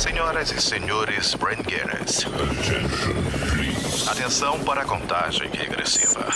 [0.00, 2.24] Senhoras e senhores Braingetters.
[4.08, 6.26] Atenção para a contagem regressiva.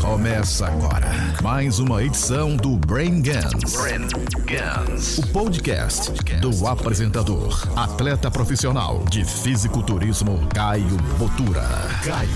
[0.00, 1.10] Começa agora
[1.42, 4.08] mais uma edição do Brain Gans, Brain
[4.46, 5.18] Gans.
[5.18, 6.10] o podcast
[6.40, 11.68] do apresentador, atleta profissional de fisiculturismo Caio Botura.
[12.02, 12.30] Caio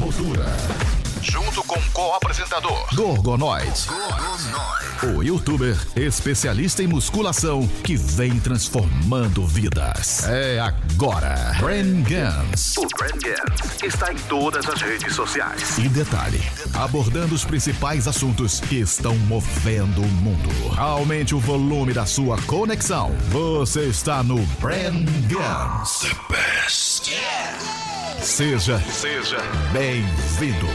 [0.00, 0.93] Botura.
[1.24, 2.86] Junto com o co-apresentador.
[2.94, 3.88] Gorgonoid,
[5.02, 10.24] o youtuber especialista em musculação que vem transformando vidas.
[10.28, 12.76] É agora, Brain Gans.
[12.76, 15.78] O Brain Gans está em todas as redes sociais.
[15.78, 16.42] E detalhe,
[16.74, 20.50] abordando os principais assuntos que estão movendo o mundo.
[20.76, 23.12] Aumente o volume da sua conexão.
[23.30, 26.00] Você está no Brand Guns.
[26.00, 27.93] The best.
[28.24, 29.36] Seja, Seja
[29.70, 30.66] bem-vindo.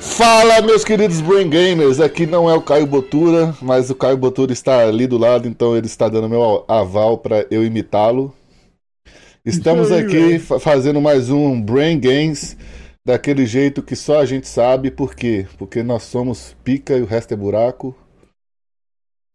[0.00, 2.00] Fala, meus queridos Brain Gamers!
[2.00, 5.76] Aqui não é o Caio Botura, mas o Caio Botura está ali do lado, então
[5.76, 8.34] ele está dando meu aval para eu imitá-lo.
[9.44, 12.56] Estamos aqui fa- fazendo mais um Brain Games
[13.04, 15.46] daquele jeito que só a gente sabe, por quê?
[15.58, 17.94] Porque nós somos pica e o resto é buraco.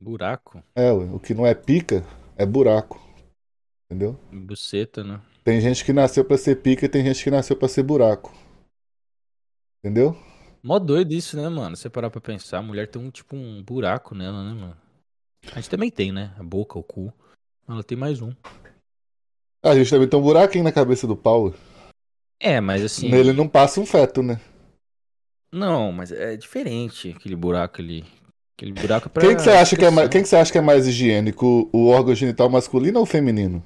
[0.04, 0.62] Buraco?
[0.76, 3.02] É, o que não é pica é buraco.
[3.90, 4.20] Entendeu?
[4.32, 5.22] Buceta, né?
[5.46, 8.34] Tem gente que nasceu pra ser pica e tem gente que nasceu pra ser buraco.
[9.80, 10.16] Entendeu?
[10.62, 11.76] Mó doido isso, né, mano?
[11.76, 14.78] Você parar pra pensar, a mulher tem um tipo um buraco nela, né, mano?
[15.52, 16.34] A gente também tem, né?
[16.38, 17.14] A boca, o cu.
[17.68, 18.34] Ela tem mais um.
[19.64, 21.54] A gente também tem um buraquinho na cabeça do Paulo.
[22.40, 23.10] É, mas assim.
[23.10, 24.40] Nele não passa um feto, né?
[25.52, 28.04] Não, mas é diferente aquele buraco ali.
[28.58, 29.22] Aquele buraco é pra.
[29.24, 31.70] Quem que você acha que é mais, quem que você acha que é mais higiênico,
[31.74, 33.64] o órgão genital masculino ou feminino?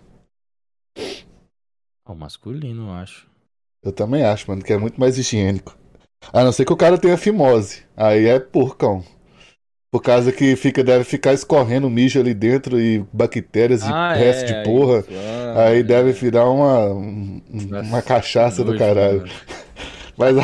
[2.06, 3.28] Ah, O masculino, eu acho.
[3.84, 5.78] Eu também acho, mano, que é muito mais higiênico.
[6.34, 7.84] A não ser que o cara tenha fimose.
[7.96, 9.04] Aí é porcão.
[9.92, 14.44] Por causa que fica, deve ficar escorrendo mijo ali dentro e bactérias e Ah, resto
[14.44, 15.04] é, de aí- porra.
[15.56, 15.84] Ah, Aí é.
[15.84, 17.42] deve virar uma, um-
[17.84, 19.20] uma cachaça do caralho.
[19.22, 19.32] mano.
[20.20, 20.36] Mas,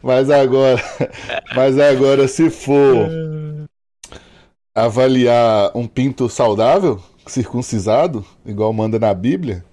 [0.00, 0.80] mas agora,
[1.56, 3.08] mas agora se for
[4.84, 9.64] avaliar um pinto saudável, circuncisado, igual manda na Bíblia,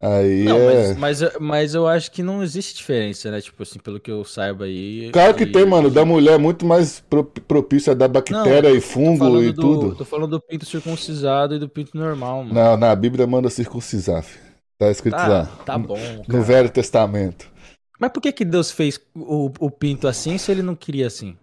[0.00, 0.94] aí Não, é.
[0.94, 3.40] mas, mas, mas eu acho que não existe diferença, né?
[3.40, 5.10] Tipo assim, pelo que eu saiba aí.
[5.12, 5.90] Claro que tem, mano.
[5.90, 9.60] Da mulher é muito mais pro- propício a dar bactéria Não, e fungo e do-
[9.62, 9.94] tudo.
[9.96, 12.54] Tô falando do pinto circuncisado e do pinto normal, mano.
[12.54, 14.46] Não, na Bíblia manda circuncisar, filho.
[14.78, 15.46] Tá escrito Tá, lá.
[15.66, 15.98] tá bom.
[16.18, 16.44] No cara.
[16.44, 17.50] Velho Testamento.
[17.98, 21.36] Mas por que que Deus fez o, o pinto assim se ele não queria assim?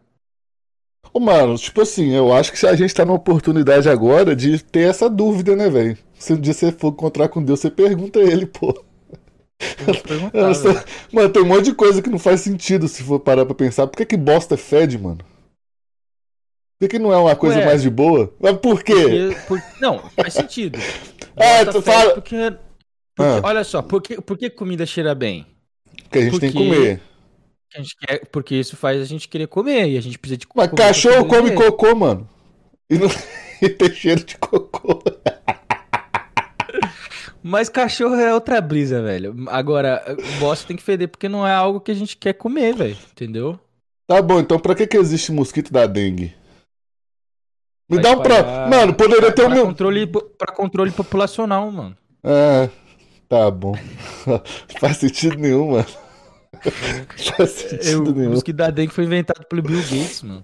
[1.14, 4.90] Ô, mano, tipo assim, eu acho que a gente tá numa oportunidade agora de ter
[4.90, 5.98] essa dúvida, né, velho?
[6.20, 8.74] Se um dia você for encontrar com Deus, você pergunta a ele, pô.
[10.34, 10.84] Eu.
[11.14, 13.88] Mano, tem um monte de coisa que não faz sentido se for parar pra pensar.
[13.88, 15.20] Por que, que bosta fede, mano?
[16.78, 17.66] Por que, que não é uma coisa Ué.
[17.66, 18.34] mais de boa?
[18.40, 18.94] Mas por quê?
[18.94, 20.78] Porque- por- não, faz sentido.
[21.36, 22.60] Bosta tu fala- Porque, porque-
[23.18, 23.42] Ah.
[23.44, 25.46] Olha só, por que, por que comida cheira bem?
[26.12, 27.02] Que a gente tem que porque- comer.
[27.76, 30.48] A gente quer, porque isso faz a gente querer comer e a gente precisa de
[30.56, 32.28] Mas cachorro come cocô, mano.
[32.90, 33.10] E, não...
[33.62, 35.04] e tem cheiro de cocô.
[37.44, 39.36] Mas cachorro é outra brisa, velho.
[39.50, 40.04] Agora,
[40.40, 42.98] bosta tem que feder porque não é algo que a gente quer comer, velho.
[43.12, 43.60] Entendeu?
[44.08, 46.34] Tá bom, então pra que, que existe mosquito da dengue?
[47.90, 48.68] Me dá um pra.
[48.68, 49.66] Mano, poderia ter o meu.
[49.66, 51.96] controle, pra controle populacional, mano.
[52.24, 52.70] É,
[53.28, 53.76] tá bom.
[54.80, 56.05] Faz sentido nenhum, mano.
[57.84, 58.32] Eu, o nenhum.
[58.32, 60.44] mosquito da dengue foi inventado pelo Bill Gates, mano.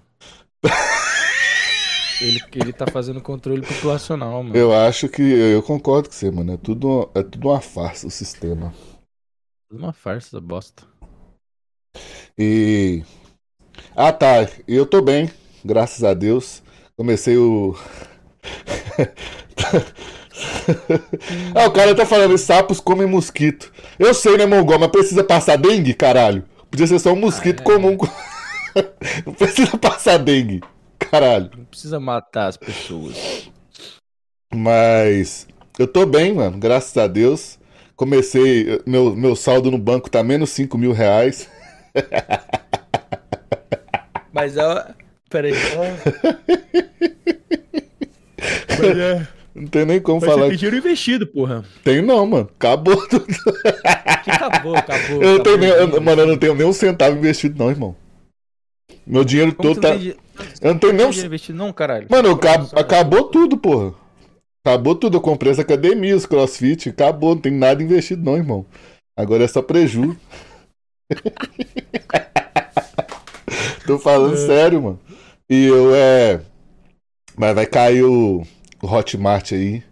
[2.20, 4.56] ele, ele tá fazendo controle populacional, mano.
[4.56, 5.22] Eu acho que.
[5.22, 6.52] Eu concordo com você, mano.
[6.52, 8.72] É tudo, é tudo uma farsa o sistema.
[9.68, 10.84] Tudo Uma farsa bosta.
[12.38, 13.02] E.
[13.96, 14.48] Ah, tá.
[14.66, 15.30] Eu tô bem,
[15.64, 16.62] graças a Deus.
[16.96, 17.76] Comecei o.
[21.54, 23.72] ah, o cara tá falando, sapos comem mosquito.
[23.98, 26.44] Eu sei, né, Mongol, mas precisa passar dengue, caralho.
[26.70, 27.64] Podia ser só um mosquito Ah, é.
[27.64, 27.98] comum.
[29.26, 30.62] Não precisa passar dengue,
[30.98, 31.50] caralho.
[31.56, 33.50] Não precisa matar as pessoas.
[34.54, 35.46] Mas
[35.78, 37.58] eu tô bem, mano, graças a Deus.
[37.94, 41.48] Comecei, meu, meu saldo no banco tá menos 5 mil reais.
[44.32, 44.86] Mas ó.
[45.28, 45.52] Peraí.
[48.68, 49.26] Mas é.
[49.54, 50.42] Não tem nem como Mas falar.
[50.44, 51.62] você tem dinheiro investido, porra.
[51.84, 52.48] Tem não, mano.
[52.54, 53.26] Acabou tudo.
[54.24, 55.22] Que acabou, acabou.
[55.22, 57.94] Eu acabou nem, eu- mano, eu não tenho nem um centavo investido, não, irmão.
[59.06, 59.94] Meu dinheiro Como todo tá.
[59.96, 60.16] di-
[60.60, 61.10] Eu não tenho nem um.
[61.10, 62.06] investido, não, caralho.
[62.10, 63.92] Mano, eu acab- acabou tudo, porra.
[64.64, 68.64] Acabou tudo, eu comprei essa academia, os crossfit, acabou, não tem nada investido não, irmão.
[69.16, 70.16] Agora é só preju.
[73.86, 75.00] Tô falando sério, mano.
[75.50, 76.40] E eu é.
[77.36, 78.42] Mas vai cair o
[78.86, 79.82] Hotmart aí.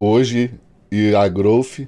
[0.00, 0.50] Hoje.
[0.90, 1.86] E a Growth.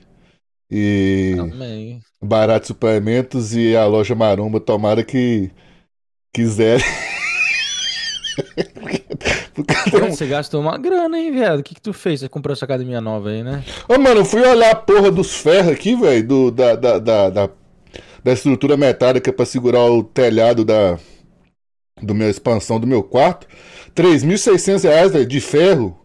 [0.71, 1.37] E.
[1.39, 2.01] Amém.
[2.23, 4.61] Barato Suplementos e a loja Maromba.
[4.61, 5.51] Tomara que
[6.33, 6.85] quiserem.
[10.11, 11.61] Você gastou uma grana, hein, viado?
[11.61, 12.21] O que, que tu fez?
[12.21, 13.65] Você comprou essa academia nova aí, né?
[13.89, 17.51] Ô, mano, eu fui olhar a porra dos ferros aqui, velho, da, da, da,
[18.25, 20.99] da estrutura metálica pra segurar o telhado da
[22.03, 23.47] do minha expansão do meu quarto.
[23.95, 26.04] 3.600 reais, velho, de ferro.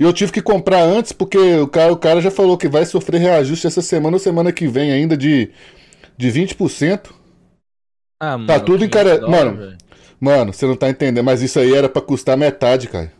[0.00, 2.86] E eu tive que comprar antes porque o cara, o cara já falou que vai
[2.86, 5.50] sofrer reajuste essa semana ou semana que vem ainda de,
[6.16, 7.12] de 20%.
[8.18, 8.46] Ah, mano.
[8.46, 9.78] Tá tudo 500 encare- dólares, Mano.
[10.18, 13.12] Mano, você não tá entendendo, mas isso aí era pra custar metade, cara.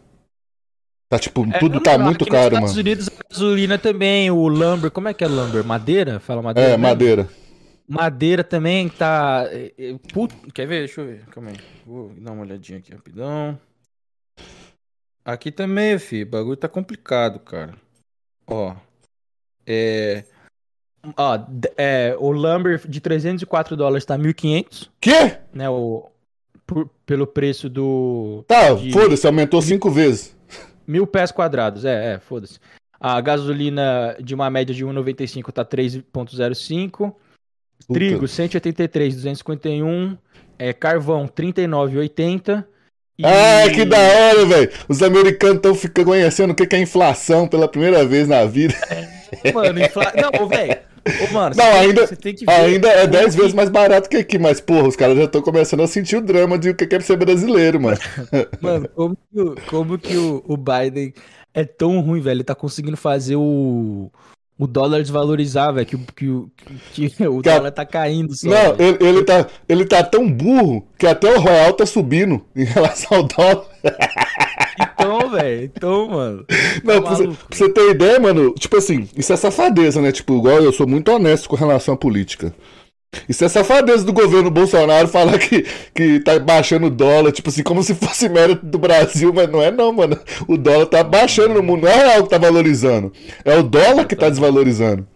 [1.08, 2.66] Tá tipo, É, tudo tá muito caro, Nos mano.
[2.66, 5.64] Estados Unidos, a gasolina também, o lumber, como é que é lumber?
[5.64, 6.20] Madeira?
[6.20, 6.68] Fala madeira?
[6.68, 6.82] É, mesmo?
[6.82, 7.28] madeira.
[7.88, 9.44] Madeira também tá.
[9.50, 10.78] é, put- Quer ver?
[10.86, 11.24] Deixa eu ver.
[11.30, 11.56] Calma aí.
[11.84, 13.58] Vou dar uma olhadinha aqui rapidão.
[15.30, 16.24] Aqui também, fi.
[16.24, 17.74] O bagulho tá complicado, cara.
[18.48, 18.74] Ó.
[19.64, 20.24] É.
[21.16, 21.38] Ó,
[21.76, 25.38] é, o lumber de 304 dólares tá 1.500, Quê?
[25.54, 25.70] né?
[25.70, 26.10] O,
[26.66, 28.44] por- pelo preço do.
[28.48, 30.36] Tá, de foda-se, aumentou cinco vezes.
[30.86, 32.58] Mil pés quadrados, é, é, foda-se.
[32.98, 37.14] A gasolina de uma média de 1,95 tá 3,05.
[37.86, 37.94] Puta.
[37.94, 40.18] Trigo, 183, 251.
[40.58, 42.66] É, carvão, 39,80.
[43.20, 44.70] E- Ah, que da hora, velho.
[44.88, 48.74] Os americanos estão ficando conhecendo o que que é inflação pela primeira vez na vida.
[49.54, 50.12] Mano, infla...
[50.16, 50.76] Não, velho.
[51.06, 53.54] Ô, mano, Não, você tem- ainda- tem que ver Ainda é como 10 que- vezes
[53.54, 56.58] mais barato que aqui, mas porra, os caras já estão começando a sentir o drama
[56.58, 57.96] de o que que é ser brasileiro, mano.
[58.60, 61.14] Mano, como que, o- como que o, o Biden
[61.54, 62.36] é tão ruim, velho?
[62.38, 64.10] Ele tá conseguindo fazer o,
[64.60, 65.86] o dólar desvalorizar, velho.
[65.86, 66.50] Que, o-
[66.94, 68.48] que, que, o Cara, dólar tá caindo só.
[68.48, 72.64] Não, ele, ele tá, ele tá tão burro que até o Royal tá subindo em
[72.64, 73.64] relação ao dólar.
[74.78, 75.64] Então, velho.
[75.64, 76.44] Então, mano.
[76.84, 77.46] Não, Tá pra, você, maluco.
[77.48, 80.12] pra você ter ideia, mano, tipo assim, isso é safadeza, né?
[80.12, 82.54] Tipo, igual eu sou muito honesto com relação à política.
[83.28, 85.62] Isso é safadeza do governo Bolsonaro falar que,
[85.94, 89.60] que tá baixando o dólar, tipo assim, como se fosse mérito do Brasil, mas não
[89.62, 90.18] é não, mano.
[90.46, 93.12] O dólar tá baixando no mundo, não é real que tá valorizando.
[93.44, 95.06] É o dólar que tá desvalorizando.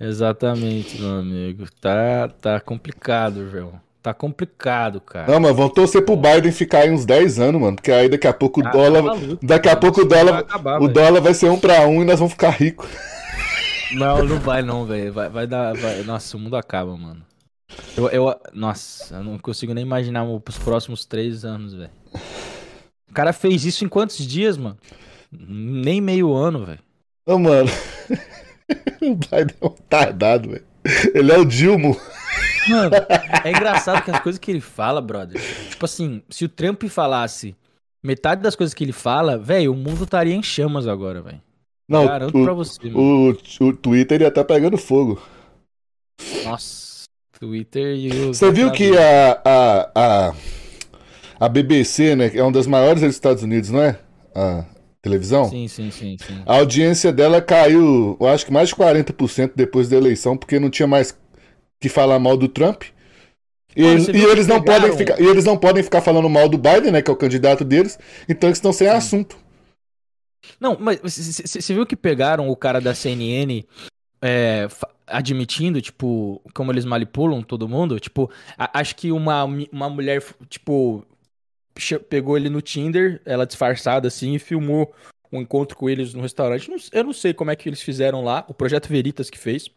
[0.00, 1.64] Exatamente, meu amigo.
[1.80, 3.72] Tá, tá complicado, velho.
[4.02, 5.30] Tá complicado, cara.
[5.30, 8.26] Não, mas vão torcer pro Biden ficar aí uns 10 anos, mano, porque aí daqui
[8.26, 9.00] a pouco o dólar.
[9.00, 10.44] tá maluco, daqui a pouco o dólar.
[10.80, 12.88] o dólar vai ser um pra um e nós vamos ficar ricos.
[13.94, 15.12] Não, não vai não, velho.
[15.12, 15.74] Vai, vai dar.
[15.74, 17.24] vai- Nossa, o mundo acaba, mano.
[17.96, 21.90] Eu, eu- Nossa, eu não consigo nem imaginar os próximos três anos, velho.
[23.08, 24.76] O cara fez isso em quantos dias, mano?
[25.30, 26.80] Nem meio ano, velho.
[27.26, 27.68] Ô, mano.
[29.02, 30.64] o Biden é um tardado, velho.
[31.14, 31.98] Ele é o Dilmo.
[32.68, 32.90] Mano,
[33.44, 35.40] é engraçado que as coisas que ele fala, brother.
[35.70, 37.56] Tipo assim, se o Trump falasse
[38.02, 41.40] metade das coisas que ele fala, velho, o mundo estaria em chamas agora, velho.
[41.92, 45.20] Não, Garanto o, pra você, o, o Twitter ia tá pegando fogo.
[46.44, 47.04] Nossa,
[47.38, 48.34] Twitter e o.
[48.34, 50.34] Você viu que a, a, a,
[51.40, 53.98] a BBC, né, que é uma das maiores dos Estados Unidos, não é?
[54.34, 54.64] A
[55.02, 55.44] televisão?
[55.48, 56.42] Sim, sim, sim, sim.
[56.46, 60.70] A audiência dela caiu, eu acho que mais de 40% depois da eleição, porque não
[60.70, 61.16] tinha mais
[61.80, 62.84] que falar mal do Trump.
[63.74, 66.28] E, Mano, eles- você e eles não podem ficar, e eles não podem ficar falando
[66.28, 69.36] mal do Biden, né, que é o candidato deles, então eles estão sem assunto.
[70.58, 73.64] Não, mas você viu que pegaram o cara da CNN
[74.20, 74.68] é,
[75.06, 77.98] admitindo, tipo, como eles manipulam todo mundo?
[78.00, 81.04] Tipo, a- acho que uma, uma mulher, tipo,
[82.08, 84.92] pegou ele no Tinder, ela disfarçada assim, e filmou
[85.32, 86.70] um encontro com eles no restaurante.
[86.70, 89.70] Não- eu não sei como é que eles fizeram lá, o Projeto Veritas que fez.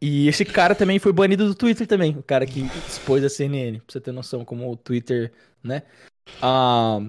[0.00, 3.78] E esse cara também foi banido do Twitter também, o cara que expôs a CNN,
[3.78, 5.32] pra você ter noção como o Twitter,
[5.62, 5.82] né?
[6.42, 7.00] Ah,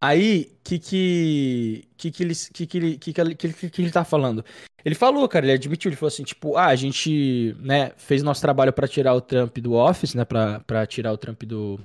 [0.00, 3.82] aí, que que que que ele que que ele que que ele, que, que, que
[3.82, 4.44] ele tá falando?
[4.84, 8.40] Ele falou, cara, ele admitiu, ele falou assim, tipo, ah, a gente, né, fez nosso
[8.40, 11.78] trabalho pra tirar o Trump do office, né, para tirar o Trump do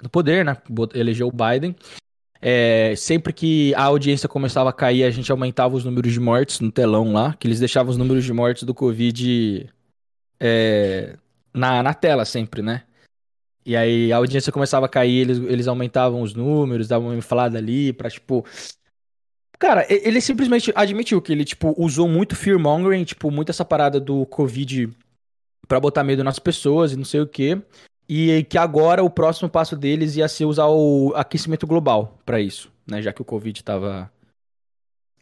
[0.00, 0.56] do poder, né?
[0.94, 1.76] Elegeu o Biden.
[2.40, 6.58] É, sempre que a audiência começava a cair, a gente aumentava os números de mortes
[6.58, 9.70] no telão lá, que eles deixavam os números de mortes do Covid
[10.40, 11.16] é,
[11.54, 12.82] na, na tela sempre, né?
[13.64, 17.58] E aí a audiência começava a cair, eles, eles aumentavam os números, davam uma inflada
[17.58, 18.44] ali pra, tipo...
[19.58, 24.26] Cara, ele simplesmente admitiu que ele, tipo, usou muito fear-mongering, tipo, muito essa parada do
[24.26, 24.90] Covid
[25.68, 27.56] pra botar medo nas pessoas e não sei o quê.
[28.08, 32.70] E que agora o próximo passo deles ia ser usar o aquecimento global pra isso,
[32.84, 33.00] né?
[33.00, 34.10] Já que o Covid tava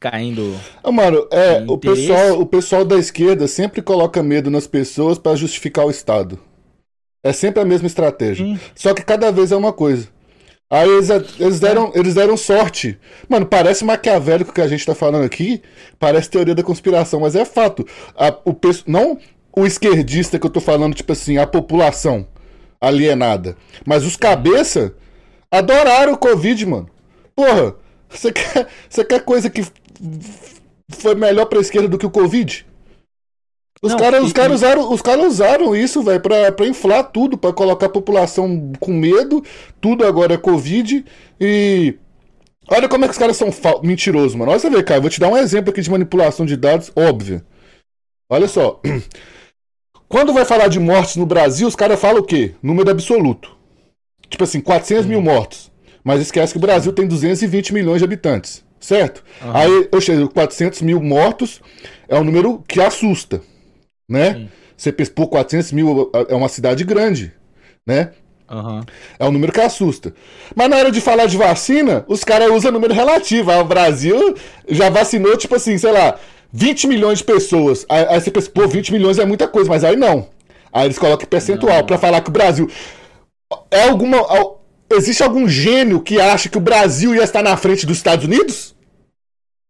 [0.01, 0.59] caindo.
[0.83, 5.37] Ah, mano, é, o pessoal, o pessoal da esquerda sempre coloca medo nas pessoas pra
[5.37, 6.41] justificar o Estado.
[7.23, 8.45] É sempre a mesma estratégia.
[8.45, 8.59] Sim.
[8.75, 10.09] Só que cada vez é uma coisa.
[10.71, 12.99] Aí eles, eles, deram, eles deram sorte.
[13.29, 15.61] Mano, parece maquiavélico que a gente tá falando aqui.
[15.99, 17.85] Parece teoria da conspiração, mas é fato.
[18.17, 18.55] A- o,
[18.87, 19.19] não
[19.57, 22.27] o esquerdista que eu tô falando, tipo assim, a população
[22.81, 23.57] alienada.
[23.85, 24.95] Mas os cabeça
[25.51, 26.89] adoraram o Covid, mano.
[27.35, 27.75] Porra,
[28.09, 29.63] você quer, você quer coisa que
[30.91, 32.67] foi melhor pra esquerda do que o Covid?
[33.83, 37.87] Os caras e- usaram, os caras usaram isso, velho, pra, pra inflar tudo, pra colocar
[37.87, 39.43] a população com medo.
[39.81, 41.05] Tudo agora é Covid.
[41.41, 41.95] E.
[42.69, 44.51] Olha como é que os caras são fal- mentirosos, mano.
[44.51, 44.99] Olha você ver, cara.
[44.99, 47.43] Eu vou te dar um exemplo aqui de manipulação de dados óbvia.
[48.31, 48.81] Olha só.
[50.09, 52.55] Quando vai falar de mortes no Brasil, os caras falam o quê?
[52.63, 53.57] Número absoluto.
[54.29, 55.71] Tipo assim, 400 mil mortos.
[56.05, 58.65] Mas esquece que o Brasil tem 220 milhões de habitantes.
[58.79, 59.23] Certo?
[59.43, 59.53] Aham.
[59.57, 61.61] Aí, eu chego, 400 mil mortos
[62.09, 63.41] é um número que assusta.
[64.11, 64.35] Né?
[64.35, 64.49] Sim.
[64.77, 67.33] Você pô, 400 mil é uma cidade grande.
[67.87, 68.11] Né?
[68.51, 68.85] Aham.
[69.19, 70.13] É um número que assusta.
[70.57, 73.51] Mas na hora de falar de vacina, os caras usam número relativo.
[73.53, 74.35] Ah, o Brasil
[74.69, 76.19] já vacinou, tipo assim, sei lá,
[76.53, 77.87] 20 milhões de pessoas.
[77.89, 80.29] Aí, aí você pensa, pô, 20 milhões é muita coisa, mas aí não.
[80.73, 82.69] Aí eles colocam percentual pra falar que o Brasil.
[83.71, 84.19] É alguma.
[84.19, 84.59] al-
[84.93, 88.75] Existe algum gênio que acha que o Brasil ia estar na frente dos Estados Unidos?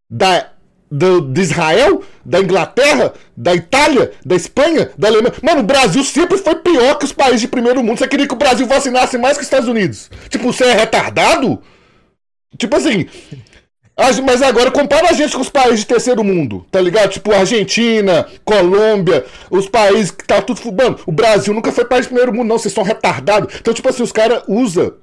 [0.08, 0.52] Da.
[0.90, 5.34] Do, de Israel, da Inglaterra, da Itália, da Espanha, da Alemanha.
[5.40, 7.98] Mano, o Brasil sempre foi pior que os países de primeiro mundo.
[7.98, 10.10] Você queria que o Brasil vacinasse mais que os Estados Unidos?
[10.28, 11.62] Tipo, você é retardado?
[12.58, 13.06] Tipo assim.
[14.24, 17.10] Mas agora compara a gente com os países de terceiro mundo, tá ligado?
[17.10, 20.60] Tipo Argentina, Colômbia, os países que tá tudo.
[20.72, 22.58] Mano, o Brasil nunca foi país de primeiro mundo, não.
[22.58, 23.54] Vocês são retardados.
[23.60, 24.94] Então, tipo assim, os caras usam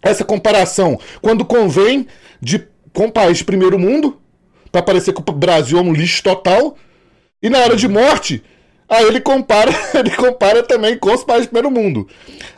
[0.00, 2.06] essa comparação quando convém
[2.40, 2.64] de,
[2.94, 4.20] com país de primeiro mundo,
[4.76, 6.76] pra parecer que o Brasil é um lixo total,
[7.42, 8.44] e na hora de morte,
[8.86, 12.06] aí ele compara, ele compara também com os países de primeiro mundo.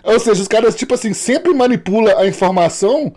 [0.02, 3.14] Ou seja, os caras, tipo assim, sempre manipula a informação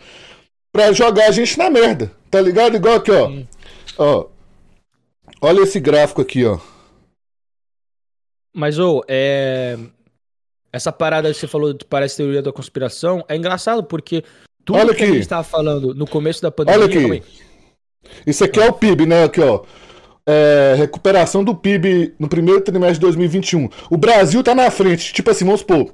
[0.72, 2.76] pra jogar a gente na merda, tá ligado?
[2.76, 3.32] Igual aqui, ó.
[3.98, 4.28] Ó.
[5.42, 6.60] Olha esse gráfico aqui, ó.
[8.54, 9.78] Mas, ô, é.
[10.74, 14.24] Essa parada que você falou parece teoria da conspiração é engraçado porque
[14.64, 15.16] tudo Olha que a aqui.
[15.16, 16.80] gente tava falando no começo da pandemia.
[16.80, 17.12] Olha aqui.
[17.12, 17.51] aí.
[18.26, 19.24] Isso aqui é o PIB, né?
[19.24, 19.62] Aqui, ó.
[20.26, 23.70] É, recuperação do PIB no primeiro trimestre de 2021.
[23.90, 25.14] O Brasil tá na frente.
[25.14, 25.92] Tipo assim, vamos supor.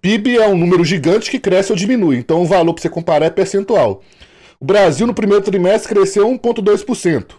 [0.00, 2.16] PIB é um número gigante que cresce ou diminui.
[2.16, 4.02] Então o valor pra você comparar é percentual.
[4.58, 7.34] O Brasil no primeiro trimestre cresceu 1,2%.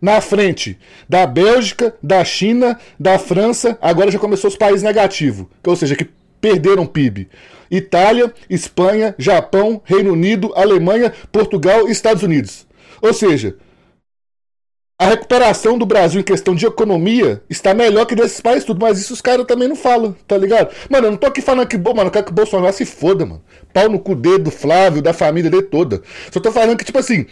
[0.00, 5.46] Na frente da Bélgica, da China, da França, agora já começou os países negativos.
[5.66, 6.08] Ou seja, que
[6.40, 7.28] perderam PIB.
[7.70, 12.63] Itália, Espanha, Japão, Reino Unido, Alemanha, Portugal e Estados Unidos.
[13.04, 13.54] Ou seja,
[14.98, 18.98] a recuperação do Brasil em questão de economia está melhor que desses países tudo, mas
[18.98, 20.74] isso os caras também não falam, tá ligado?
[20.88, 23.26] Mano, eu não tô aqui falando que, mano, eu quero que o Bolsonaro se foda,
[23.26, 23.44] mano.
[23.74, 26.00] Pau no cu dele, do Flávio, da família dele toda.
[26.32, 27.26] Só tô falando que, tipo assim,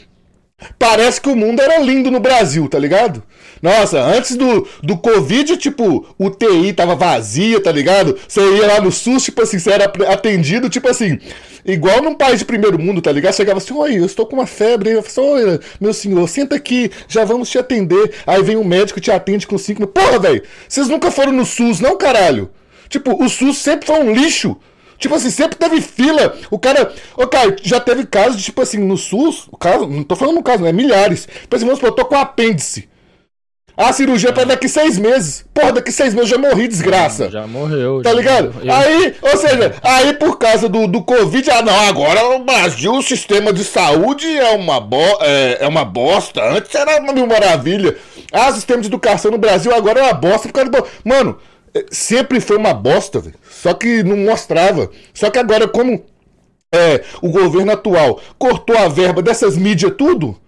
[0.79, 3.23] Parece que o mundo era lindo no Brasil, tá ligado?
[3.61, 8.19] Nossa, antes do, do Covid, tipo, o TI tava vazia, tá ligado?
[8.27, 11.19] Você ia lá no SUS, tipo assim, você era atendido, tipo assim,
[11.65, 13.35] igual num país de primeiro mundo, tá ligado?
[13.35, 14.91] Chegava assim, oi, eu estou com uma febre.
[14.91, 18.13] Eu falei, assim, oi, meu senhor, senta aqui, já vamos te atender.
[18.27, 19.87] Aí vem um médico te atende com cinco.
[19.87, 22.51] Porra, velho, vocês nunca foram no SUS, não, caralho?
[22.89, 24.57] Tipo, o SUS sempre foi um lixo.
[25.03, 26.33] Tipo assim, sempre teve fila.
[26.49, 26.93] O cara.
[27.17, 29.49] Ô, cara, já teve casos de, tipo assim, no SUS.
[29.51, 31.27] O caso, não tô falando no caso, não é milhares.
[31.27, 32.89] Tipo assim, vamos supor, eu tô com apêndice.
[33.77, 35.45] A cirurgia é pra daqui seis meses.
[35.53, 37.29] Porra, daqui seis meses eu já morri, desgraça.
[37.31, 38.01] Já morreu.
[38.01, 38.55] Tá já ligado?
[38.55, 38.73] morreu.
[38.73, 43.03] Aí, ou seja, aí por causa do, do Covid, ah não, agora o Brasil, o
[43.03, 46.45] sistema de saúde é uma, bo é, é uma bosta.
[46.45, 47.97] Antes era uma mil maravilha.
[48.31, 50.87] Ah, o sistema de educação no Brasil agora é uma bosta por causa do.
[51.05, 51.39] Mano,
[51.91, 53.37] sempre foi uma bosta, velho.
[53.49, 54.91] Só que não mostrava.
[55.15, 56.05] Só que agora, como
[56.75, 60.39] é, o governo atual cortou a verba dessas mídias tudo.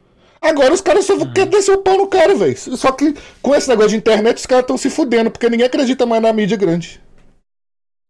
[0.40, 2.56] Agora os caras só querem descer o pau no cara, velho.
[2.56, 6.04] Só que com esse negócio de internet, os caras estão se fudendo, porque ninguém acredita
[6.04, 7.00] mais na mídia grande.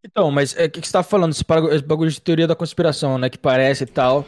[0.05, 1.33] Então, mas é o que, que você tá falando?
[1.33, 1.45] Esse
[1.85, 3.31] bagulho de teoria da conspiração, né?
[3.31, 4.27] Que parece e tal.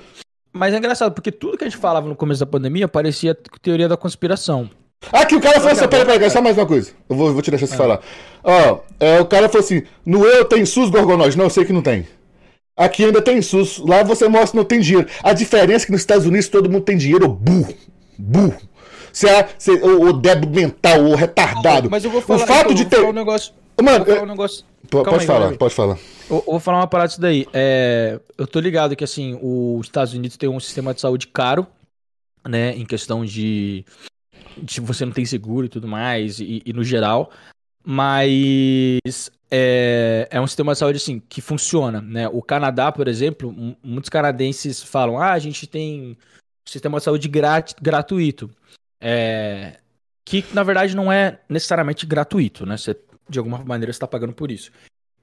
[0.52, 3.88] Mas é engraçado, porque tudo que a gente falava no começo da pandemia parecia teoria
[3.88, 4.70] da conspiração.
[5.12, 6.90] Aqui o cara falou assim: peraí, peraí, só mais uma coisa.
[7.08, 8.00] Eu vou, vou te deixar você falar.
[8.42, 11.36] Ó, é, o cara falou assim: no eu tem SUS Gorgonóis?
[11.36, 12.06] Não, eu sei que não tem.
[12.76, 13.78] Aqui ainda tem SUS.
[13.78, 15.08] Lá você mostra que não tem dinheiro.
[15.22, 17.74] A diferença é que nos Estados Unidos todo mundo tem dinheiro, burro.
[18.18, 18.56] Burro.
[19.12, 21.88] Você é você, o, o débil mental, o retardado.
[21.90, 23.02] Mas eu vou falar, o fato então, de ter.
[23.02, 23.54] um negócio.
[23.82, 24.64] Mano, eu um negócio.
[24.82, 25.98] P- Calma pode aí, falar, pode falar.
[26.28, 27.46] Eu, eu vou falar uma parada disso daí.
[27.52, 31.66] É, eu tô ligado que, assim, os Estados Unidos tem um sistema de saúde caro,
[32.46, 32.72] né?
[32.76, 33.84] Em questão de
[34.62, 37.30] de você não tem seguro e tudo mais, e, e no geral.
[37.84, 42.28] Mas é, é um sistema de saúde assim que funciona, né?
[42.28, 46.16] O Canadá, por exemplo, muitos canadenses falam: ah, a gente tem um
[46.70, 48.50] sistema de saúde grat, gratuito.
[49.00, 49.78] É,
[50.24, 52.76] que na verdade não é necessariamente gratuito, né?
[52.76, 52.96] Você,
[53.28, 54.72] de alguma maneira está pagando por isso.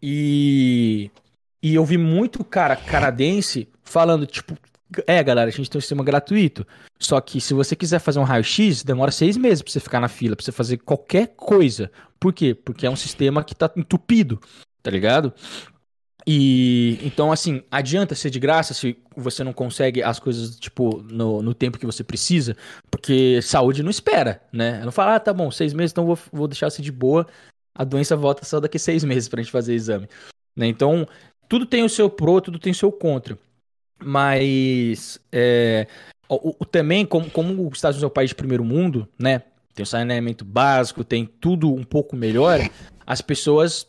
[0.01, 1.11] E,
[1.61, 4.57] e eu vi muito cara canadense falando, tipo,
[5.07, 6.65] é, galera, a gente tem um sistema gratuito.
[6.99, 10.07] Só que se você quiser fazer um raio-x, demora seis meses pra você ficar na
[10.07, 11.91] fila, pra você fazer qualquer coisa.
[12.19, 12.53] Por quê?
[12.53, 14.39] Porque é um sistema que tá entupido,
[14.81, 15.33] tá ligado?
[16.25, 21.41] E então, assim, adianta ser de graça se você não consegue as coisas, tipo, no,
[21.41, 22.55] no tempo que você precisa,
[22.89, 24.83] porque saúde não espera, né?
[24.85, 27.27] Não fala, ah, tá bom, seis meses, então vou, vou deixar você de boa,
[27.75, 30.07] a doença volta só daqui seis meses pra gente fazer exame.
[30.55, 30.67] Né?
[30.67, 31.05] Então,
[31.49, 33.37] tudo tem o seu pro, tudo tem o seu contra.
[34.03, 35.87] Mas, é,
[36.29, 39.41] o, o, também, como, como os Estados Unidos é um país de primeiro mundo, né?
[39.73, 42.59] Tem o saneamento básico, tem tudo um pouco melhor,
[43.07, 43.87] as pessoas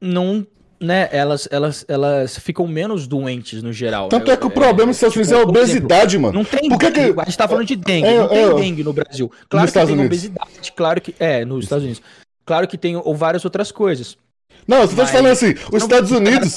[0.00, 0.46] não
[0.80, 4.08] né, elas, elas, elas ficam menos doentes no geral.
[4.08, 6.32] Tanto é, é que o problema nos Estados Unidos é a tipo, obesidade, mano.
[6.32, 7.00] Não tem Por que que...
[7.00, 9.30] A gente tá falando de dengue, é, não tem é, dengue no Brasil.
[9.48, 10.18] Claro que Estados tem Unidos.
[10.18, 11.14] obesidade, claro que.
[11.18, 12.02] É, nos Estados Unidos.
[12.46, 14.16] Claro que tem ou várias outras coisas.
[14.66, 16.56] Não, você tá falando assim, os Estados Unidos.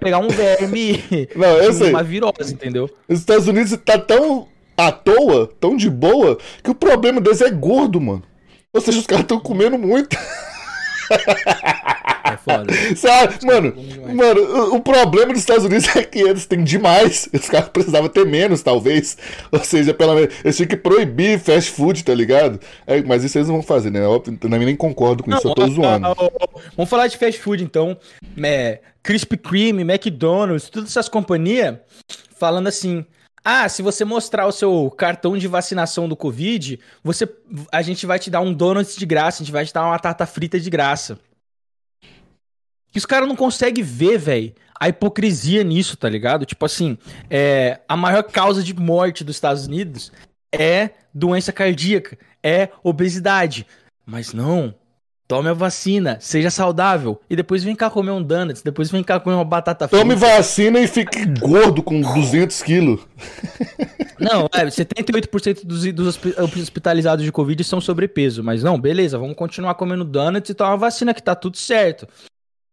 [0.00, 1.02] Pegar um verme.
[1.34, 1.90] Não, eu sei.
[1.90, 2.90] Uma virose, entendeu?
[3.08, 7.50] Os Estados Unidos tá tão à toa, tão de boa, que o problema deles é
[7.50, 8.22] gordo, mano.
[8.72, 10.16] Ou seja, os caras estão comendo muito.
[12.32, 12.72] É foda.
[12.96, 13.74] Sabe, mano,
[14.14, 17.28] mano, o, problema dos Estados Unidos é que eles têm demais.
[17.32, 19.16] Os caras precisavam ter menos, talvez.
[19.50, 22.60] Ou seja, pelo menos, eles tinham que proibir fast food, tá ligado?
[22.86, 24.00] É, mas isso eles não vão fazer, né?
[24.00, 26.08] Eu, eu nem concordo com não, isso, eu tô zoando.
[26.76, 27.96] Vamos falar de fast food, então.
[28.42, 31.76] É, Krispy Kreme, McDonald's, todas essas companhias
[32.38, 33.04] falando assim.
[33.44, 37.28] Ah, se você mostrar o seu cartão de vacinação do Covid, você,
[37.72, 39.92] a gente vai te dar um donut de graça, a gente vai te dar uma
[39.92, 41.18] batata frita de graça.
[42.94, 46.46] E os caras não conseguem ver, velho, a hipocrisia nisso, tá ligado?
[46.46, 46.96] Tipo assim,
[47.28, 50.12] é, a maior causa de morte dos Estados Unidos
[50.52, 53.66] é doença cardíaca, é obesidade.
[54.06, 54.74] Mas não,
[55.28, 57.20] tome a vacina, seja saudável.
[57.28, 60.02] E depois vem cá comer um donuts, depois vem cá comer uma batata frita.
[60.02, 63.00] Tome vacina e fique gordo com 200 quilos.
[64.18, 66.18] Não, é, 78% dos, dos
[66.60, 68.42] hospitalizados de Covid são sobrepeso.
[68.42, 72.08] Mas não, beleza, vamos continuar comendo donuts e tomar vacina que tá tudo certo.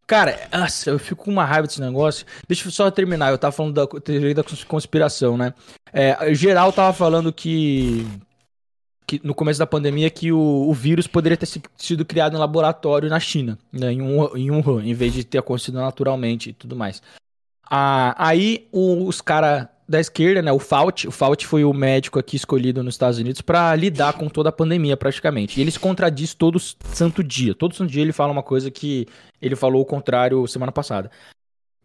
[0.08, 2.26] Cara, nossa, eu fico com uma raiva desse negócio.
[2.48, 3.32] Deixa eu só terminar.
[3.32, 5.54] Eu tava falando da teoria da conspiração, né?
[5.94, 8.08] É, geral tava falando que,
[9.06, 13.10] que no começo da pandemia que o, o vírus poderia ter sido criado em laboratório
[13.10, 13.92] na China, né?
[13.92, 17.02] em, um, em Wuhan, em vez de ter acontecido naturalmente e tudo mais.
[17.70, 22.36] Ah, aí os caras da esquerda, né, o Fauci, o Fauci foi o médico aqui
[22.36, 25.60] escolhido nos Estados Unidos para lidar com toda a pandemia praticamente.
[25.60, 27.54] E ele se contradiz todo santo dia.
[27.54, 29.06] Todo santo dia ele fala uma coisa que
[29.42, 31.12] ele falou o contrário semana passada.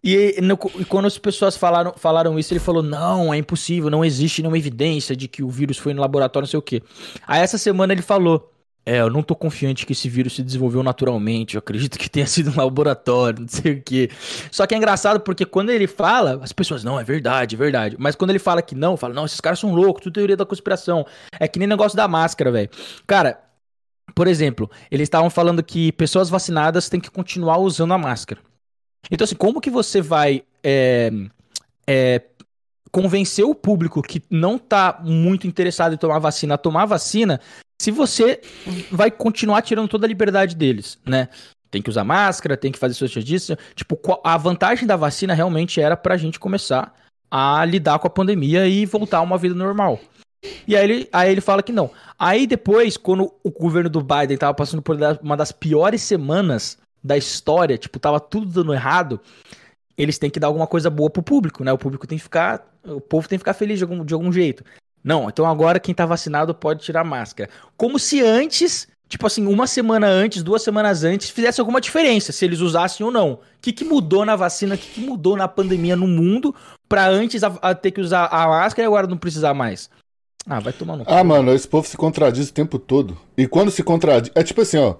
[0.02, 4.04] E, no, e quando as pessoas falaram, falaram isso, ele falou: não, é impossível, não
[4.04, 6.82] existe nenhuma evidência de que o vírus foi no laboratório, não sei o quê.
[7.26, 8.50] Aí essa semana ele falou:
[8.84, 11.54] é, eu não tô confiante que esse vírus se desenvolveu naturalmente.
[11.54, 14.10] Eu acredito que tenha sido um laboratório, não sei o quê.
[14.50, 17.96] Só que é engraçado porque quando ele fala, as pessoas, não, é verdade, é verdade.
[17.98, 20.46] Mas quando ele fala que não, fala, não, esses caras são loucos, tudo teoria da
[20.46, 21.06] conspiração.
[21.38, 22.70] É que nem negócio da máscara, velho.
[23.06, 23.38] Cara,
[24.14, 28.40] por exemplo, eles estavam falando que pessoas vacinadas têm que continuar usando a máscara.
[29.10, 31.10] Então, assim, como que você vai é,
[31.86, 32.22] é,
[32.90, 37.40] convencer o público que não tá muito interessado em tomar vacina a tomar vacina
[37.80, 38.40] se você
[38.90, 41.28] vai continuar tirando toda a liberdade deles, né?
[41.70, 43.58] Tem que usar máscara, tem que fazer social distância.
[43.74, 46.92] Tipo, a vantagem da vacina realmente era pra gente começar
[47.30, 50.00] a lidar com a pandemia e voltar a uma vida normal.
[50.66, 51.90] E aí ele, aí ele fala que não.
[52.18, 57.16] Aí depois, quando o governo do Biden tava passando por uma das piores semanas da
[57.16, 59.20] história, tipo, tava tudo dando errado,
[59.96, 61.72] eles têm que dar alguma coisa boa pro público, né?
[61.72, 62.66] O público tem que ficar.
[62.84, 64.64] O povo tem que ficar feliz de algum, de algum jeito.
[65.02, 67.50] Não, então agora quem tá vacinado pode tirar máscara.
[67.76, 72.44] Como se antes, tipo assim, uma semana antes, duas semanas antes, fizesse alguma diferença, se
[72.44, 73.32] eles usassem ou não.
[73.32, 76.54] O que, que mudou na vacina, o que, que mudou na pandemia no mundo
[76.88, 79.90] pra antes a, a ter que usar a máscara e agora não precisar mais?
[80.46, 83.18] Ah, vai tomar no Ah, mano, esse povo se contradiz o tempo todo.
[83.36, 84.32] E quando se contradiz.
[84.34, 84.96] É tipo assim, ó.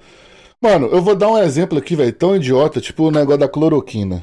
[0.63, 4.23] Mano, eu vou dar um exemplo aqui, velho, tão idiota, tipo o negócio da cloroquina.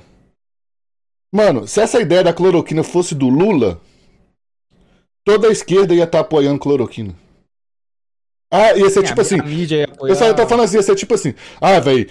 [1.32, 3.82] Mano, se essa ideia da cloroquina fosse do Lula,
[5.26, 7.16] toda a esquerda ia estar tá apoiando cloroquina.
[8.50, 9.36] Ah, ia ser é, tipo assim.
[9.36, 10.12] Ia apoiar...
[10.12, 11.34] Eu só tô falando assim, ia ser tipo assim.
[11.60, 12.10] Ah, velho,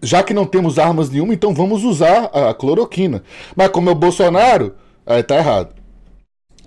[0.00, 3.22] já que não temos armas nenhuma, então vamos usar a cloroquina.
[3.54, 4.74] Mas como é o Bolsonaro,
[5.04, 5.75] aí tá errado.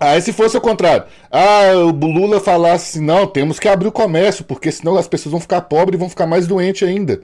[0.00, 3.92] Aí se fosse o contrário, ah, o Lula falasse assim, não, temos que abrir o
[3.92, 7.20] comércio, porque senão as pessoas vão ficar pobres e vão ficar mais doentes ainda.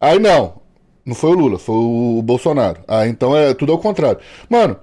[0.00, 0.62] Aí não,
[1.04, 2.80] não foi o Lula, foi o Bolsonaro.
[2.86, 4.20] Ah, então é tudo ao contrário.
[4.48, 4.76] Mano,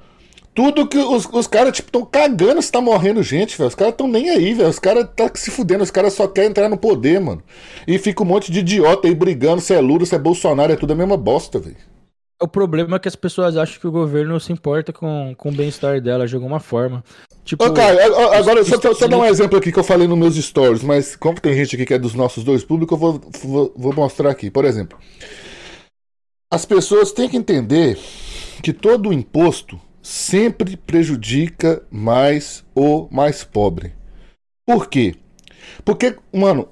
[0.53, 3.69] tudo que os, os caras, tipo, tão cagando se tá morrendo gente, velho.
[3.69, 4.67] Os caras tão nem aí, velho.
[4.67, 7.41] Os caras tá se fudendo, os caras só querem entrar no poder, mano.
[7.87, 10.75] E fica um monte de idiota aí brigando se é Lula, se é Bolsonaro, é
[10.75, 11.77] tudo a mesma bosta, velho.
[12.41, 15.51] O problema é que as pessoas acham que o governo se importa com, com o
[15.51, 17.03] bem-estar dela de alguma forma.
[17.43, 17.99] Tipo, Ô, Caio,
[18.33, 21.15] agora, só, só, só dar um exemplo aqui que eu falei nos meus stories, mas
[21.15, 24.29] como tem gente aqui que é dos nossos dois públicos, eu vou, vou, vou mostrar
[24.29, 24.49] aqui.
[24.49, 24.97] Por exemplo,
[26.51, 27.99] as pessoas têm que entender
[28.63, 33.93] que todo imposto sempre prejudica mais o mais pobre.
[34.65, 35.15] Por quê?
[35.83, 36.69] Porque, mano,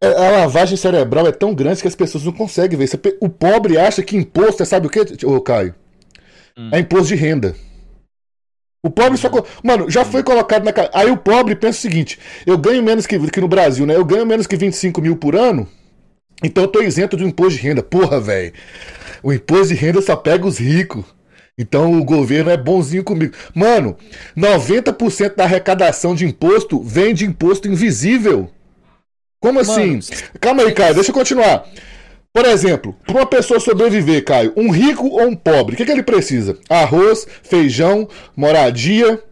[0.00, 2.88] a lavagem cerebral é tão grande que as pessoas não conseguem ver.
[3.20, 5.74] O pobre acha que imposto é, sabe o que, ô Caio?
[6.56, 6.70] Hum.
[6.72, 7.54] É imposto de renda.
[8.82, 9.28] O pobre só.
[9.62, 10.72] Mano, já foi colocado na.
[10.92, 13.96] Aí o pobre pensa o seguinte: eu ganho menos que, que no Brasil, né?
[13.96, 15.68] Eu ganho menos que 25 mil por ano,
[16.42, 17.82] então eu tô isento do imposto de renda.
[17.82, 18.52] Porra, velho.
[19.22, 21.04] O imposto de renda só pega os ricos.
[21.58, 23.34] Então o governo é bonzinho comigo.
[23.52, 23.96] Mano,
[24.36, 28.48] 90% da arrecadação de imposto vem de imposto invisível.
[29.40, 29.92] Como assim?
[29.92, 30.02] Mano,
[30.40, 31.64] Calma aí, Caio, deixa eu continuar.
[32.32, 35.90] Por exemplo, para uma pessoa sobreviver, Caio, um rico ou um pobre, o que, que
[35.90, 36.58] ele precisa?
[36.68, 39.22] Arroz, feijão, moradia,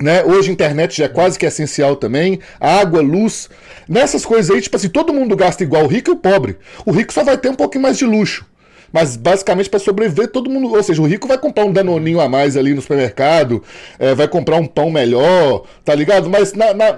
[0.00, 0.24] né?
[0.24, 2.40] Hoje a internet já é quase que essencial também.
[2.58, 3.48] Água, luz.
[3.88, 6.56] Nessas coisas aí, tipo assim, todo mundo gasta igual o rico e o pobre.
[6.86, 8.46] O rico só vai ter um pouquinho mais de luxo.
[8.92, 10.74] Mas basicamente para sobreviver, todo mundo.
[10.74, 13.62] Ou seja, o rico vai comprar um danoninho a mais ali no supermercado,
[13.98, 16.28] é, vai comprar um pão melhor, tá ligado?
[16.28, 16.96] Mas na, na,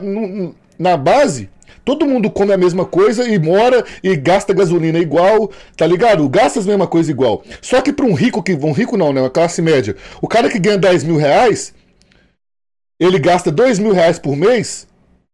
[0.79, 1.51] na base,
[1.85, 6.29] Todo mundo come a mesma coisa e mora e gasta gasolina igual, tá ligado?
[6.29, 7.43] Gasta a mesma coisa igual.
[7.61, 8.53] Só que para um rico que.
[8.55, 9.21] Um rico não, né?
[9.21, 9.97] Uma classe média.
[10.21, 11.75] O cara que ganha 10 mil reais,
[13.01, 14.87] ele gasta 2 mil reais por mês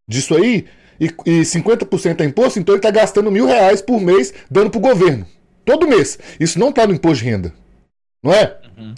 [0.07, 0.65] disso aí,
[0.99, 4.79] e, e 50% é imposto, então ele tá gastando mil reais por mês dando pro
[4.79, 5.25] governo.
[5.63, 6.17] Todo mês.
[6.39, 7.53] Isso não tá no imposto de renda.
[8.23, 8.57] Não é?
[8.77, 8.95] Uhum.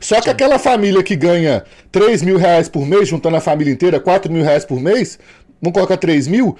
[0.00, 0.30] Só que Sim.
[0.30, 4.42] aquela família que ganha 3 mil reais por mês, juntando a família inteira, 4 mil
[4.42, 5.18] reais por mês,
[5.60, 6.56] vamos colocar 3 mil,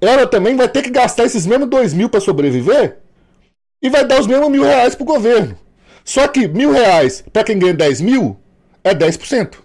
[0.00, 2.98] ela também vai ter que gastar esses mesmos 2 mil para sobreviver
[3.82, 5.58] e vai dar os mesmos mil reais pro governo.
[6.04, 8.38] Só que mil reais para quem ganha 10 mil
[8.82, 9.56] é 10%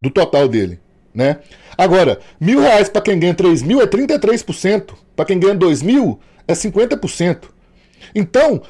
[0.00, 0.80] do total dele,
[1.14, 1.38] né?
[1.78, 6.20] Agora, mil reais para quem ganha 3 mil é 33%, para quem ganha 2 mil
[6.46, 7.44] é 50%.
[8.14, 8.62] Então,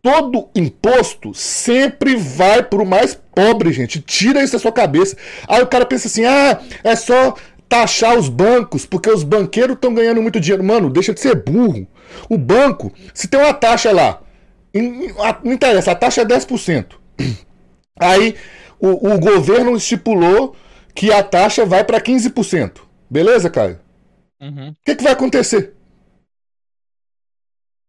[0.00, 4.00] todo imposto sempre vai para o mais pobre, gente.
[4.00, 5.16] Tira isso da sua cabeça.
[5.48, 7.34] Aí o cara pensa assim: ah, é só
[7.68, 10.64] taxar os bancos, porque os banqueiros estão ganhando muito dinheiro.
[10.64, 11.86] Mano, deixa de ser burro.
[12.28, 14.22] O banco, se tem uma taxa lá,
[15.42, 16.94] não interessa, a taxa é 10%.
[17.98, 18.36] Aí
[18.78, 20.54] o, o governo estipulou
[20.94, 22.80] que a taxa vai para 15%.
[23.08, 23.80] Beleza, Caio?
[24.40, 24.48] Uhum.
[24.48, 24.74] O uhum.
[24.84, 25.74] que, que vai acontecer?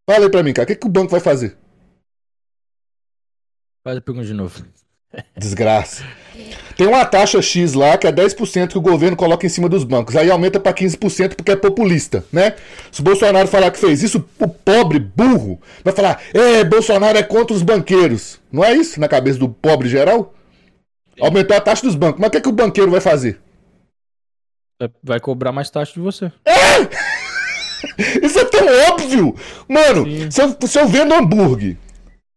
[0.09, 0.63] Fala aí pra mim, cara.
[0.63, 1.57] O que, que o banco vai fazer?
[3.83, 4.65] Faz a pergunta de novo.
[5.35, 6.03] Desgraça.
[6.75, 9.83] Tem uma taxa X lá que é 10% que o governo coloca em cima dos
[9.83, 10.15] bancos.
[10.15, 12.53] Aí aumenta para 15% porque é populista, né?
[12.91, 17.23] Se o Bolsonaro falar que fez isso, o pobre burro vai falar: "É, Bolsonaro é
[17.23, 18.39] contra os banqueiros".
[18.51, 20.33] Não é isso na cabeça do pobre geral?
[21.19, 22.19] Aumentou a taxa dos bancos.
[22.21, 23.39] Mas o que, é que o banqueiro vai fazer?
[25.03, 26.31] Vai cobrar mais taxa de você.
[26.45, 26.87] É!
[28.23, 29.35] Isso é tão óbvio!
[29.67, 31.77] Mano, se eu, se eu vendo hambúrguer.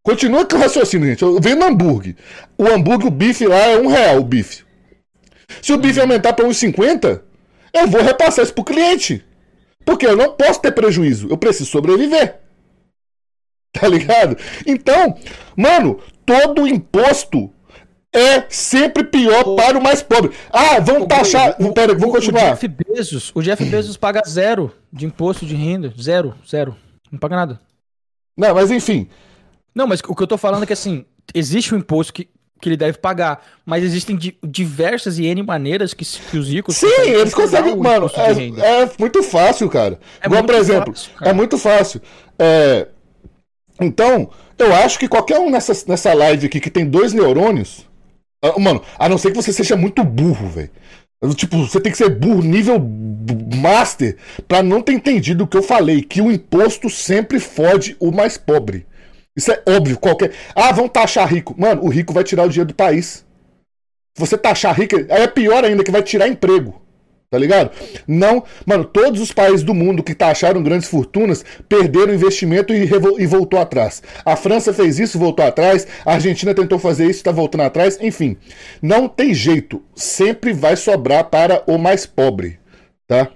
[0.03, 1.23] Continua com o raciocínio, gente.
[1.23, 2.17] Eu vendo hambúrguer.
[2.57, 4.65] O hambúrguer, o bife lá é um real, o bife.
[5.61, 6.05] Se o bife uhum.
[6.05, 7.23] aumentar para uns 50,
[7.73, 9.25] eu vou repassar isso pro cliente.
[9.85, 11.29] Porque eu não posso ter prejuízo.
[11.29, 12.39] Eu preciso sobreviver.
[13.73, 14.37] Tá ligado?
[14.67, 15.17] Então,
[15.57, 17.53] mano, todo imposto
[18.13, 19.55] é sempre pior o...
[19.55, 20.33] para o mais pobre.
[20.51, 21.57] Ah, vamos taxar.
[21.73, 22.47] Pera, vamos continuar.
[22.47, 25.95] O Jeff Bezos, o Jeff Bezos paga zero de imposto de renda.
[26.01, 26.77] Zero, zero.
[27.13, 27.61] Não paga nada.
[28.37, 29.09] Não, mas enfim.
[29.75, 31.05] Não, mas o que eu tô falando é que assim,
[31.35, 32.29] existe um imposto que,
[32.61, 36.77] que ele deve pagar, mas existem di diversas e N maneiras que, que os ricos.
[36.77, 37.77] Sim, eles conseguem.
[37.77, 39.99] Mano, é, é, muito fácil, cara.
[40.21, 42.03] É Igual, por exemplo, fácil, é muito fácil.
[42.39, 42.89] É...
[43.81, 47.89] Então, eu acho que qualquer um nessa, nessa live aqui que tem dois neurônios
[48.59, 50.71] mano, a não ser que você seja muito burro, velho.
[51.35, 52.81] Tipo, você tem que ser burro nível
[53.61, 54.17] master
[54.49, 58.39] para não ter entendido o que eu falei, que o imposto sempre fode o mais
[58.39, 58.87] pobre.
[59.37, 60.33] Isso é óbvio, qualquer.
[60.55, 61.55] Ah, vão taxar rico.
[61.59, 63.25] Mano, o rico vai tirar o dinheiro do país.
[64.17, 66.81] Você taxar rico, aí é pior ainda que vai tirar emprego.
[67.31, 67.71] Tá ligado?
[68.09, 73.27] Não, mano, todos os países do mundo que taxaram grandes fortunas perderam investimento e, e,
[73.27, 74.03] voltou atrás.
[74.25, 75.87] A França fez isso, voltou atrás.
[76.05, 77.97] A Argentina tentou fazer isso, tá voltando atrás.
[78.01, 78.37] Enfim,
[78.83, 79.81] não tem jeito.
[79.95, 82.59] Sempre vai sobrar para o mais pobre,
[83.07, 83.31] tá?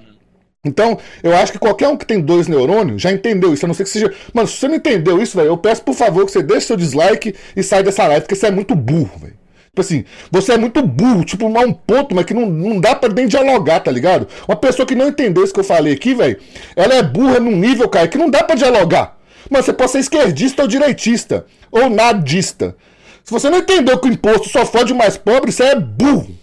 [0.65, 3.67] Então, eu acho que qualquer um que tem dois neurônios já entendeu isso.
[3.67, 4.13] A não ser que seja.
[4.33, 6.77] Mano, se você não entendeu isso, velho, eu peço por favor que você deixe seu
[6.77, 9.45] dislike e saia dessa live, porque você é muito burro, velho.
[9.75, 13.13] Tipo assim, você é muito burro, tipo, um ponto, mas que não, não dá pra
[13.13, 14.29] nem dialogar, tá ligado?
[14.47, 16.39] Uma pessoa que não entendeu isso que eu falei aqui, velho,
[16.77, 19.19] ela é burra num nível, cara, que não dá pra dialogar.
[19.51, 22.77] Mano, você pode ser esquerdista ou direitista, ou nadista.
[23.25, 26.39] Se você não entendeu que o imposto só fode o mais pobre, você é burro,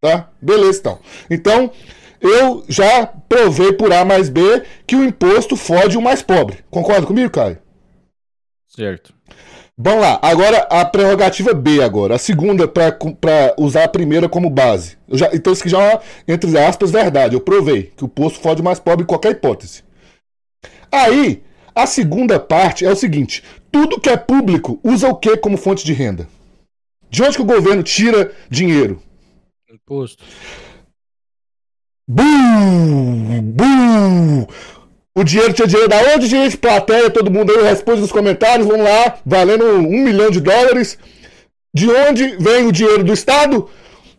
[0.00, 0.30] tá?
[0.40, 0.98] Beleza, então.
[1.30, 1.70] Então,
[2.22, 6.58] eu já provei por A mais B que o imposto fode o mais pobre.
[6.70, 7.58] Concorda comigo, Caio?
[8.68, 9.12] Certo.
[9.76, 12.14] Vamos lá, agora a prerrogativa B agora.
[12.14, 14.96] A segunda para usar a primeira como base.
[15.10, 17.34] Já, então isso aqui já é, entre aspas, verdade.
[17.34, 19.82] Eu provei que o posto fode o mais pobre em qualquer hipótese.
[20.90, 21.42] Aí,
[21.74, 23.42] a segunda parte é o seguinte.
[23.70, 26.28] Tudo que é público usa o que como fonte de renda?
[27.10, 29.02] De onde que o governo tira dinheiro?
[29.70, 30.22] Imposto.
[32.12, 33.40] Bum!
[33.54, 34.46] Bum!
[35.14, 36.58] O dinheiro tinha dinheiro da onde, gente?
[36.58, 38.66] Plateia, todo mundo aí responde nos comentários.
[38.66, 40.98] Vamos lá, valendo um milhão de dólares.
[41.74, 43.68] De onde vem o dinheiro do Estado?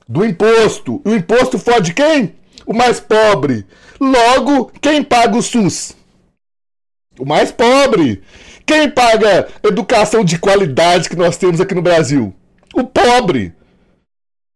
[0.09, 1.01] Do imposto.
[1.05, 2.33] O imposto fode quem?
[2.65, 3.63] O mais pobre.
[3.99, 5.95] Logo, quem paga o SUS?
[7.19, 8.23] O mais pobre.
[8.65, 12.33] Quem paga educação de qualidade que nós temos aqui no Brasil?
[12.73, 13.53] O pobre.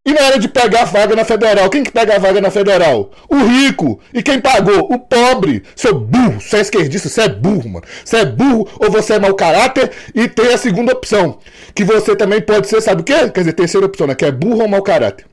[0.08, 2.50] E na hora de pegar a vaga na federal, quem que pega a vaga na
[2.50, 3.12] federal?
[3.28, 4.00] O rico.
[4.14, 4.90] E quem pagou?
[4.90, 5.64] O pobre.
[5.76, 7.86] Seu burro, você é esquerdista, você é burro, mano.
[8.06, 9.92] Você é burro ou você é mau caráter.
[10.16, 11.40] E tem a segunda opção,
[11.76, 13.30] que você também pode ser, sabe o quê?
[13.30, 14.16] Quer dizer, terceira opção, né?
[14.16, 15.26] Que é burro ou mau caráter.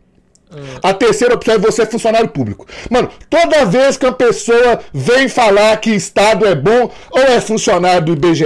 [0.83, 2.67] A terceira opção é você funcionário público.
[2.91, 8.03] Mano, toda vez que uma pessoa vem falar que Estado é bom, ou é funcionário
[8.05, 8.45] do IBGE,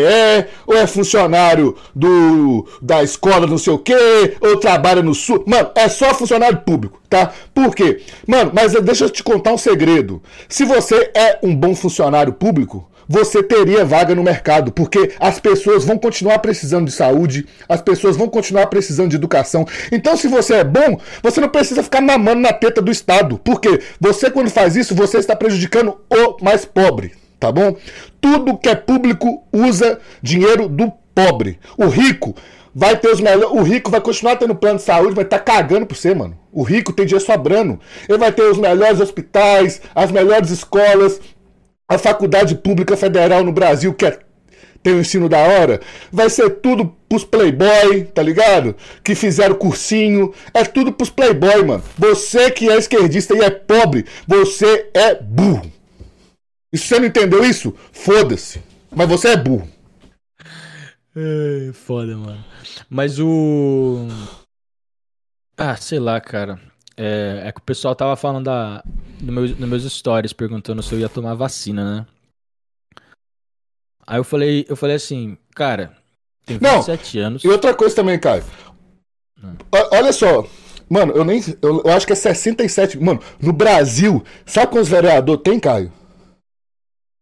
[0.66, 5.44] ou é funcionário do da escola não sei o quê, ou trabalha no sul.
[5.46, 7.32] Mano, é só funcionário público, tá?
[7.54, 8.00] Por quê?
[8.26, 10.22] Mano, mas deixa eu te contar um segredo.
[10.48, 15.84] Se você é um bom funcionário público, você teria vaga no mercado, porque as pessoas
[15.84, 19.66] vão continuar precisando de saúde, as pessoas vão continuar precisando de educação.
[19.90, 23.80] Então, se você é bom, você não precisa ficar mamando na teta do Estado, porque
[23.98, 27.74] você, quando faz isso, você está prejudicando o mais pobre, tá bom?
[28.20, 31.58] Tudo que é público usa dinheiro do pobre.
[31.76, 32.34] O rico
[32.74, 33.58] vai ter os melhores.
[33.58, 36.38] O rico vai continuar tendo plano de saúde, vai estar tá cagando por você, mano.
[36.52, 37.80] O rico tem dinheiro sobrando.
[38.08, 41.20] Ele vai ter os melhores hospitais, as melhores escolas,
[41.88, 44.18] a faculdade pública federal no Brasil, que é,
[44.82, 45.80] tem o ensino da hora,
[46.12, 48.76] vai ser tudo pros playboy, tá ligado?
[49.02, 51.82] Que fizeram cursinho, é tudo pros playboy, mano.
[51.96, 55.72] Você que é esquerdista e é pobre, você é burro.
[56.70, 58.62] E se você não entendeu isso, foda-se.
[58.94, 59.68] Mas você é burro.
[61.16, 62.44] É, foda, mano.
[62.88, 64.06] Mas o.
[65.56, 66.60] Ah, sei lá, cara.
[67.00, 68.82] É, é que o pessoal tava falando da,
[69.20, 72.06] no meus, nos meus stories perguntando se eu ia tomar vacina, né?
[74.04, 75.96] Aí eu falei, eu falei assim, cara,
[76.44, 77.44] tem 27 Não, anos.
[77.44, 78.42] E outra coisa também, Caio.
[79.40, 79.54] Hum.
[79.92, 80.44] Olha só,
[80.90, 81.40] mano, eu nem.
[81.62, 82.98] Eu, eu, acho que é 67.
[82.98, 85.92] Mano, no Brasil, sabe quantos vereadores tem, Caio?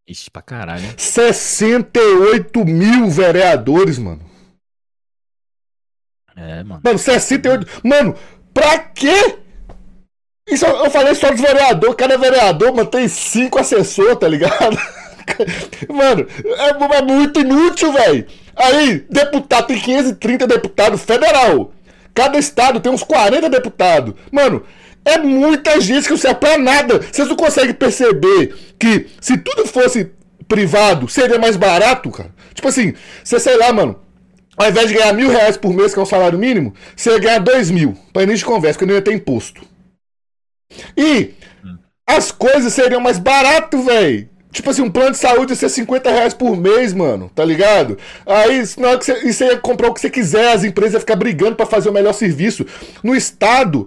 [0.08, 0.84] Ixi, pra caralho.
[0.96, 4.22] 68 mil vereadores, mano.
[6.34, 6.80] É, mano.
[6.82, 7.82] Mano, 68.
[7.84, 8.14] Mano,
[8.54, 9.40] pra quê?
[10.48, 11.96] Isso eu falei só dos vereadores.
[11.96, 14.78] Cada vereador mantém cinco assessores, tá ligado?
[15.92, 18.26] Mano, é, é muito inútil, velho.
[18.54, 21.72] Aí, deputado, tem 530 deputados federal.
[22.14, 24.14] Cada estado tem uns 40 deputados.
[24.30, 24.62] Mano,
[25.04, 27.00] é muita gente que não serve pra nada.
[27.00, 30.10] Vocês não conseguem perceber que se tudo fosse
[30.46, 32.30] privado, seria mais barato, cara?
[32.54, 34.00] Tipo assim, você sei lá, mano.
[34.56, 37.18] Ao invés de ganhar mil reais por mês, que é o salário mínimo, você ia
[37.18, 37.94] ganhar dois mil.
[38.12, 39.60] Pra início de conversa, porque não ia ter imposto.
[40.96, 41.34] E
[42.06, 44.28] as coisas seriam mais barato, velho.
[44.56, 47.98] Tipo assim, um plano de saúde ia ser 50 reais por mês, mano, tá ligado?
[48.24, 51.00] Aí, na hora que você, você ia comprar o que você quiser, as empresas iam
[51.00, 52.64] ficar brigando para fazer o melhor serviço.
[53.02, 53.86] No estado.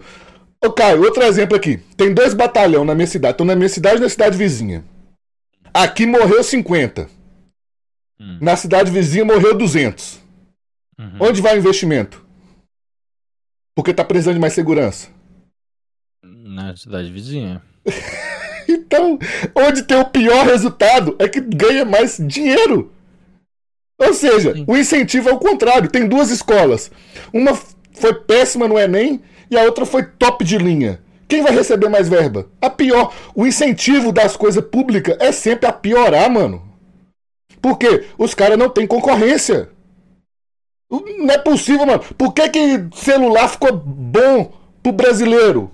[0.63, 1.77] Ô, Caio, outro exemplo aqui.
[1.97, 3.31] Tem dois batalhão na minha cidade.
[3.31, 4.83] Estão na minha cidade e na cidade vizinha.
[5.73, 7.09] Aqui morreu 50.
[8.19, 8.37] Hum.
[8.39, 10.19] Na cidade vizinha morreu 200.
[10.99, 11.17] Uhum.
[11.19, 12.23] Onde vai o investimento?
[13.73, 15.07] Porque tá precisando de mais segurança.
[16.59, 17.61] Na cidade vizinha.
[18.67, 19.17] então,
[19.55, 22.91] onde tem o pior resultado é que ganha mais dinheiro.
[23.97, 24.65] Ou seja, Sim.
[24.67, 25.89] o incentivo é o contrário.
[25.89, 26.91] Tem duas escolas.
[27.31, 27.57] Uma
[27.93, 31.01] foi péssima no Enem e a outra foi top de linha.
[31.29, 32.47] Quem vai receber mais verba?
[32.61, 33.13] A pior.
[33.33, 36.61] O incentivo das coisas públicas é sempre a piorar, mano.
[37.61, 39.69] Porque os caras não têm concorrência.
[40.91, 42.03] Não é possível, mano.
[42.17, 44.51] Por que, que celular ficou bom
[44.83, 45.71] pro brasileiro?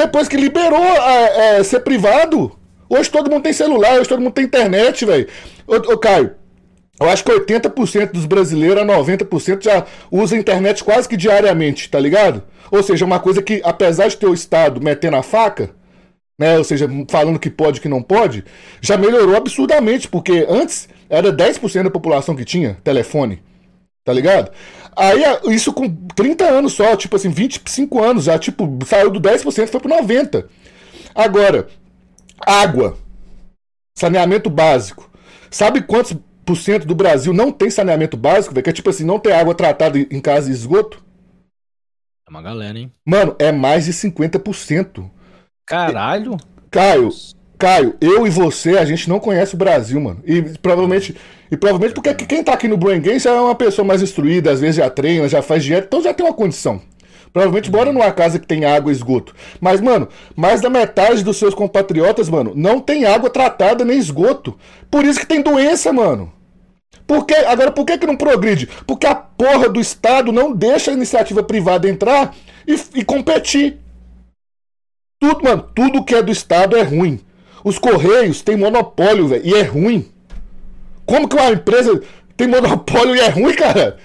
[0.00, 2.50] Depois que liberou é, é, ser privado.
[2.88, 5.28] Hoje todo mundo tem celular, hoje todo mundo tem internet, velho.
[5.66, 6.36] Ô, ô, Caio,
[6.98, 12.00] eu acho que 80% dos brasileiros a 90% já usa internet quase que diariamente, tá
[12.00, 12.42] ligado?
[12.70, 15.68] Ou seja, uma coisa que, apesar de ter o Estado metendo a faca,
[16.38, 16.56] né?
[16.56, 18.42] Ou seja, falando que pode que não pode,
[18.80, 23.42] já melhorou absurdamente, porque antes era 10% da população que tinha telefone.
[24.04, 24.50] Tá ligado?
[24.96, 25.22] Aí
[25.54, 29.80] isso com 30 anos só, tipo assim, 25 anos, já tipo, saiu do 10% foi
[29.80, 30.48] pro 90.
[31.14, 31.68] Agora,
[32.46, 32.96] água,
[33.96, 35.10] saneamento básico.
[35.50, 38.64] Sabe quantos por cento do Brasil não tem saneamento básico, velho?
[38.64, 41.02] Que é tipo assim, não tem água tratada em casa e esgoto?
[42.26, 42.92] É uma galera, hein?
[43.04, 45.10] Mano, é mais de 50%.
[45.66, 46.36] Caralho.
[46.70, 47.10] Caio,
[47.60, 50.22] Caio, eu e você, a gente não conhece o Brasil, mano.
[50.24, 51.14] E provavelmente,
[51.50, 54.60] e provavelmente porque quem tá aqui no Brain Games é uma pessoa mais instruída, às
[54.60, 56.80] vezes já treina, já faz dieta, então já tem uma condição.
[57.34, 59.34] Provavelmente mora numa casa que tem água e esgoto.
[59.60, 64.58] Mas, mano, mais da metade dos seus compatriotas, mano, não tem água tratada nem esgoto.
[64.90, 66.32] Por isso que tem doença, mano.
[67.06, 68.68] Por que, agora, por que, que não progride?
[68.86, 72.34] Porque a porra do Estado não deixa a iniciativa privada entrar
[72.66, 73.78] e, e competir.
[75.20, 77.20] Tudo, mano, tudo que é do Estado é ruim.
[77.64, 80.08] Os Correios têm monopólio, velho, e é ruim.
[81.04, 82.00] Como que uma empresa
[82.36, 83.98] tem monopólio e é ruim, cara?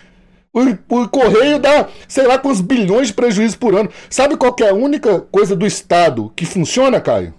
[0.53, 3.89] O, o, Correio dá, sei lá, quantos bilhões de prejuízo por ano.
[4.09, 7.33] Sabe qual é a única coisa do Estado que funciona, Caio?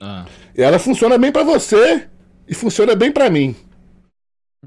[0.00, 0.24] Ah.
[0.56, 2.06] Ela funciona bem para você
[2.48, 3.56] e funciona bem para mim.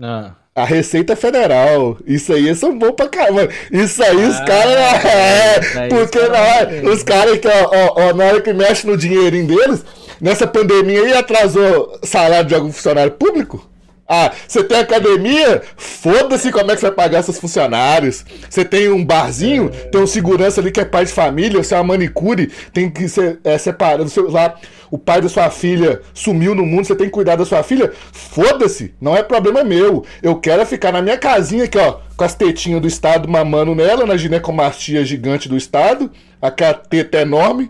[0.02, 0.36] Ah.
[0.58, 2.00] A Receita Federal.
[2.04, 3.48] Isso aí são bons pra caramba.
[3.72, 5.06] Isso aí ah, os caras.
[5.06, 9.46] É, porque na hora, os caras que, ó, ó, na hora que mexe no dinheirinho
[9.46, 9.86] deles,
[10.20, 13.70] nessa pandemia aí atrasou salário de algum funcionário público?
[14.10, 15.62] Ah, você tem academia?
[15.76, 18.26] Foda-se como é que você vai pagar seus funcionários.
[18.50, 21.78] Você tem um barzinho, tem um segurança ali que é pai de família, você é
[21.78, 24.10] uma manicure, tem que ser é, separado.
[24.10, 24.56] Seu, lá,
[24.90, 27.92] o pai da sua filha sumiu no mundo, você tem que cuidar da sua filha.
[28.12, 30.06] Foda-se, não é problema meu.
[30.22, 34.06] Eu quero ficar na minha casinha aqui, ó, com as tetinhas do Estado mamando nela,
[34.06, 37.70] na ginecomastia gigante do Estado aquela teta enorme.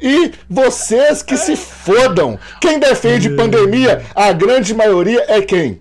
[0.00, 2.38] E vocês que se fodam.
[2.60, 5.80] Quem defende pandemia, a grande maioria é quem?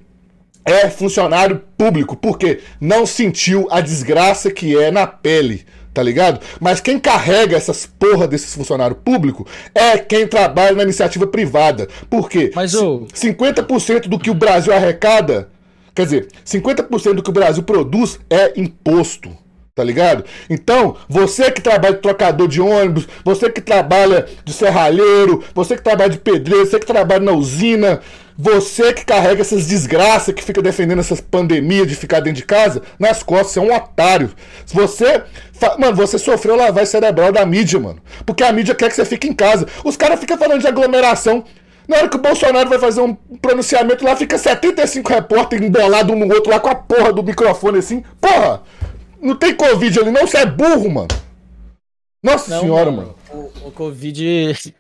[0.63, 5.65] É funcionário público, porque não sentiu a desgraça que é na pele
[5.97, 6.39] tá ligado?
[6.61, 11.87] Mas quem carrega essas porra desses funcionários públicos é quem trabalha na iniciativa privada.
[12.07, 12.51] Por quê?
[12.53, 13.07] Mas, ô...
[13.11, 15.49] 50% do que o Brasil arrecada,
[15.95, 19.35] quer dizer, 50% do que o Brasil produz é imposto.
[19.73, 20.23] Tá ligado?
[20.47, 25.83] Então, você que trabalha de trocador de ônibus, você que trabalha de serralheiro, você que
[25.83, 28.01] trabalha de pedreiro, você que trabalha na usina,
[28.37, 32.83] você que carrega essas desgraças, que fica defendendo essas pandemias de ficar dentro de casa,
[32.99, 34.31] nas costas, você é um otário.
[34.63, 35.23] Se você.
[35.79, 37.99] Mano, você sofreu lavagem cerebral da mídia, mano.
[38.25, 39.65] Porque a mídia quer que você fique em casa.
[39.83, 41.43] Os caras ficam falando de aglomeração.
[41.87, 46.19] Na hora que o Bolsonaro vai fazer um pronunciamento lá, fica 75 repórteres embolados um
[46.19, 48.03] no outro lá com a porra do microfone assim.
[48.21, 48.61] Porra!
[49.19, 51.07] Não tem Covid ali, não, você é burro, mano.
[52.21, 53.15] Nossa não, senhora, mano.
[53.31, 53.51] mano.
[53.63, 54.53] O, o Covid.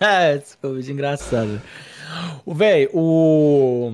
[0.00, 1.60] Esse Covid é engraçado.
[2.44, 3.92] O velho, o.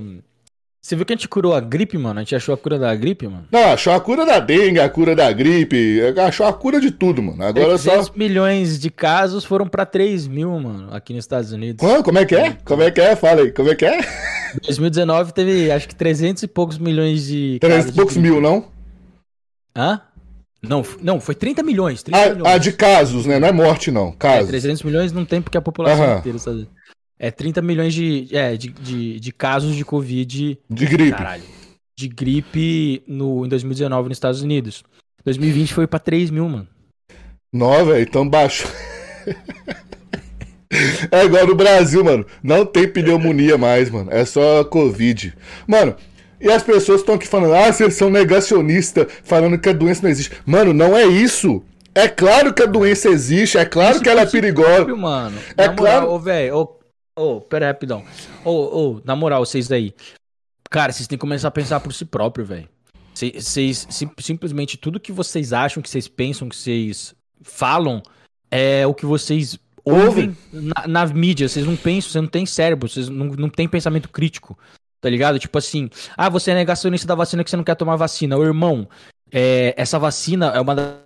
[0.81, 2.19] Você viu que a gente curou a gripe, mano?
[2.19, 3.47] A gente achou a cura da gripe, mano?
[3.53, 7.23] Não, achou a cura da dengue, a cura da gripe, achou a cura de tudo,
[7.23, 7.45] mano.
[7.45, 8.13] Agora 300 só.
[8.17, 11.79] milhões de casos foram pra 3 mil, mano, aqui nos Estados Unidos.
[11.79, 12.59] Como, como é que é?
[12.65, 13.15] Como é que é?
[13.15, 14.01] Fala aí, como é que é?
[14.61, 17.59] 2019 teve, acho que 300 e poucos milhões de.
[17.61, 18.67] 300 e poucos mil, não?
[19.77, 20.01] Hã?
[20.63, 22.03] Não, não, foi 30 milhões.
[22.05, 22.55] 30 ah, milhões.
[22.55, 23.41] ah, de casos, né?
[23.41, 24.09] Não é morte, não.
[24.09, 24.49] É, casos.
[24.49, 26.19] É, 300 milhões não tem porque a população uhum.
[26.19, 26.53] inteira está.
[27.23, 30.59] É 30 milhões de, é, de, de, de, casos de Covid.
[30.69, 31.17] De gripe.
[31.17, 31.45] Caralho.
[31.97, 34.83] De gripe no, em 2019 nos Estados Unidos.
[35.25, 36.67] 2020 foi pra 3 mil, mano.
[37.53, 38.67] Não, velho, então baixo.
[41.13, 42.27] é igual no Brasil, mano.
[42.43, 44.11] Não tem pneumonia mais, mano.
[44.11, 45.33] É só Covid.
[45.65, 45.95] Mano,
[46.41, 50.11] e as pessoas estão aqui falando, ah, vocês são negacionistas, falando que a doença não
[50.11, 50.33] existe.
[50.45, 51.63] Mano, não é isso.
[51.95, 54.93] É claro que a doença existe, é claro isso que ela é perigosa.
[54.97, 55.39] Mano.
[55.57, 56.11] É na claro.
[56.11, 56.82] Ô, velho, ô,
[57.17, 58.05] ô, pera aí, rapidão.
[58.45, 59.95] Ô, ô, na moral, vocês aí.
[60.71, 62.69] Cara, vocês têm que começar a pensar por si próprio, velho.
[63.15, 63.87] Vocês
[64.19, 68.03] simplesmente tudo que vocês acham, que vocês pensam, que vocês falam,
[68.51, 71.49] é o que vocês ouvem na, na, mídia.
[71.49, 74.59] Vocês não pensam, vocês não têm cérebro, vocês não, não têm pensamento crítico.
[75.01, 75.39] Tá ligado?
[75.39, 78.37] Tipo assim, ah, você é negacionista da vacina que você não quer tomar vacina.
[78.37, 78.89] Ô, irmão,
[79.31, 81.03] é, essa vacina é uma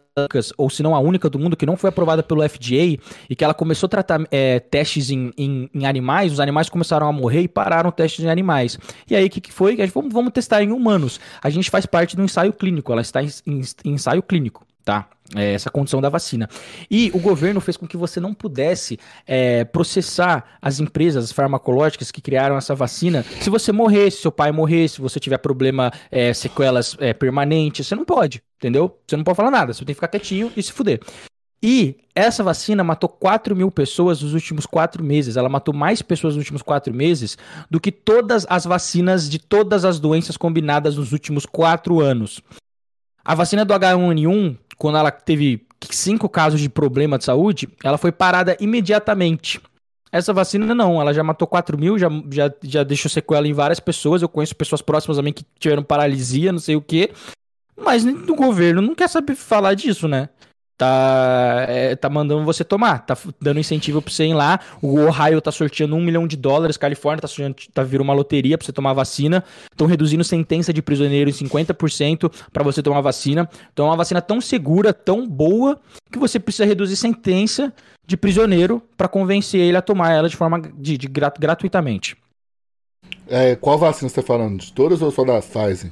[0.57, 2.99] ou se não a única do mundo que não foi aprovada pelo FDA
[3.29, 7.07] e que ela começou a tratar é, testes em, em, em, animais, os animais começaram
[7.07, 8.79] a morrer e pararam testes em animais.
[9.11, 9.77] E aí o que, que foi?
[9.77, 11.21] Gente, vamos, vamos testar em humanos.
[11.43, 15.09] A gente faz parte do ensaio clínico, ela está em, em ensaio clínico, tá?
[15.35, 16.49] É, essa condição da vacina.
[16.89, 22.23] E o governo fez com que você não pudesse é, processar as empresas farmacológicas que
[22.23, 26.33] criaram essa vacina se você morrer, se seu pai morrer, se você tiver problema, é,
[26.33, 27.89] sequelas é, permanentes.
[27.89, 28.97] Você não pode, entendeu?
[29.05, 31.01] Você não pode falar nada, você tem que ficar quietinho e se fuder.
[31.61, 35.37] E essa vacina matou 4 mil pessoas nos últimos 4 meses.
[35.37, 37.37] Ela matou mais pessoas nos últimos 4 meses
[37.69, 42.41] do que todas as vacinas de todas as doenças combinadas nos últimos 4 anos.
[43.25, 48.13] A vacina do H1N1 quando ela teve cinco casos de problema de saúde, ela foi
[48.13, 49.61] parada imediatamente.
[50.11, 53.81] Essa vacina não, ela já matou 4 mil, já, já, já deixou sequela em várias
[53.81, 54.23] pessoas.
[54.23, 57.11] Eu conheço pessoas próximas também que tiveram paralisia, não sei o que.
[57.77, 60.31] Mas o governo não quer saber falar disso, né?
[60.77, 64.61] Tá, é, tá mandando você tomar, tá dando incentivo pra você ir lá.
[64.83, 68.59] O Ohio tá sorteando um milhão de dólares, Califórnia tá, sorteando, tá virando uma loteria
[68.59, 69.43] pra você tomar vacina.
[69.71, 73.49] Estão reduzindo sentença de prisioneiro em 50% para você tomar vacina.
[73.73, 77.73] Então é uma vacina tão segura, tão boa, que você precisa reduzir sentença
[78.07, 82.17] de prisioneiro para convencer ele a tomar ela de forma de, de gratuitamente.
[83.29, 84.61] É, qual vacina você tá falando?
[84.61, 85.91] De todas ou só da Pfizer?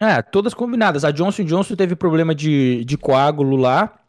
[0.00, 1.04] É, todas combinadas.
[1.04, 4.00] A Johnson Johnson teve problema de, de coágulo lá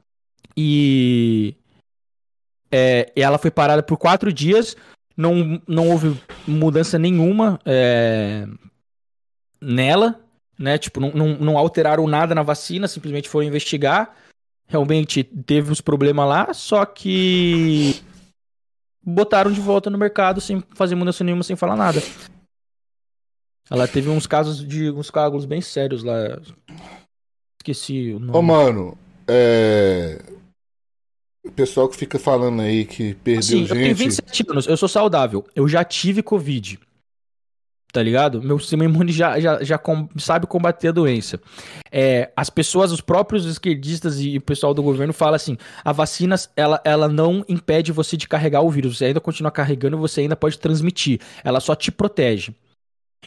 [0.55, 1.53] e
[2.71, 4.77] é, ela foi parada por quatro dias.
[5.17, 6.17] Não, não houve
[6.47, 8.47] mudança nenhuma é,
[9.59, 10.19] nela,
[10.57, 10.77] né?
[10.77, 14.15] Tipo, não, não, não alteraram nada na vacina, simplesmente foram investigar.
[14.67, 18.01] Realmente teve os problemas lá, só que
[19.03, 22.01] botaram de volta no mercado sem fazer mudança nenhuma, sem falar nada.
[23.71, 26.37] Ela teve uns casos de uns coágulos bem sérios lá.
[27.57, 28.37] Esqueci o nome.
[28.37, 30.21] Ô, mano, é.
[31.45, 33.69] O pessoal que fica falando aí que perdeu assim, gente.
[33.69, 35.45] Eu tenho 27 anos, eu sou saudável.
[35.55, 36.77] Eu já tive Covid.
[37.93, 38.41] Tá ligado?
[38.41, 41.39] Meu sistema imune já, já, já com, sabe combater a doença.
[41.89, 46.35] É, as pessoas, os próprios esquerdistas e o pessoal do governo falam assim: a vacina
[46.57, 48.97] ela, ela não impede você de carregar o vírus.
[48.97, 51.21] Você ainda continua carregando e você ainda pode transmitir.
[51.43, 52.53] Ela só te protege.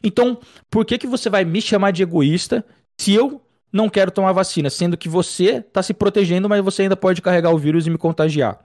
[0.03, 0.39] Então,
[0.71, 2.65] por que, que você vai me chamar de egoísta
[3.01, 3.41] se eu
[3.73, 7.51] não quero tomar vacina, sendo que você tá se protegendo, mas você ainda pode carregar
[7.51, 8.61] o vírus e me contagiar?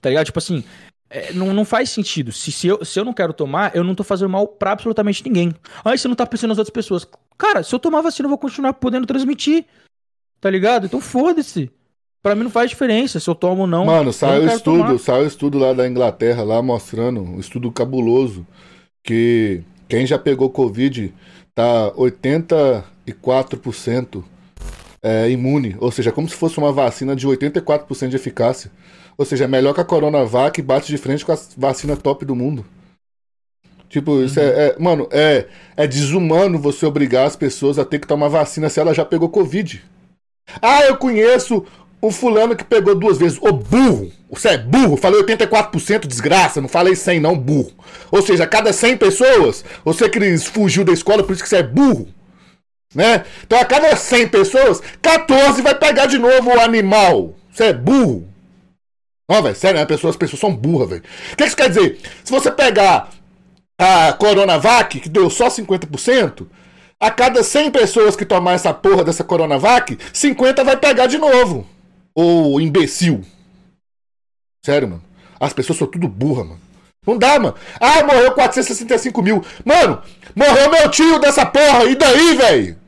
[0.00, 0.26] Tá ligado?
[0.26, 0.64] Tipo assim,
[1.08, 2.32] é, não, não faz sentido.
[2.32, 5.24] Se, se, eu, se eu não quero tomar, eu não tô fazendo mal pra absolutamente
[5.24, 5.54] ninguém.
[5.84, 7.06] Aí você não tá pensando nas outras pessoas.
[7.38, 9.64] Cara, se eu tomar vacina, eu vou continuar podendo transmitir.
[10.40, 10.86] Tá ligado?
[10.86, 11.70] Então foda-se.
[12.22, 13.86] Pra mim não faz diferença se eu tomo ou não.
[13.86, 18.44] Mano, saiu estudo, saiu estudo lá da Inglaterra, lá mostrando, um estudo cabuloso,
[19.04, 21.14] que quem já pegou Covid
[21.54, 24.24] tá 84%
[25.02, 28.70] é, imune, ou seja, como se fosse uma vacina de 84% de eficácia.
[29.16, 32.24] Ou seja, é melhor que a Coronavac e bate de frente com a vacina top
[32.24, 32.64] do mundo.
[33.88, 38.06] Tipo, isso é, é, Mano, é, é desumano você obrigar as pessoas a ter que
[38.06, 39.82] tomar vacina se ela já pegou Covid.
[40.60, 41.64] Ah, eu conheço
[42.06, 43.38] o fulano que pegou duas vezes.
[43.40, 44.10] Ô burro!
[44.30, 44.96] Você é burro?
[44.96, 46.60] Falei 84%, desgraça.
[46.60, 47.72] Não falei 100 não, burro.
[48.10, 51.56] Ou seja, a cada 100 pessoas, você que fugiu da escola, por isso que você
[51.56, 52.08] é burro.
[52.94, 53.24] Né?
[53.46, 57.34] Então a cada 100 pessoas, 14 vai pegar de novo o animal.
[57.52, 58.26] Você é burro.
[59.28, 59.86] Não, velho, sério, né?
[59.86, 61.02] pessoas, as pessoas são burras, velho.
[61.32, 61.98] O que isso quer dizer?
[62.24, 63.10] Se você pegar
[63.78, 66.46] a Coronavac, que deu só 50%,
[66.98, 71.66] a cada 100 pessoas que tomar essa porra dessa Coronavac, 50 vai pegar de novo.
[72.16, 73.22] Ô imbecil.
[74.64, 75.02] Sério, mano.
[75.38, 76.60] As pessoas são tudo burra, mano.
[77.06, 77.54] Não dá, mano.
[77.78, 79.44] Ah, morreu 465 mil.
[79.64, 80.02] Mano,
[80.34, 81.84] morreu meu tio dessa porra.
[81.84, 82.78] E daí, velho?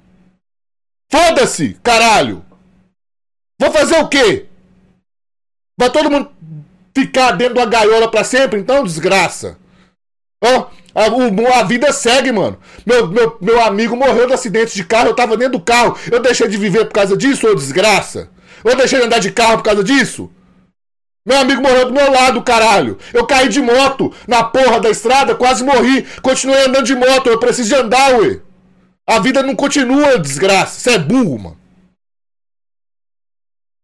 [1.10, 2.42] Foda-se, caralho.
[3.60, 4.46] Vou fazer o quê?
[5.78, 6.32] Vai todo mundo
[6.96, 8.58] ficar dentro da gaiola pra sempre?
[8.58, 9.58] Então, desgraça.
[10.42, 12.58] Ó, a, a, vida segue, mano.
[12.86, 15.96] Meu, meu, meu amigo morreu de acidente de carro, eu tava dentro do carro.
[16.10, 18.30] Eu deixei de viver por causa disso, ô desgraça?
[18.64, 20.30] Eu deixei de andar de carro por causa disso?
[21.24, 22.98] Meu amigo morreu do meu lado, caralho.
[23.12, 26.02] Eu caí de moto na porra da estrada, quase morri.
[26.22, 28.40] Continuei andando de moto, eu preciso de andar, ué.
[29.06, 30.80] A vida não continua, desgraça.
[30.80, 31.58] Você é burro, mano.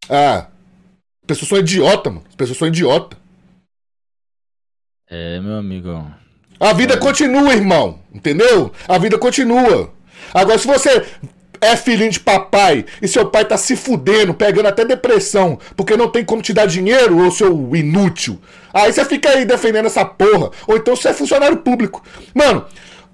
[0.09, 0.49] Ah.
[1.22, 2.25] As pessoas são idiota, mano.
[2.29, 3.16] As pessoas são idiota.
[5.09, 5.91] É, meu amigo.
[6.59, 8.01] A vida continua, irmão.
[8.12, 8.72] Entendeu?
[8.89, 9.93] A vida continua.
[10.33, 11.07] Agora, se você
[11.65, 16.09] é filhinho de papai e seu pai tá se fudendo, pegando até depressão, porque não
[16.09, 18.39] tem como te dar dinheiro, ou seu inútil.
[18.73, 20.51] Aí você fica aí defendendo essa porra.
[20.67, 22.03] Ou então você é funcionário público.
[22.35, 22.67] Mano,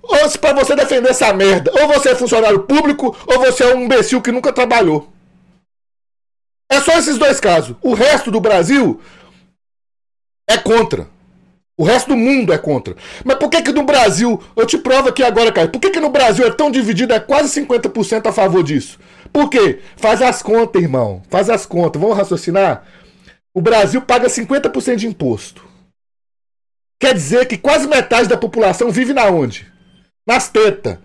[0.03, 3.75] ou se pra você defender essa merda, ou você é funcionário público, ou você é
[3.75, 5.13] um imbecil que nunca trabalhou.
[6.71, 7.77] É só esses dois casos.
[7.83, 9.01] O resto do Brasil
[10.49, 11.09] é contra.
[11.81, 12.95] O resto do mundo é contra.
[13.25, 15.99] Mas por que que no Brasil, eu te provo aqui agora, cara, por que que
[15.99, 18.99] no Brasil é tão dividido, é quase 50% a favor disso?
[19.33, 19.81] Por quê?
[19.97, 21.23] Faz as contas, irmão.
[21.31, 21.99] Faz as contas.
[21.99, 22.85] Vamos raciocinar?
[23.55, 25.65] O Brasil paga 50% de imposto.
[27.01, 29.67] Quer dizer que quase metade da população vive na onde?
[30.27, 30.99] Nas tetas.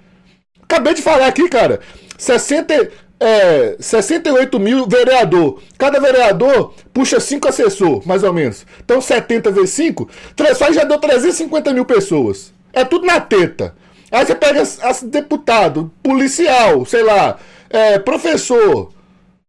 [0.62, 1.80] Acabei de falar aqui, cara.
[2.18, 2.92] 60,
[3.26, 5.60] é, 68 mil vereador.
[5.80, 8.66] Cada vereador puxa 5 assessor, mais ou menos.
[8.84, 10.08] Então 70 vezes 5,
[10.56, 12.54] só já deu 350 mil pessoas.
[12.72, 13.76] É tudo na teta.
[14.12, 18.94] Aí você pega as, as deputado, policial, sei lá, é, professor.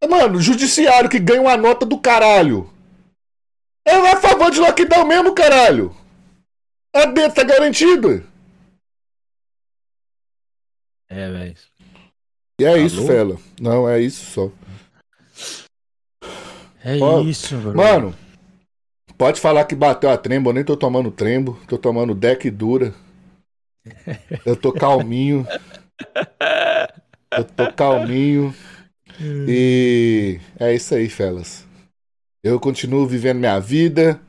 [0.09, 2.71] Mano, judiciário que ganha uma nota do caralho.
[3.85, 5.95] É a favor de lockdown mesmo, caralho.
[6.95, 8.25] A dentro tá garantido.
[11.09, 11.57] É, velho.
[12.59, 12.79] E é Alô?
[12.79, 13.37] isso, Fela.
[13.61, 14.51] Não, é isso só.
[16.83, 17.77] É Ó, isso, bro.
[17.77, 18.15] Mano,
[19.19, 22.95] pode falar que bateu a trembo, eu nem tô tomando trembo, tô tomando deck dura.
[24.45, 25.47] Eu tô calminho.
[27.31, 28.55] Eu tô calminho.
[29.21, 31.67] E é isso aí, Felas.
[32.43, 34.21] Eu continuo vivendo minha vida.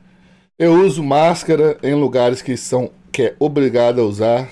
[0.58, 4.48] Eu uso máscara em lugares que são que é obrigado a usar.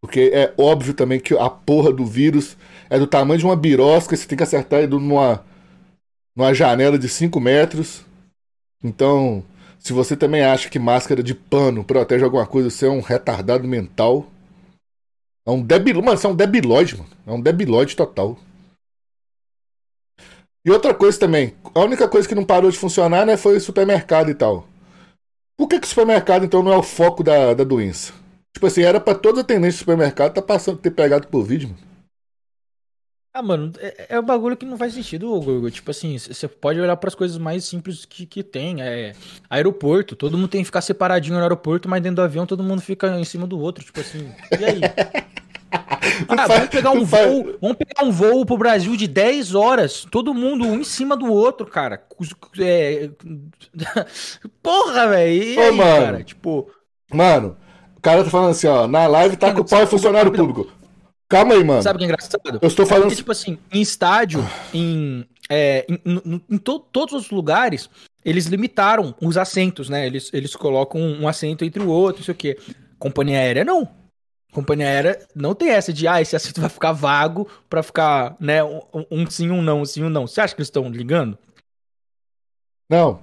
[0.00, 2.56] Porque é óbvio também que a porra do vírus
[2.92, 5.42] é do tamanho de uma birosca, você tem que acertar ele numa,
[6.36, 8.04] numa janela de 5 metros.
[8.84, 9.42] Então,
[9.78, 13.66] se você também acha que máscara de pano protege alguma coisa, você é um retardado
[13.66, 14.26] mental.
[15.46, 16.02] É um debil...
[16.02, 17.08] Mano, você é um debilóide, mano.
[17.26, 18.38] É um debilóide total.
[20.62, 23.60] E outra coisa também, a única coisa que não parou de funcionar, né, foi o
[23.60, 24.68] supermercado e tal.
[25.56, 28.12] Por que, que o supermercado, então, não é o foco da, da doença?
[28.52, 31.91] Tipo assim, era pra toda a tendência do supermercado tá passando ter pegado Covid, mano.
[33.34, 35.70] Ah, mano, é, é um bagulho que não faz sentido, Gorgo.
[35.70, 38.82] Tipo assim, você pode olhar pras coisas mais simples que, que tem.
[38.82, 39.14] É
[39.48, 42.82] aeroporto, todo mundo tem que ficar separadinho no aeroporto, mas dentro do avião todo mundo
[42.82, 43.84] fica em cima do outro.
[43.84, 44.80] Tipo assim, e aí?
[46.28, 50.34] Ah, vamos pegar um voo, vamos pegar um voo pro Brasil de 10 horas, todo
[50.34, 52.02] mundo um em cima do outro, cara.
[52.58, 53.08] É...
[54.62, 55.74] Porra, velho.
[55.74, 56.04] Mano.
[56.04, 56.22] cara?
[56.22, 56.70] Tipo,
[57.12, 57.56] Mano,
[57.96, 60.66] o cara tá falando assim, ó, na live tá com o pau funcionário público.
[61.32, 61.82] Calma aí, mano.
[61.82, 62.58] Sabe o que é engraçado?
[62.60, 66.78] Eu estou É falando- porque, tipo assim, em estádio, em, é, em, em- em to-
[66.80, 67.88] todos os lugares,
[68.24, 70.06] eles limitaram os assentos, né?
[70.06, 72.58] Eles, eles colocam um assento entre o outro, não sei o quê.
[72.98, 73.88] Companhia aérea, não.
[74.52, 78.62] Companhia aérea não tem essa de, ah, esse assento vai ficar vago pra ficar, né,
[78.62, 80.26] um, um sim, um não, um sim, um não.
[80.26, 81.38] Você acha que eles estão ligando?
[82.88, 83.20] Não.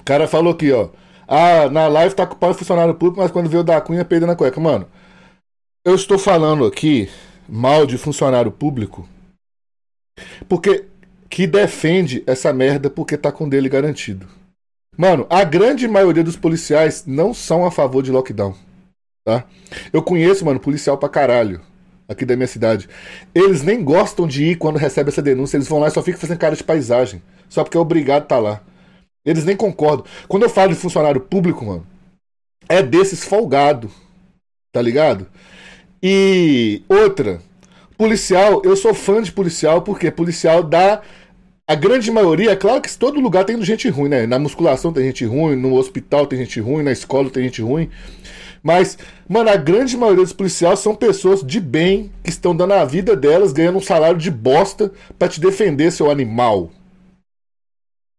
[0.00, 0.88] O cara falou aqui, ó.
[1.28, 4.26] Ah, na live tá com o é funcionário público, mas quando veio da cunha, peida
[4.26, 4.60] na cueca.
[4.60, 4.88] Mano,
[5.86, 7.08] eu estou falando aqui
[7.48, 9.08] mal de funcionário público
[10.48, 10.84] porque
[11.30, 14.26] que defende essa merda porque tá com dele garantido.
[14.98, 18.52] Mano, a grande maioria dos policiais não são a favor de lockdown,
[19.24, 19.44] tá?
[19.92, 21.60] Eu conheço, mano, policial pra caralho
[22.08, 22.88] aqui da minha cidade.
[23.32, 26.20] Eles nem gostam de ir quando recebe essa denúncia, eles vão lá e só ficam
[26.20, 28.60] fazendo cara de paisagem, só porque é obrigado a estar lá.
[29.24, 30.04] Eles nem concordam.
[30.26, 31.86] Quando eu falo de funcionário público, mano,
[32.68, 33.88] é desses folgado,
[34.72, 35.28] tá ligado?
[36.08, 37.40] E outra,
[37.98, 41.02] policial, eu sou fã de policial porque policial dá
[41.66, 44.24] a grande maioria, é claro que todo lugar tem gente ruim, né?
[44.24, 47.90] Na musculação tem gente ruim, no hospital tem gente ruim, na escola tem gente ruim.
[48.62, 48.96] Mas,
[49.28, 53.16] mano, a grande maioria dos policiais são pessoas de bem que estão dando a vida
[53.16, 56.70] delas, ganhando um salário de bosta pra te defender, seu animal.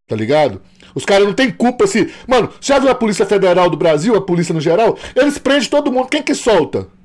[0.10, 0.62] Tá ligado?
[0.94, 2.12] Os caras não têm culpa se.
[2.28, 5.00] Mano, já viu a Polícia Federal do Brasil, a polícia no geral?
[5.16, 6.10] Eles prendem todo mundo.
[6.10, 6.97] Quem que solta?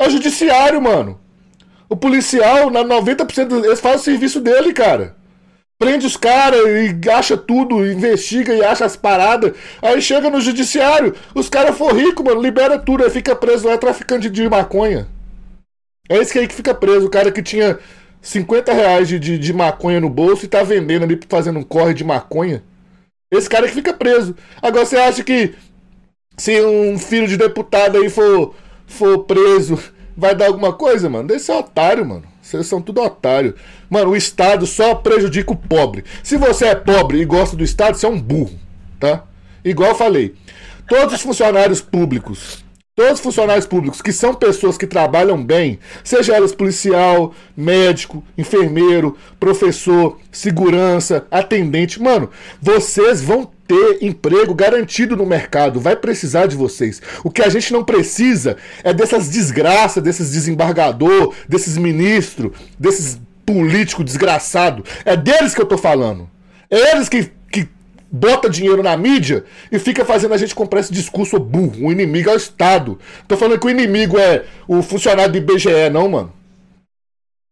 [0.00, 1.20] É o judiciário, mano.
[1.88, 5.16] O policial, na 90% dos- eles fazem o serviço dele, cara.
[5.78, 9.52] Prende os caras e acha tudo, investiga e acha as paradas.
[9.82, 13.78] Aí chega no judiciário, os caras for rico, mano, libera tudo, aí fica preso lá,
[13.78, 15.08] traficante de maconha.
[16.08, 17.78] É esse aí que fica preso, o cara que tinha
[18.20, 21.94] 50 reais de, de, de maconha no bolso e tá vendendo ali, fazendo um corre
[21.94, 22.62] de maconha.
[23.32, 24.36] Esse cara que fica preso.
[24.60, 25.54] Agora você acha que
[26.36, 28.54] se um filho de deputado aí for,
[28.90, 29.78] for preso,
[30.16, 31.32] vai dar alguma coisa, mano?
[31.32, 32.24] Esse é otário, mano.
[32.42, 33.54] Vocês são tudo otário.
[33.88, 36.04] Mano, o Estado só prejudica o pobre.
[36.22, 38.58] Se você é pobre e gosta do Estado, você é um burro,
[38.98, 39.24] tá?
[39.64, 40.34] Igual eu falei.
[40.88, 42.64] Todos os funcionários públicos,
[42.94, 49.16] todos os funcionários públicos que são pessoas que trabalham bem, seja elas policial, médico, enfermeiro,
[49.38, 52.30] professor, segurança, atendente, mano,
[52.60, 57.00] vocês vão ter emprego garantido no mercado, vai precisar de vocês.
[57.22, 64.04] O que a gente não precisa é dessas desgraças, desses desembargador, desses ministros, desses políticos
[64.04, 64.84] desgraçados.
[65.04, 66.28] É deles que eu tô falando.
[66.68, 67.32] Eles que, que
[68.10, 71.86] bota dinheiro na mídia e fica fazendo a gente comprar esse discurso burro.
[71.86, 72.98] O inimigo é o Estado.
[73.28, 76.32] Tô falando que o inimigo é o funcionário do IBGE, não, mano.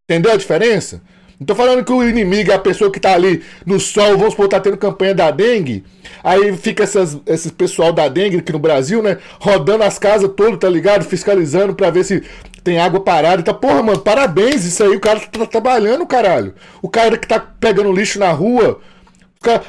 [0.05, 1.03] Entendeu a diferença?
[1.39, 4.33] Não tô falando que o inimigo é a pessoa que tá ali no sol, vamos
[4.33, 5.85] supor, tá tendo campanha da dengue.
[6.25, 9.19] Aí fica essas, esse pessoal da dengue aqui no Brasil, né?
[9.39, 11.05] Rodando as casas todas, tá ligado?
[11.05, 12.25] Fiscalizando pra ver se
[12.65, 13.41] tem água parada.
[13.41, 14.65] Então, porra, mano, parabéns.
[14.65, 16.55] Isso aí, o cara tá trabalhando, caralho.
[16.83, 18.81] O cara que tá pegando lixo na rua.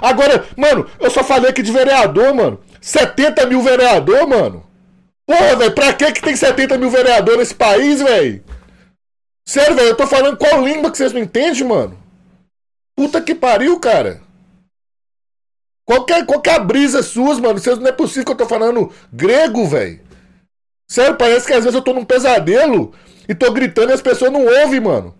[0.02, 2.60] Agora, mano, eu só falei aqui de vereador, mano.
[2.82, 4.66] 70 mil vereador, mano.
[5.26, 8.44] Porra, velho, pra que que tem 70 mil vereador nesse país, velho?
[9.48, 11.98] Sério, velho, eu tô falando qual língua que vocês não entendem, mano?
[12.96, 14.22] Puta que pariu, cara.
[15.86, 17.60] Qualquer, qualquer brisa suas, mano.
[17.60, 20.02] Vocês não é possível que eu tô falando grego, velho.
[20.88, 22.94] Sério, parece que às vezes eu tô num pesadelo
[23.28, 25.16] e tô gritando e as pessoas não ouvem, mano.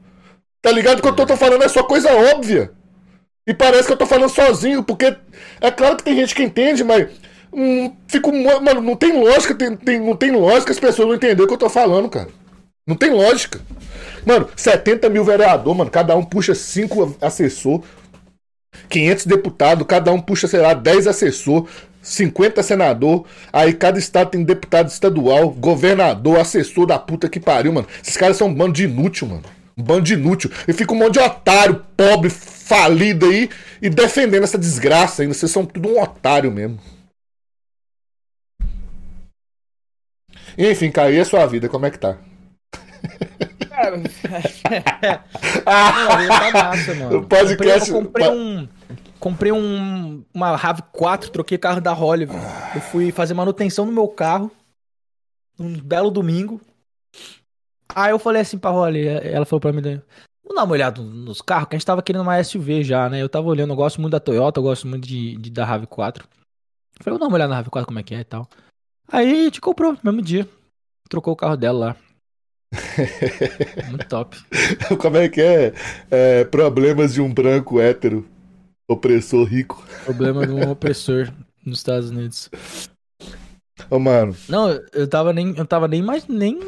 [0.62, 1.02] Tá ligado?
[1.02, 2.72] Que eu tô, tô falando é só coisa óbvia.
[3.50, 5.18] E parece que eu tô falando sozinho, porque
[5.60, 7.08] é claro que tem gente que entende, mas.
[7.52, 11.46] Hum, fico, mano, não tem lógica, tem, tem, não tem lógica as pessoas não entenderem
[11.46, 12.28] o que eu tô falando, cara.
[12.86, 13.60] Não tem lógica.
[14.24, 17.82] Mano, 70 mil vereador, mano, cada um puxa 5 assessor,
[18.88, 21.68] 500 deputados, cada um puxa, sei lá, 10 assessor,
[22.04, 27.88] 50 senador, aí cada estado tem deputado estadual, governador, assessor da puta que pariu, mano.
[28.04, 29.44] Esses caras são um bando de inútil, mano.
[29.84, 30.52] Bando de inútil.
[30.68, 33.50] E fica um monte de otário, pobre, falido aí,
[33.82, 35.34] e defendendo essa desgraça ainda.
[35.34, 36.80] Vocês são tudo um otário mesmo.
[40.58, 42.18] Enfim, cara, e a sua vida, como é que tá?
[45.66, 47.20] ah, tá massa, mano.
[47.20, 47.90] O podcast.
[47.90, 48.68] Eu comprei, um.
[49.20, 52.28] Comprei um, uma RAV4, troquei carro da Holly.
[52.76, 54.52] Eu fui fazer manutenção no meu carro.
[55.58, 56.62] Um belo domingo.
[57.94, 61.42] Aí eu falei assim pra Holly, ela falou pra mim, vamos dar uma olhada nos
[61.42, 63.22] carros, que a gente tava querendo uma SUV já, né?
[63.22, 66.18] Eu tava olhando, eu gosto muito da Toyota, eu gosto muito de, de da RAV4.
[66.20, 68.48] Eu falei, vou dar uma olhada na RAV4 como é que é e tal.
[69.12, 70.48] Aí a gente comprou no mesmo dia.
[71.10, 71.96] Trocou o carro dela lá.
[73.90, 74.38] Muito top.
[75.00, 75.74] Como é que é?
[76.12, 76.46] é?
[76.46, 78.28] Problemas de um branco hétero,
[78.88, 79.84] opressor rico.
[80.06, 81.34] Problema de um opressor
[81.66, 82.50] nos Estados Unidos.
[83.90, 84.36] Ô, mano.
[84.48, 86.60] Não, eu tava nem, eu tava nem mais nem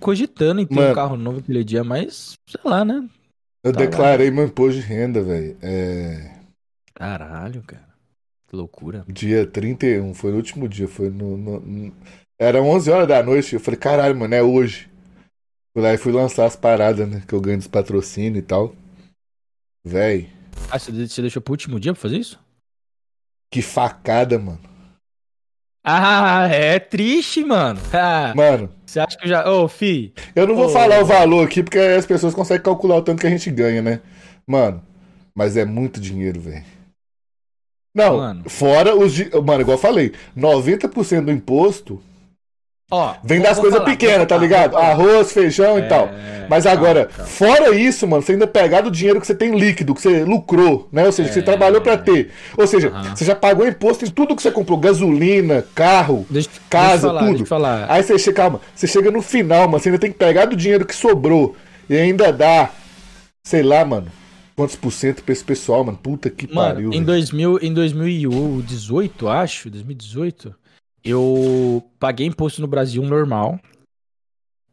[0.00, 3.08] cogitando em ter mano, um carro novo aquele dia, mas sei lá, né?
[3.62, 4.36] Eu tá declarei lá.
[4.36, 5.56] meu imposto de renda, velho.
[5.62, 6.36] É...
[6.94, 7.88] Caralho, cara.
[8.48, 9.04] Que loucura.
[9.08, 11.92] Dia 31, foi no último dia, foi no, no, no...
[12.38, 14.90] Era 11 horas da noite, eu falei, caralho, mano, é hoje.
[15.72, 17.22] Fui lá e fui lançar as paradas, né?
[17.26, 18.74] Que eu ganho dos patrocínios e tal.
[19.84, 20.30] Véi.
[20.70, 22.38] Ah, você deixou pro último dia pra fazer isso?
[23.50, 24.71] Que facada, mano.
[25.84, 27.80] Ah, é triste, mano.
[27.92, 28.70] Ah, mano.
[28.86, 29.48] Você acha que eu já.
[29.48, 30.12] Ô, oh, fi.
[30.34, 30.68] Eu não vou oh.
[30.68, 33.80] falar o valor aqui porque as pessoas conseguem calcular o tanto que a gente ganha,
[33.82, 34.00] né?
[34.46, 34.82] Mano,
[35.34, 36.64] mas é muito dinheiro, velho.
[37.94, 38.48] Não, mano.
[38.48, 39.18] fora os.
[39.18, 42.02] Mano, igual eu falei, 90% do imposto
[42.92, 44.76] Ó, Vem das coisas pequenas, tá ligado?
[44.76, 45.80] Arroz, feijão é...
[45.80, 46.10] e tal.
[46.46, 47.30] Mas agora, calma, calma.
[47.30, 50.88] fora isso, mano, você ainda pegar do dinheiro que você tem líquido, que você lucrou,
[50.92, 51.06] né?
[51.06, 51.32] Ou seja, é...
[51.32, 52.30] você trabalhou para ter.
[52.54, 53.16] Ou seja, uhum.
[53.16, 57.78] você já pagou imposto em tudo que você comprou, gasolina, carro, deixa, casa, deixa falar,
[57.86, 57.92] tudo.
[57.92, 60.54] Aí você chega, calma, você chega no final, mano, você ainda tem que pegar do
[60.54, 61.56] dinheiro que sobrou
[61.88, 62.68] e ainda dá,
[63.42, 64.08] sei lá, mano,
[64.54, 65.96] quantos por cento pra esse pessoal, mano.
[65.96, 66.92] Puta que mano, pariu.
[66.92, 70.54] Em, 2000, em 2018, acho, 2018,
[71.04, 73.58] eu paguei imposto no Brasil normal.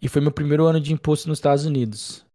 [0.02, 2.26] E foi meu primeiro ano de imposto nos Estados Unidos.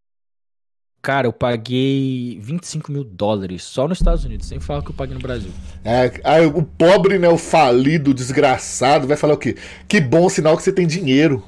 [1.01, 5.15] Cara, eu paguei 25 mil dólares só nos Estados Unidos, sem falar que eu paguei
[5.15, 5.51] no Brasil.
[5.85, 9.55] É, aí o pobre, né, o falido, o desgraçado, vai falar o quê?
[9.87, 11.45] Que bom sinal que você tem dinheiro.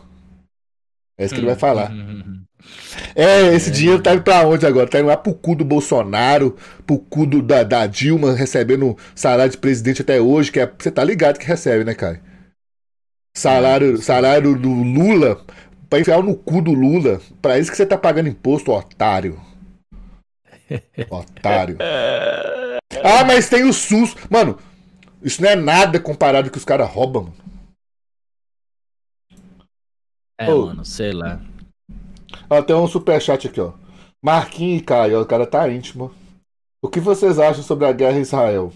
[1.19, 1.91] É isso que ele vai falar.
[1.91, 2.43] Uhum.
[3.15, 3.73] É, esse é.
[3.73, 4.89] dinheiro tá indo pra onde agora?
[4.89, 6.55] Tá indo lá pro cu do Bolsonaro,
[6.87, 10.91] pro cu do, da, da Dilma, recebendo salário de presidente até hoje, que é, você
[10.91, 12.21] tá ligado que recebe, né, cara?
[13.37, 15.45] Salário, salário do Lula
[15.91, 17.21] pra enfiar no cu do Lula.
[17.43, 19.39] Pra isso que você tá pagando imposto, otário.
[21.11, 21.77] Otário.
[23.05, 24.17] Ah, mas tem o SUS.
[24.31, 24.59] Mano,
[25.23, 27.37] isso não é nada comparado com que os caras roubam, mano.
[30.39, 30.67] É, oh.
[30.67, 31.39] mano, sei lá.
[32.49, 33.75] Ó, tem um superchat aqui, ó.
[34.25, 36.11] Marquinhos e Caio, o cara tá íntimo.
[36.83, 38.73] O que vocês acham sobre a guerra em Israel?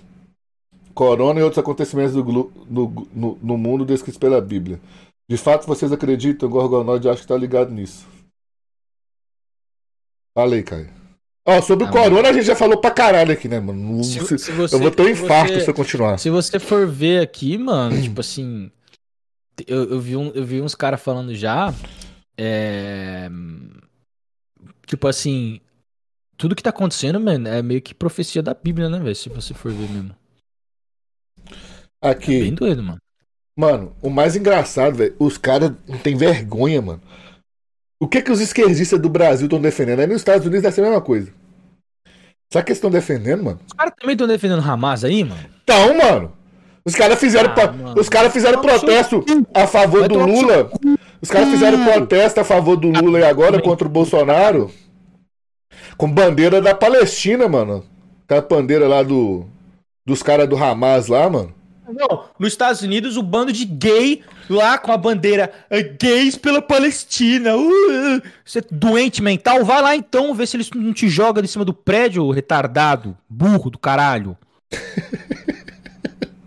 [1.00, 4.78] Corona e outros acontecimentos do, no, no, no, mundo descritos pela Bíblia.
[5.26, 6.46] De fato, vocês acreditam?
[6.46, 8.06] O Gorgonoide acho que tá ligado nisso.
[10.34, 10.90] Falei, Caio.
[11.48, 14.04] Ó, sobre ah, o Corona a gente já falou pra caralho aqui, né, mano?
[14.04, 16.18] Se, se, se você, eu vou ter um infarto você, se eu continuar.
[16.18, 18.70] Se você for ver aqui, mano, tipo assim.
[19.66, 21.72] Eu, eu, vi, um, eu vi uns caras falando já.
[22.36, 23.30] É,
[24.84, 25.62] tipo assim.
[26.36, 29.16] tudo que tá acontecendo, mano, é meio que profecia da Bíblia, né, velho?
[29.16, 30.19] Se você for ver mesmo.
[32.02, 32.36] Aqui.
[32.38, 32.98] É bem doido, mano.
[33.56, 37.00] Mano, o mais engraçado, velho, os caras não tem vergonha, mano.
[38.00, 40.00] O que que os esquerdistas do Brasil estão defendendo?
[40.00, 41.30] Aí nos Estados Unidos deve ser a mesma coisa.
[42.52, 43.60] Sabe o que eles estão defendendo, mano?
[43.66, 45.44] Os caras também estão defendendo Hamas aí, mano?
[45.62, 46.32] Então, mano.
[46.84, 48.00] Os caras fizeram, Ah, mano.
[48.00, 49.22] os cara fizeram protesto
[49.54, 50.70] a favor do Lula.
[51.20, 54.70] Os caras fizeram protesto a favor do Lula e agora contra o Bolsonaro.
[55.98, 57.84] Com bandeira da Palestina, mano.
[58.24, 59.44] Aquela bandeira lá do.
[60.06, 61.54] Dos caras do Hamas lá, mano.
[61.92, 66.60] Não, nos Estados Unidos, o bando de gay lá com a bandeira "Ah, gays pela
[66.60, 67.56] Palestina.
[67.56, 68.22] Uh, uh.
[68.44, 69.64] Você é doente mental?
[69.64, 73.70] Vai lá então ver se eles não te jogam em cima do prédio, retardado, burro
[73.70, 74.36] do caralho.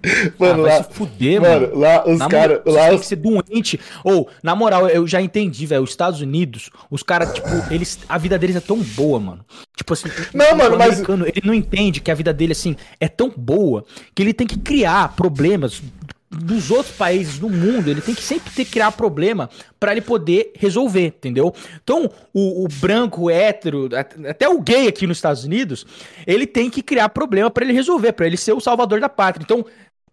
[0.38, 0.84] Mano, ah, vai lá.
[0.84, 1.62] se fuder, mano.
[1.68, 2.62] Mano, lá os caras.
[2.66, 3.80] Lá tem os que ser doente.
[4.04, 5.84] Ou, na moral, eu já entendi, velho.
[5.84, 8.00] Os Estados Unidos, os caras, tipo, eles.
[8.10, 9.46] A vida deles é tão boa, mano.
[9.76, 10.10] Tipo assim.
[10.34, 13.86] Não, o mano, mas- Ele não entende que a vida dele, assim, é tão boa
[14.14, 15.82] que ele tem que criar problemas
[16.30, 17.88] dos outros países do mundo.
[17.90, 19.50] Ele tem que sempre ter que criar problema
[19.80, 21.54] pra ele poder resolver, entendeu?
[21.84, 25.86] Então, o, o branco, o hétero, at- até o gay aqui nos Estados Unidos,
[26.26, 29.44] ele tem que criar problema pra ele resolver, pra ele ser o salvador da pátria.
[29.44, 29.64] Então,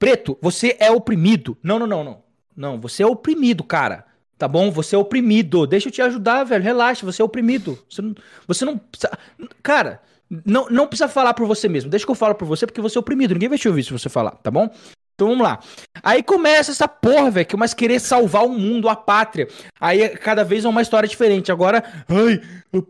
[0.00, 1.58] Preto, você é oprimido.
[1.62, 2.22] Não, não, não, não.
[2.56, 4.06] Não, você é oprimido, cara.
[4.38, 4.70] Tá bom?
[4.70, 5.66] Você é oprimido.
[5.66, 6.64] Deixa eu te ajudar, velho.
[6.64, 7.78] Relaxa, você é oprimido.
[7.88, 8.14] Você não,
[8.48, 9.10] você não precisa.
[9.62, 10.00] Cara,
[10.46, 11.90] não, não precisa falar por você mesmo.
[11.90, 13.34] Deixa que eu falo por você, porque você é oprimido.
[13.34, 14.70] Ninguém vai te ouvir se você falar, tá bom?
[15.20, 15.58] Então vamos lá.
[16.02, 19.48] Aí começa essa porra, velho, que mais querer salvar o mundo, a pátria.
[19.78, 21.52] Aí cada vez é uma história diferente.
[21.52, 22.40] Agora, ai,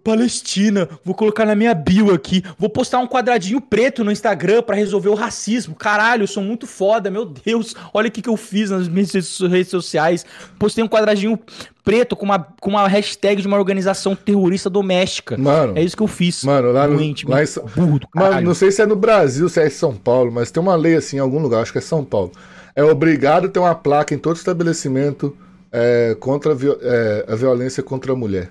[0.05, 2.45] Palestina, vou colocar na minha bio aqui.
[2.57, 5.74] Vou postar um quadradinho preto no Instagram pra resolver o racismo.
[5.74, 7.74] Caralho, eu sou muito foda, meu Deus.
[7.93, 10.24] Olha o que, que eu fiz nas minhas redes sociais.
[10.57, 11.37] Postei um quadradinho
[11.85, 15.37] preto com uma, com uma hashtag de uma organização terrorista doméstica.
[15.37, 15.76] Mano.
[15.76, 16.45] É isso que eu fiz.
[16.45, 19.49] Mano, lá no- Doente, lá em Sa- burro Mano, não sei se é no Brasil,
[19.49, 21.78] se é em São Paulo, mas tem uma lei assim em algum lugar, acho que
[21.78, 22.33] é São Paulo.
[22.74, 25.37] É obrigado a ter uma placa em todo estabelecimento
[25.72, 28.51] é, contra a, é, a violência contra a mulher.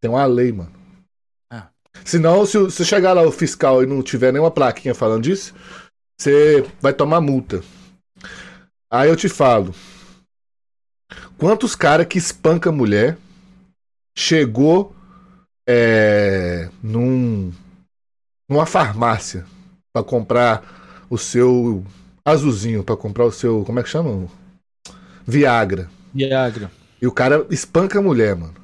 [0.00, 0.72] Tem uma lei, mano.
[1.52, 1.68] Ah.
[2.04, 5.54] Senão, se, se chegar lá o fiscal e não tiver nenhuma plaquinha falando disso,
[6.18, 7.62] você vai tomar multa.
[8.90, 9.74] Aí eu te falo.
[11.38, 13.16] Quantos caras que espanca mulher
[14.16, 14.92] chegou
[15.68, 17.52] é, num,
[18.50, 19.46] numa farmácia
[19.92, 21.84] pra comprar o seu
[22.24, 24.26] azulzinho, pra comprar o seu, como é que chama?
[25.24, 25.88] Viagra.
[26.12, 26.72] Viagra.
[27.00, 28.54] E o cara espanca a mulher, mano.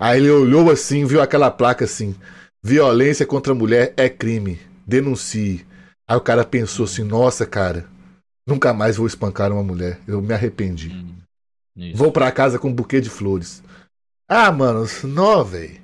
[0.00, 2.16] Aí ele olhou assim, viu aquela placa assim:
[2.60, 5.64] violência contra a mulher é crime, denuncie.
[6.08, 7.86] Aí o cara pensou assim: nossa, cara,
[8.44, 11.14] nunca mais vou espancar uma mulher, eu me arrependi.
[11.76, 11.96] Isso.
[11.96, 13.62] Vou pra casa com um buquê de flores.
[14.28, 15.82] Ah, mano, não, velho.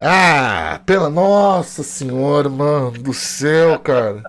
[0.00, 4.22] Ah, pela nossa senhora, mano do céu, cara.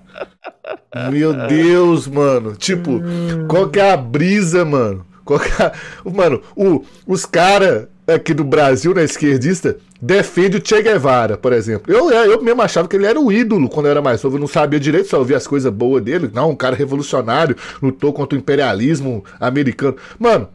[1.11, 2.55] Meu Deus, mano.
[2.55, 3.01] Tipo,
[3.49, 5.05] qual que é a brisa, mano?
[5.25, 5.73] Qual que é a...
[6.09, 11.93] Mano, o, os caras aqui do Brasil, na esquerdista, defende o Che Guevara, por exemplo.
[11.93, 14.35] Eu, eu mesmo achava que ele era o ídolo quando eu era mais novo.
[14.37, 16.29] Eu não sabia direito, só ouvia as coisas boas dele.
[16.33, 19.97] Não, um cara revolucionário, lutou contra o imperialismo americano.
[20.19, 20.49] Mano,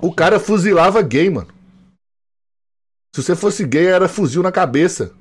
[0.00, 1.48] o cara fuzilava gay, mano.
[3.14, 5.12] Se você fosse gay, era fuzil na cabeça.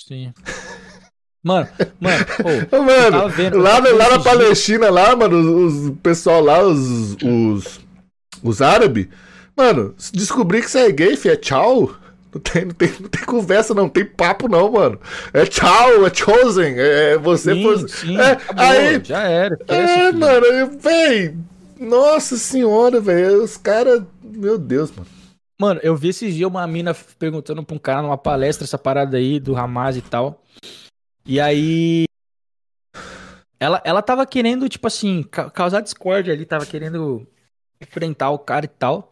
[0.00, 0.32] Sim.
[1.44, 1.68] Mano,
[2.00, 2.24] mano,
[2.72, 7.80] Ô, Mano, vendo- lá, lá na Palestina, lá, mano, os, o pessoal lá, os, os,
[8.42, 9.06] os árabes,
[9.56, 11.94] mano, descobrir que você é gay, fi, é tchau.
[12.36, 15.00] Não tem, não, tem, não tem conversa, não, não tem papo, não, mano.
[15.32, 19.58] É tchau, é chosen, é é você sim, sim, é, acabou, aí, já era.
[19.68, 21.34] é, mano, véi,
[21.80, 25.06] nossa senhora, velho, os caras, meu Deus, mano.
[25.58, 29.16] Mano, eu vi esses dias uma mina perguntando pra um cara numa palestra essa parada
[29.16, 30.42] aí do Hamas e tal.
[31.24, 32.04] E aí.
[33.58, 37.26] Ela, ela tava querendo, tipo assim, ca- causar discórdia ali, tava querendo
[37.80, 39.10] enfrentar o cara e tal.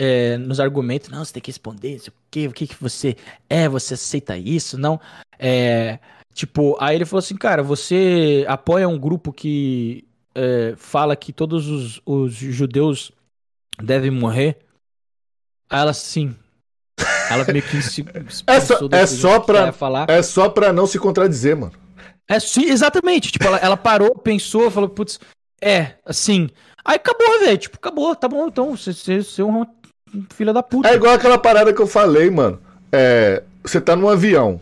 [0.00, 3.16] É, nos argumentos, não, você tem que responder, o quê, o que, que você
[3.50, 5.00] é, você aceita isso, não.
[5.36, 5.98] É,
[6.32, 10.04] tipo, aí ele falou assim, cara, você apoia um grupo que
[10.36, 13.10] é, fala que todos os, os judeus
[13.82, 14.58] devem morrer?
[15.68, 16.36] Aí ela sim.
[17.30, 20.08] Ela meio que se, se É só- é só que pra- falar.
[20.08, 21.72] É só pra não se contradizer, mano.
[22.28, 23.32] É sim, exatamente.
[23.32, 25.18] Tipo, ela, ela parou, pensou, falou, putz,
[25.60, 26.48] é, assim.
[26.84, 27.58] Aí acabou, velho.
[27.58, 28.76] Tipo, acabou, tá bom, então.
[28.76, 29.64] Você é um
[30.30, 30.88] filho da puta.
[30.88, 32.60] É igual aquela parada que eu falei, mano.
[32.92, 34.60] É, você tá num avião.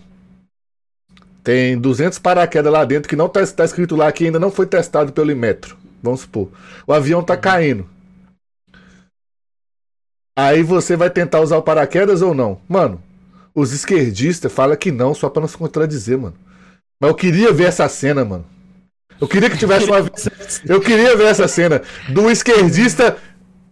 [1.42, 4.66] Tem 200 paraquedas lá dentro que não tá, tá escrito lá que ainda não foi
[4.66, 5.76] testado pelo Imetro.
[6.02, 6.48] Vamos supor.
[6.86, 7.88] O avião tá caindo.
[10.36, 12.60] Aí você vai tentar usar o paraquedas ou não?
[12.68, 13.02] Mano,
[13.54, 16.34] os esquerdistas falam que não só pra não se contradizer, mano.
[17.00, 18.44] Mas eu queria ver essa cena, mano.
[19.20, 19.98] Eu queria que tivesse uma.
[20.68, 23.16] Eu queria ver essa cena do esquerdista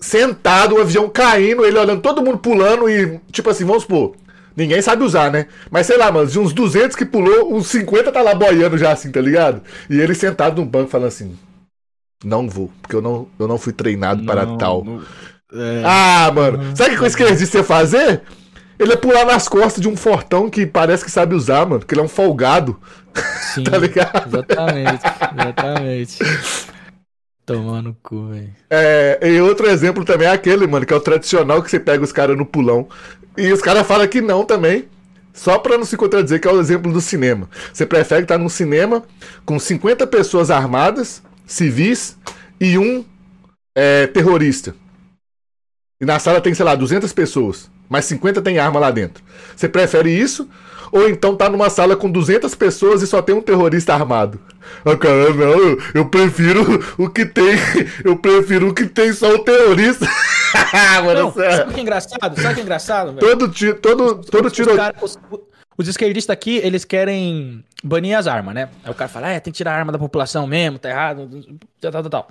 [0.05, 4.15] sentado, o avião caindo, ele olhando, todo mundo pulando e, tipo assim, vamos supor.
[4.57, 5.47] Ninguém sabe usar, né?
[5.71, 8.93] Mas sei lá, mano, de uns 200 que pulou, uns 50 tá lá boiando já
[8.93, 9.63] assim, tá ligado?
[9.91, 11.37] E ele sentado num banco falando assim:
[12.25, 14.85] Não vou, porque eu não, eu não fui treinado para Não, tal.
[14.85, 15.03] não-
[15.53, 15.83] é.
[15.85, 18.23] Ah, mano, sabe o que o esquerdista ia fazer?
[18.79, 21.95] Ele ia pular nas costas de um fortão que parece que sabe usar, mano, porque
[21.95, 22.77] ele é um folgado,
[23.55, 24.27] Sim, tá ligado?
[24.29, 25.03] exatamente,
[25.37, 26.19] exatamente.
[27.47, 28.55] Tomando no cu, velho.
[28.71, 32.03] É, e outro exemplo também é aquele, mano, que é o tradicional que você pega
[32.03, 32.89] os caras no pulão.
[33.37, 34.89] E os caras falam que não também.
[35.33, 37.51] Só pra não se contradizer, que é o exemplo do cinema.
[37.73, 39.03] Você prefere estar num cinema
[39.45, 42.17] com 50 pessoas armadas, civis,
[42.61, 43.05] e um
[43.75, 44.75] é, terrorista.
[46.01, 49.25] E na sala tem, sei lá, 200 pessoas, mas 50 tem arma lá dentro.
[49.57, 50.49] Você prefere isso?
[50.93, 54.41] Ou então tá numa sala com 200 pessoas e só tem um terrorista armado?
[54.85, 56.63] Ah, cara, não, eu, prefiro
[56.99, 57.55] o que tem.
[58.05, 60.07] Eu prefiro o que tem só o terrorista.
[61.05, 62.37] Mano, Não, sabe o que é engraçado?
[62.41, 63.21] Sabe o que é engraçado, velho?
[63.21, 64.75] Todo, ti- todo, todo Os tiro.
[64.77, 65.19] cara- os,
[65.77, 68.71] os esquerdistas aqui, eles querem banir as armas, né?
[68.85, 71.29] Aí o cara fala, é, tem que tirar a arma da população mesmo, tá errado,
[71.81, 72.29] tal, tal, tal, tal.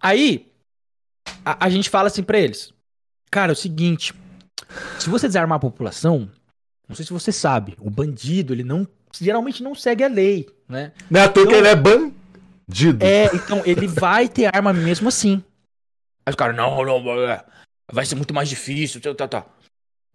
[0.00, 0.46] Aí,
[1.44, 2.72] a, a gente fala assim pra eles,
[3.30, 4.14] cara, é o seguinte,
[4.98, 6.28] se você desarmar a população,
[6.88, 8.86] não sei se você sabe, o bandido, ele não,
[9.20, 10.92] geralmente não segue a lei, né?
[11.10, 13.04] Não é à toa que ele é bandido.
[13.04, 15.42] É, então ele vai ter arma mesmo assim.
[16.24, 17.44] Aí os caras, não, não, é,
[17.92, 19.56] vai ser muito mais difícil, tal, tal.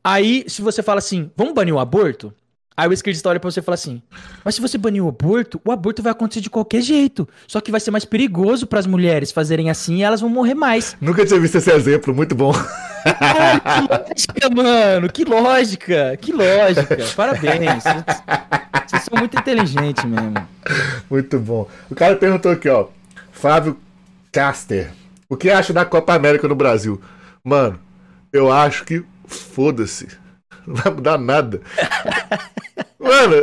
[0.03, 2.33] Aí, se você fala assim, vamos banir o aborto?
[2.75, 4.01] Aí o esquerdista olha pra você e fala assim,
[4.43, 7.27] mas se você banir o aborto, o aborto vai acontecer de qualquer jeito.
[7.47, 10.95] Só que vai ser mais perigoso pras mulheres fazerem assim e elas vão morrer mais.
[10.99, 12.51] Nunca tinha visto esse exemplo, muito bom.
[13.03, 16.97] Caralho, que lógica, mano, que lógica, que lógica.
[17.15, 17.83] Parabéns.
[17.83, 20.47] Vocês- são muito inteligentes mesmo.
[21.09, 21.67] Muito bom.
[21.89, 22.87] O cara perguntou aqui, ó.
[23.31, 23.77] Flávio
[24.31, 24.91] Caster.
[25.29, 27.01] O que acha da Copa América no Brasil?
[27.43, 27.79] Mano,
[28.31, 30.07] eu acho que foda-se.
[30.67, 31.61] Não vai mudar nada.
[32.99, 33.35] Mano,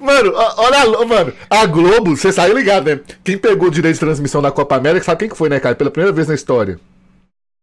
[0.00, 2.98] mano, olha, mano, a Globo, você saiu ligado, né?
[3.22, 5.74] Quem pegou o direito de transmissão da Copa América, sabe quem que foi, né, cara?
[5.74, 6.80] Pela primeira vez na história.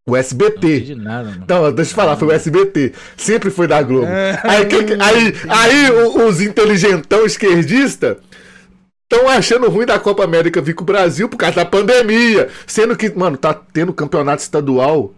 [0.07, 0.67] O Não SBT.
[0.77, 1.43] entendi nada, mano.
[1.47, 2.93] Não, deixa eu falar, foi o SBT.
[3.17, 4.07] Sempre foi da Globo.
[4.43, 8.15] Aí, que- aí, aí o- os inteligentão esquerdistas
[9.11, 12.47] estão achando ruim da Copa América vir com o Brasil por causa da pandemia.
[12.65, 15.13] Sendo que, mano, tá tendo campeonato estadual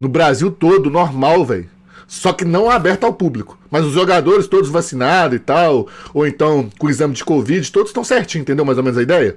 [0.00, 1.68] no Brasil todo, normal, velho.
[2.06, 3.58] Só que não aberto ao público.
[3.70, 8.04] Mas os jogadores todos vacinados e tal, ou então com exame de Covid, todos estão
[8.04, 9.36] certinho, entendeu mais ou menos a ideia?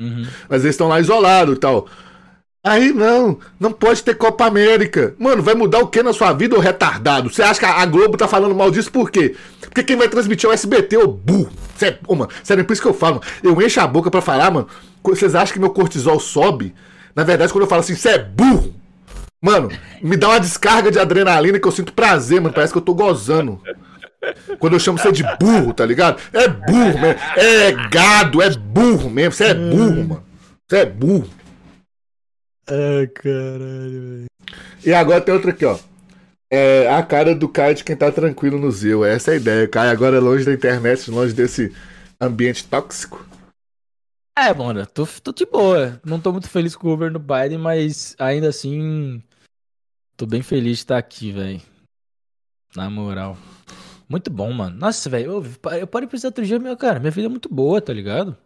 [0.00, 0.26] Uhum.
[0.48, 1.86] Mas eles estão lá isolados e tal.
[2.64, 5.14] Aí não, não pode ter Copa América.
[5.18, 7.28] Mano, vai mudar o que na sua vida, ô retardado?
[7.28, 9.36] Você acha que a Globo tá falando mal disso por quê?
[9.60, 11.52] Porque quem vai transmitir é o SBT, ô burro.
[11.82, 13.26] É, ô, mano, sério, é por isso que eu falo, mano.
[13.42, 14.66] Eu encho a boca pra falar, mano.
[15.02, 16.74] Vocês acham que meu cortisol sobe?
[17.14, 18.74] Na verdade, quando eu falo assim, você é burro.
[19.42, 19.68] Mano,
[20.02, 22.54] me dá uma descarga de adrenalina que eu sinto prazer, mano.
[22.54, 23.60] Parece que eu tô gozando.
[24.58, 26.18] Quando eu chamo você de burro, tá ligado?
[26.32, 27.20] É burro mesmo.
[27.36, 29.32] É gado, é burro mesmo.
[29.32, 30.24] Você é burro, mano.
[30.66, 31.28] Você é burro.
[32.66, 34.26] Ai, caralho, velho.
[34.84, 35.78] E agora tem outra aqui, ó.
[36.50, 39.04] É a cara do Caio de quem tá tranquilo no Zil.
[39.04, 39.68] Essa é a ideia.
[39.68, 41.74] Caio agora é longe da internet, longe desse
[42.20, 43.26] ambiente tóxico.
[44.36, 46.00] É, mano, tô, tô de boa.
[46.04, 49.22] Não tô muito feliz com o governo Biden, mas ainda assim.
[50.16, 51.60] Tô bem feliz de estar aqui, velho.
[52.74, 53.36] Na moral.
[54.08, 54.76] Muito bom, mano.
[54.76, 55.32] Nossa, velho.
[55.32, 57.00] Eu, eu parei pra outro dia, meu, cara.
[57.00, 58.36] Minha vida é muito boa, tá ligado?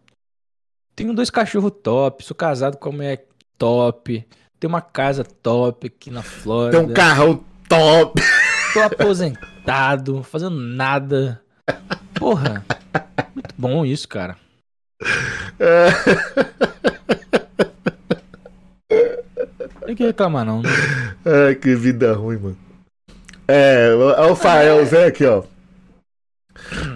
[0.94, 2.24] Tenho dois cachorros top.
[2.24, 3.27] Sou casado com uma mulher
[3.58, 4.26] top.
[4.58, 6.78] Tenho uma casa top aqui na Flórida.
[6.78, 8.22] Tem um carrão top.
[8.72, 11.40] Tô aposentado, fazendo nada.
[12.14, 12.64] Porra.
[13.34, 14.36] Muito bom isso, cara.
[19.86, 20.62] Tem que reclamar, não.
[20.62, 20.68] né?
[21.24, 22.58] Ai, que vida ruim, mano.
[23.46, 25.42] É, o o Fael Zé aqui, ó.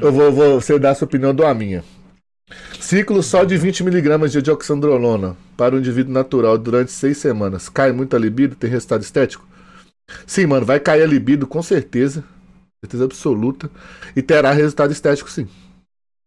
[0.00, 1.82] Eu vou, vou você dar a sua opinião do a minha.
[2.80, 7.68] Ciclo só de 20mg de dioxandrolona para o indivíduo natural durante seis semanas.
[7.68, 8.56] Cai muito a libido?
[8.56, 9.46] Tem resultado estético?
[10.26, 12.24] Sim, mano, vai cair a libido com certeza.
[12.84, 13.70] Certeza absoluta.
[14.16, 15.48] E terá resultado estético, sim.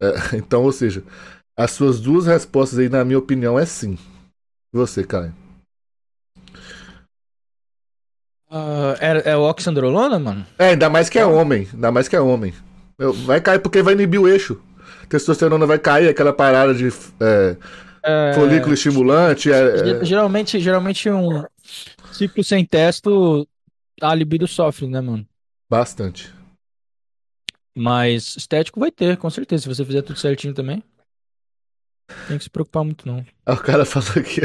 [0.02, 1.04] É, então, ou seja,
[1.58, 3.98] as suas duas respostas aí, na minha opinião, é sim.
[4.74, 5.34] Você, Caio?
[8.50, 10.46] Ah, é, é o Oxandrolona, mano?
[10.58, 11.68] É, ainda mais que é homem.
[11.74, 12.54] Ainda mais que é homem.
[13.26, 14.62] Vai cair porque vai inibir o eixo.
[15.08, 16.88] Testosterona vai cair, aquela parada de
[17.20, 17.58] é,
[18.04, 19.52] É, folículo estimulante.
[19.52, 21.44] é- é- Geralmente, geralmente um
[22.12, 23.48] ciclo sem testo,
[24.02, 25.26] a libido sofre, né, mano?
[25.70, 26.32] bastante.
[27.78, 29.64] Mas estético vai ter, com certeza.
[29.64, 30.82] Se você fizer tudo certinho também.
[32.28, 33.26] Tem que se preocupar muito, não.
[33.48, 34.42] O cara falou aqui,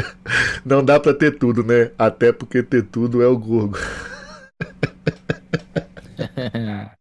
[0.65, 1.91] não dá pra ter tudo, né?
[1.97, 3.77] Até porque ter tudo é o Gorgo.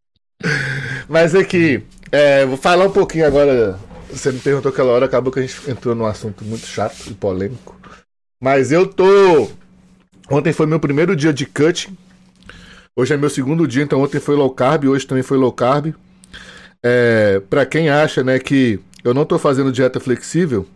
[1.08, 1.82] Mas aqui,
[2.12, 3.78] é, vou falar um pouquinho agora.
[4.10, 7.14] Você me perguntou aquela hora, acabou que a gente entrou num assunto muito chato e
[7.14, 7.78] polêmico.
[8.40, 9.48] Mas eu tô.
[10.30, 11.96] Ontem foi meu primeiro dia de cutting.
[12.96, 15.94] Hoje é meu segundo dia, então ontem foi low carb, hoje também foi low carb.
[16.82, 20.66] É, para quem acha, né, que eu não tô fazendo dieta flexível,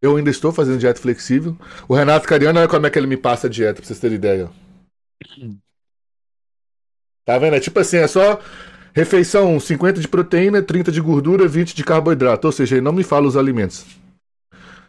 [0.00, 1.56] eu ainda estou fazendo dieta flexível.
[1.88, 4.16] O Renato Cariano, olha como é que ele me passa a dieta, pra vocês terem
[4.16, 4.48] ideia.
[7.24, 7.56] Tá vendo?
[7.56, 8.40] É tipo assim, é só
[8.96, 12.46] refeição 50 de proteína, 30 de gordura, 20 de carboidrato.
[12.46, 13.84] Ou seja, ele não me fala os alimentos.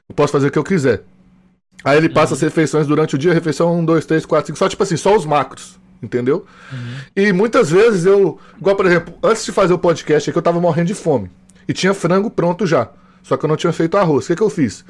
[0.08, 1.04] Eu posso fazer o que eu quiser.
[1.84, 2.38] Aí ele passa uhum.
[2.38, 5.14] as refeições durante o dia, refeição 1, 2, 3, 4, 5, só tipo assim, só
[5.14, 5.78] os macros.
[6.02, 6.46] Entendeu?
[6.72, 6.96] Uhum.
[7.16, 8.40] E muitas vezes eu.
[8.58, 11.30] Igual, por exemplo, antes de fazer o podcast aqui, eu tava morrendo de fome.
[11.68, 12.90] E tinha frango pronto já.
[13.24, 14.24] Só que eu não tinha feito arroz.
[14.24, 14.86] O que, que eu fiz?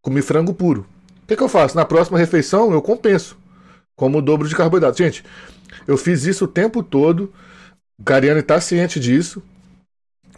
[0.00, 0.86] Comi frango puro.
[1.24, 1.76] O que, que eu faço?
[1.76, 3.36] Na próxima refeição eu compenso.
[3.94, 4.96] Como o dobro de carboidrato.
[4.96, 5.22] Gente,
[5.86, 7.30] eu fiz isso o tempo todo.
[8.02, 9.40] O Cariano está ciente disso.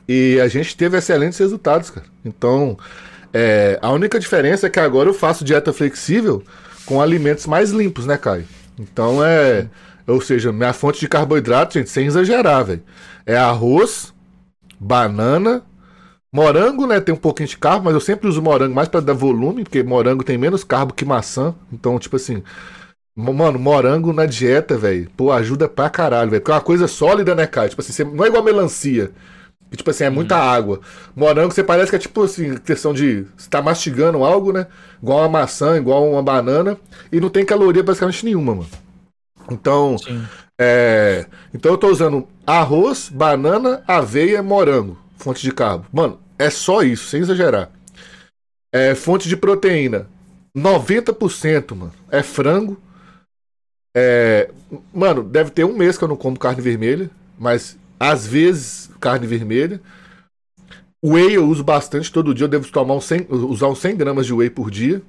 [0.06, 2.06] E a gente teve excelentes resultados, cara.
[2.22, 2.76] Então,
[3.32, 6.42] é, a única diferença é que agora eu faço dieta flexível
[6.84, 8.46] com alimentos mais limpos, né, Caio?
[8.78, 9.66] Então é.
[10.06, 12.82] Ou seja, minha fonte de carboidrato, gente, sem exagerar, velho.
[13.24, 14.12] É arroz,
[14.78, 15.62] banana,
[16.30, 17.00] morango, né?
[17.00, 19.82] Tem um pouquinho de carbo, mas eu sempre uso morango mais para dar volume, porque
[19.82, 21.54] morango tem menos carbo que maçã.
[21.72, 22.42] Então, tipo assim.
[23.16, 25.08] Mano, morango na dieta, velho.
[25.16, 26.42] Pô, ajuda pra caralho, velho.
[26.42, 27.68] Porque é uma coisa sólida, né, cara?
[27.68, 29.12] Tipo assim, não é igual melancia.
[29.70, 30.48] Que, tipo assim, é muita hum.
[30.48, 30.80] água.
[31.14, 33.26] Morango, você parece que é tipo assim, questão de.
[33.36, 34.66] Você tá mastigando algo, né?
[35.02, 36.76] Igual uma maçã, igual uma banana.
[37.12, 38.68] E não tem caloria basicamente nenhuma, mano.
[39.50, 39.96] Então,
[40.58, 45.86] é, então eu tô usando arroz, banana, aveia, morango, fonte de carbo.
[45.92, 47.70] Mano, é só isso, sem exagerar.
[48.72, 50.08] É, fonte de proteína,
[50.56, 52.80] 90%, mano, é frango.
[53.97, 54.51] É,
[54.92, 59.26] mano, deve ter um mês que eu não como carne vermelha, mas às vezes carne
[59.26, 59.80] vermelha.
[61.05, 64.26] Whey eu uso bastante, todo dia eu devo tomar uns 100, usar uns 100 gramas
[64.26, 65.03] de whey por dia.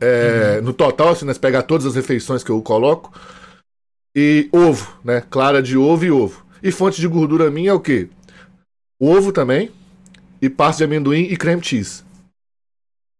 [0.00, 0.66] É, uhum.
[0.66, 3.12] No total, assim, nós pegar todas as refeições que eu coloco.
[4.14, 5.22] E ovo, né?
[5.30, 6.44] Clara de ovo e ovo.
[6.62, 8.08] E fonte de gordura minha é o quê?
[9.00, 9.70] Ovo também.
[10.40, 12.04] E pasta de amendoim e creme cheese.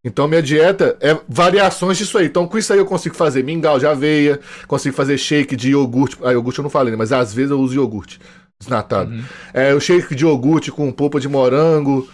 [0.03, 2.27] Então minha dieta é variações disso aí.
[2.27, 6.17] Então com isso aí eu consigo fazer mingau de aveia, consigo fazer shake de iogurte.
[6.23, 6.97] Ah, iogurte eu não falei, né?
[6.97, 8.19] mas às vezes eu uso iogurte
[8.59, 9.11] desnatado.
[9.11, 9.23] Uhum.
[9.53, 12.07] É, o shake de iogurte com polpa de morango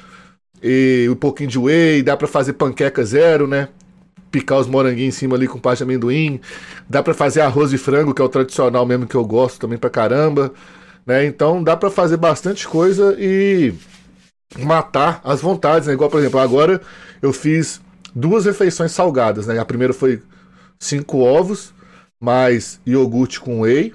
[0.61, 2.01] e um pouquinho de whey.
[2.03, 3.69] Dá para fazer panqueca zero, né?
[4.34, 6.41] picar os moranguinhos em cima ali com pasta de amendoim.
[6.89, 9.77] Dá para fazer arroz de frango, que é o tradicional mesmo que eu gosto também
[9.77, 10.51] pra caramba.
[11.05, 11.25] Né?
[11.25, 13.73] Então dá para fazer bastante coisa e
[14.59, 15.93] matar as vontades, né?
[15.93, 16.81] Igual, por exemplo, agora
[17.21, 17.81] eu fiz
[18.15, 19.59] duas refeições salgadas, né?
[19.59, 20.21] A primeira foi
[20.79, 21.73] cinco ovos,
[22.21, 23.93] mais iogurte com whey.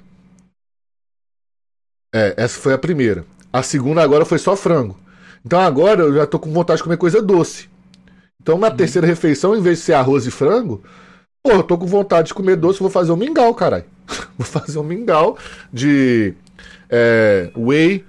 [2.13, 3.25] É, essa foi a primeira.
[3.51, 4.97] A segunda agora foi só frango.
[5.45, 7.69] Então agora eu já tô com vontade de comer coisa doce.
[8.41, 8.75] Então, na uhum.
[8.75, 10.81] terceira refeição, em vez de ser arroz e frango,
[11.43, 13.85] pô, eu tô com vontade de comer doce, vou fazer um mingau, caralho.
[14.37, 15.37] vou fazer um mingau
[15.71, 16.33] de
[16.89, 18.05] é, whey,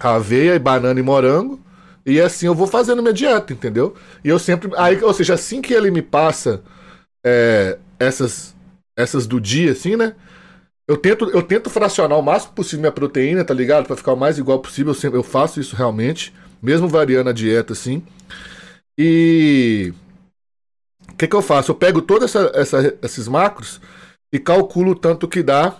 [0.00, 1.60] aveia, banana e morango.
[2.04, 3.94] E assim eu vou fazendo minha dieta, entendeu?
[4.24, 4.70] E eu sempre.
[4.76, 6.62] Aí, ou seja, assim que ele me passa
[7.24, 8.54] é, essas,
[8.96, 10.14] essas do dia, assim, né?
[10.88, 13.86] Eu tento, eu tento fracionar o máximo possível minha proteína, tá ligado?
[13.86, 14.90] Pra ficar o mais igual possível.
[14.90, 16.34] Eu, sempre, eu faço isso realmente.
[16.60, 18.02] Mesmo variando a dieta, assim.
[18.98, 19.94] E
[21.08, 21.70] o que, que eu faço?
[21.70, 23.80] Eu pego todos essa, essa, esses macros
[24.32, 25.76] e calculo o tanto que dá.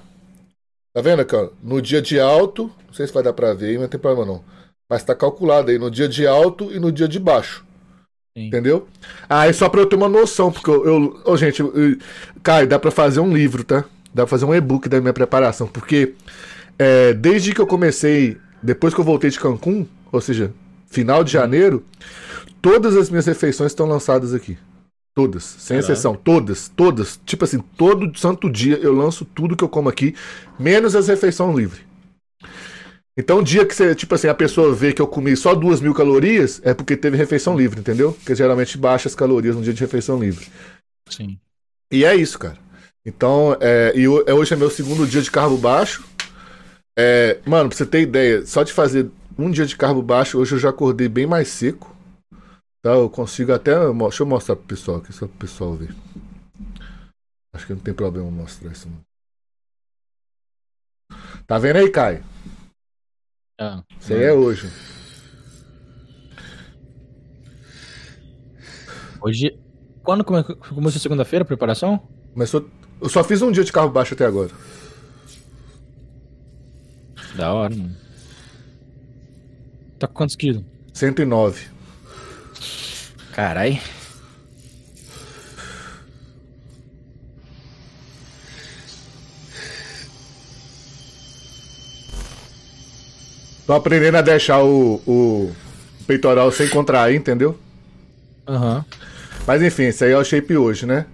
[0.93, 1.51] Tá vendo aqui, ó?
[1.62, 4.01] No dia de alto, não sei se vai dar pra ver aí, mas não tem
[4.01, 4.45] problema não.
[4.88, 7.64] Mas tá calculado aí no dia de alto e no dia de baixo.
[8.36, 8.47] Sim.
[8.47, 8.88] Entendeu?
[9.28, 10.84] Aí ah, só pra eu ter uma noção, porque eu.
[10.84, 11.72] eu oh, gente, eu,
[12.43, 13.84] Caio, dá pra fazer um livro, tá?
[14.12, 15.66] Dá pra fazer um e-book da minha preparação.
[15.66, 16.14] Porque
[16.78, 20.53] é, desde que eu comecei, depois que eu voltei de Cancún, ou seja,
[20.88, 21.84] final de janeiro,
[22.62, 24.59] Todas as minhas refeições estão lançadas aqui.
[25.15, 25.93] Todas, sem Caralho.
[25.93, 27.21] exceção, todas, todas.
[27.27, 30.15] Tipo assim, todo santo dia eu lanço tudo que eu como aqui,
[30.59, 31.83] menos as refeições livres.
[33.19, 35.93] Então, dia que você, tipo assim, a pessoa vê que eu comi só duas mil
[35.93, 38.13] calorias, é porque teve refeição livre, entendeu?
[38.13, 40.47] Porque geralmente baixa as calorias no dia de refeição livre.
[41.09, 41.39] Sim.
[41.93, 42.57] E é isso, cara.
[43.05, 46.05] Então, é, e é, hoje é meu segundo dia de carbo baixo.
[46.99, 50.55] É, mano, pra você ter ideia, só de fazer um dia de carbo baixo, hoje
[50.55, 51.95] eu já acordei bem mais seco.
[52.83, 53.72] Tá, eu consigo até.
[53.93, 55.95] Deixa eu mostrar pro pessoal aqui, só pro pessoal ver.
[57.53, 58.89] Acho que não tem problema mostrar isso.
[58.89, 59.01] Não.
[61.47, 62.24] Tá vendo aí, Caio?
[63.61, 64.68] Ah, Isso aí é hoje.
[69.20, 69.59] Hoje.
[70.03, 72.09] Quando come- começou segunda-feira a preparação?
[72.33, 72.68] Começou.
[73.01, 74.51] Eu só fiz um dia de carro baixo até agora.
[77.37, 77.97] Da hora, mano.
[79.99, 80.64] Tá com quantos quilos?
[80.95, 81.68] 109.
[83.33, 83.81] Carai.
[93.66, 95.53] Tô aprendendo a deixar o, o
[96.07, 97.57] peitoral sem contrair, entendeu?
[98.49, 98.85] Aham.
[99.47, 101.07] Mas enfim, esse aí é o shape hoje, né?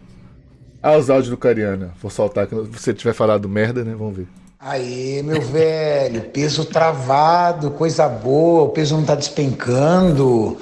[0.83, 1.93] Ah, os áudios do Cariana.
[2.01, 3.95] Vou soltar quando você tiver falado merda, né?
[3.95, 4.29] Vamos ver.
[4.59, 10.57] Aê, meu velho, peso travado, coisa boa, o peso não tá despencando.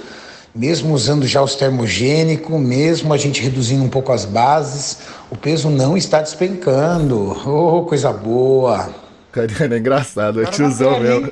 [0.54, 4.98] Mesmo usando já os termogênicos, mesmo a gente reduzindo um pouco as bases,
[5.28, 7.36] o peso não está despencando.
[7.44, 8.88] Oh, coisa boa.
[9.32, 11.28] Cariana é engraçado, é tiozão mesmo.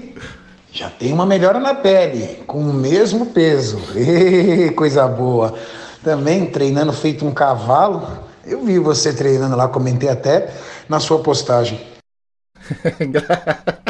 [0.73, 3.81] Já tem uma melhora na pele, com o mesmo peso.
[3.95, 5.55] Ê, coisa boa.
[6.03, 8.05] Também treinando feito um cavalo.
[8.45, 10.53] Eu vi você treinando lá, comentei até
[10.89, 11.81] na sua postagem.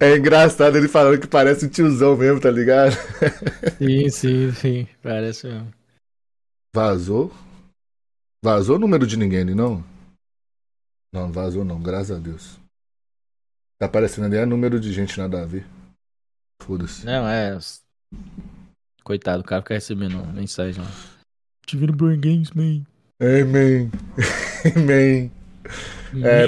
[0.00, 2.92] É engraçado ele falando que parece um tiozão mesmo, tá ligado?
[3.76, 4.88] Sim, sim, sim.
[5.02, 5.70] Parece mesmo.
[6.74, 7.30] Vazou?
[8.42, 9.84] Vazou o número de ninguém ali, não?
[11.12, 12.58] Não, vazou não, graças a Deus.
[13.78, 15.66] Tá aparecendo ali é número de gente nada a ver.
[16.62, 17.04] Foda-se.
[17.04, 17.58] Não, é.
[19.04, 20.90] Coitado, o cara fica recebendo mensagem lá.
[21.66, 22.84] Te vendo Brain Games, man.
[23.20, 23.90] Amém.
[24.76, 25.26] Amém.
[25.26, 25.99] É, Man,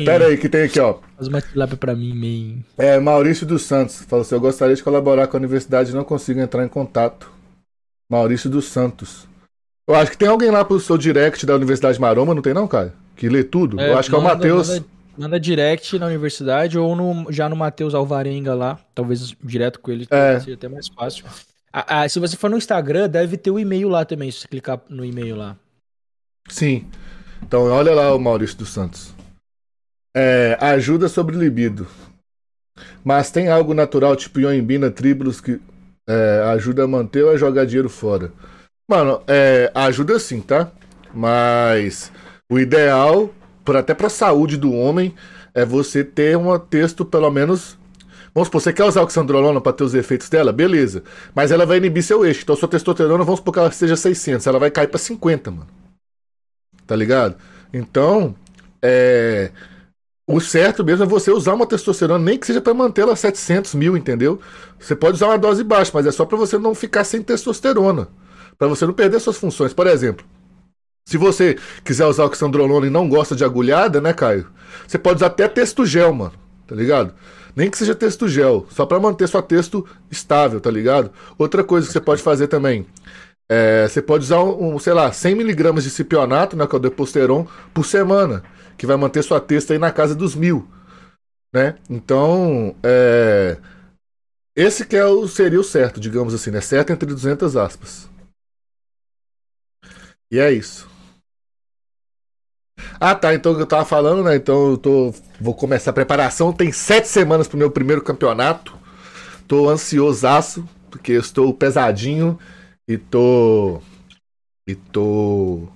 [0.05, 0.99] pera aí, que tem aqui, ó.
[1.17, 2.63] Faz uma tilápia pra mim, man.
[2.77, 4.03] É, Maurício dos Santos.
[4.03, 7.31] Falou assim: Eu gostaria de colaborar com a universidade não consigo entrar em contato.
[8.11, 9.27] Maurício dos Santos.
[9.89, 12.69] Eu acho que tem alguém lá pro seu direct da Universidade Maroma, não tem não,
[12.69, 12.95] cara?
[13.17, 13.81] Que lê tudo?
[13.81, 14.69] Eu acho que é o manda- Matheus.
[14.69, 14.85] Manda,
[15.19, 18.79] manda direct na universidade ou no, já no Matheus Alvarenga lá.
[18.95, 20.39] Talvez direto com ele É.
[20.41, 21.25] seja até mais fácil.
[21.73, 24.49] Ah, ah, se você for no Instagram, deve ter o e-mail lá também, se você
[24.49, 25.57] clicar no e-mail lá.
[26.49, 26.87] Sim.
[27.43, 29.13] Então, olha lá o Maurício dos Santos.
[30.15, 31.87] É, ajuda sobre libido.
[33.05, 35.61] Mas tem algo natural, tipo ioimbina, tríbulos, que
[36.07, 38.33] é, ajuda a manter ou a jogar dinheiro fora.
[38.89, 40.71] Mano, é, ajuda sim, tá?
[41.15, 42.13] Mas
[42.51, 43.31] o ideal,
[43.65, 45.15] por, até pra saúde do homem,
[45.55, 47.79] é você ter um texto pelo menos.
[48.35, 50.53] Vamos supor, você quer usar oxandrolona para ter os efeitos dela?
[50.53, 51.03] Beleza.
[51.35, 52.43] Mas ela vai inibir seu eixo.
[52.43, 54.47] Então, sua testosterona, vamos supor que ela seja 600.
[54.47, 55.67] Ela vai cair pra 50, mano.
[56.87, 57.37] Tá ligado?
[57.73, 58.35] Então,
[58.81, 59.51] é.
[60.27, 63.97] O certo mesmo é você usar uma testosterona, nem que seja pra mantê-la 700 mil,
[63.97, 64.41] entendeu?
[64.79, 68.09] Você pode usar uma dose baixa, mas é só pra você não ficar sem testosterona.
[68.57, 69.73] Pra você não perder suas funções.
[69.73, 70.25] Por exemplo,
[71.05, 74.47] se você quiser usar oxandrolona e não gosta de agulhada, né, Caio?
[74.87, 76.33] Você pode usar até texto gel, mano.
[76.67, 77.13] Tá ligado?
[77.55, 81.11] Nem que seja texto gel, só pra manter sua texto estável, tá ligado?
[81.37, 82.87] Outra coisa que você pode fazer também.
[83.49, 87.47] É, você pode usar um, sei lá, 100mg de cipionato, né, que é o deposteron,
[87.75, 88.43] por semana,
[88.77, 90.69] que vai manter sua testa aí na casa dos mil,
[91.53, 91.77] né?
[91.89, 93.59] Então, é,
[94.55, 96.61] esse que é o, seria o certo, digamos assim, né?
[96.61, 98.09] Certo entre 200 aspas.
[100.31, 100.89] E é isso.
[103.01, 103.35] Ah, tá.
[103.35, 104.37] Então eu tava falando, né?
[104.37, 105.15] Então eu tô.
[105.41, 106.53] Vou começar a preparação.
[106.53, 108.79] Tem sete semanas pro meu primeiro campeonato.
[109.49, 112.39] Tô ansiosaço, porque eu estou pesadinho
[112.89, 113.81] e tô.
[114.67, 115.69] E tô.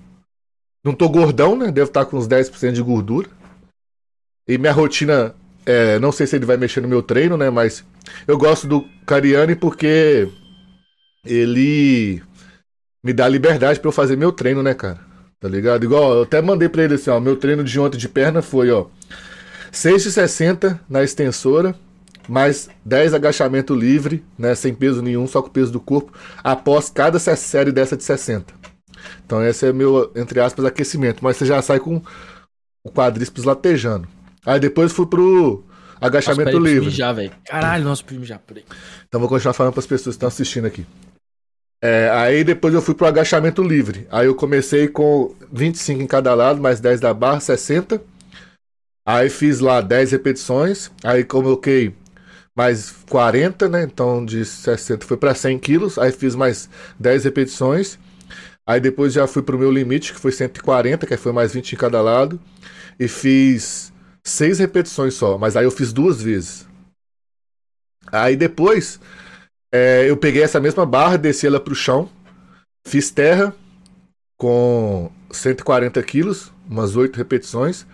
[0.87, 1.73] Não tô gordão, né?
[1.73, 3.29] Devo estar com uns 10% de gordura.
[4.47, 5.35] E minha rotina.
[5.67, 7.51] É, não sei se ele vai mexer no meu treino, né?
[7.51, 7.85] Mas
[8.25, 10.29] eu gosto do Cariani porque
[11.25, 12.23] ele
[13.03, 15.01] me dá liberdade pra eu fazer meu treino, né, cara?
[15.41, 15.83] Tá ligado?
[15.83, 17.19] Igual, eu até mandei pra ele assim, ó.
[17.19, 18.87] Meu treino de ontem de perna foi, ó.
[19.73, 21.75] 6 de 60 na extensora,
[22.29, 24.55] mais 10 agachamento livre, né?
[24.55, 26.13] Sem peso nenhum, só com o peso do corpo,
[26.45, 28.55] após cada sé- série dessa de 60.
[29.25, 31.23] Então esse é meu, entre aspas, aquecimento.
[31.23, 32.03] Mas você já sai com
[32.85, 34.09] o quadríceps latejando.
[34.45, 35.65] Aí depois fui pro
[36.01, 36.87] agachamento Nossa, livre.
[36.87, 37.33] mijar, velho.
[37.45, 38.65] Caralho, nossa, preciso mijar, peraí.
[39.09, 40.87] Então vou continuar falando para as pessoas que estão assistindo aqui.
[41.83, 44.07] É, aí depois eu fui pro agachamento livre.
[44.11, 48.01] Aí eu comecei com 25 em cada lado, mais 10 da barra, 60.
[49.05, 50.91] Aí fiz lá 10 repetições.
[51.05, 51.95] Aí coloquei
[52.57, 53.83] mais 40, né?
[53.83, 55.99] Então de 60 foi para 100 quilos.
[55.99, 56.69] Aí fiz mais
[56.99, 57.99] 10 repetições.
[58.67, 61.77] Aí depois já fui pro meu limite, que foi 140, que foi mais 20 em
[61.77, 62.41] cada lado.
[62.99, 63.93] E fiz
[64.25, 65.39] 6 repetições só.
[65.39, 66.67] Mas aí eu fiz duas vezes.
[68.11, 69.01] Aí depois
[69.73, 72.09] é, eu peguei essa mesma barra, desci ela pro chão,
[72.87, 73.55] fiz terra
[74.39, 77.87] com 140 quilos, umas 8 repetições.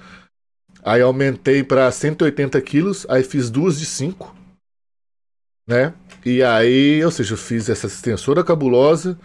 [0.85, 4.35] Aí aumentei para 180 quilos, aí fiz duas de 5.
[5.67, 5.95] né?
[6.25, 9.19] E aí, ou seja, eu fiz essa extensora cabulosa,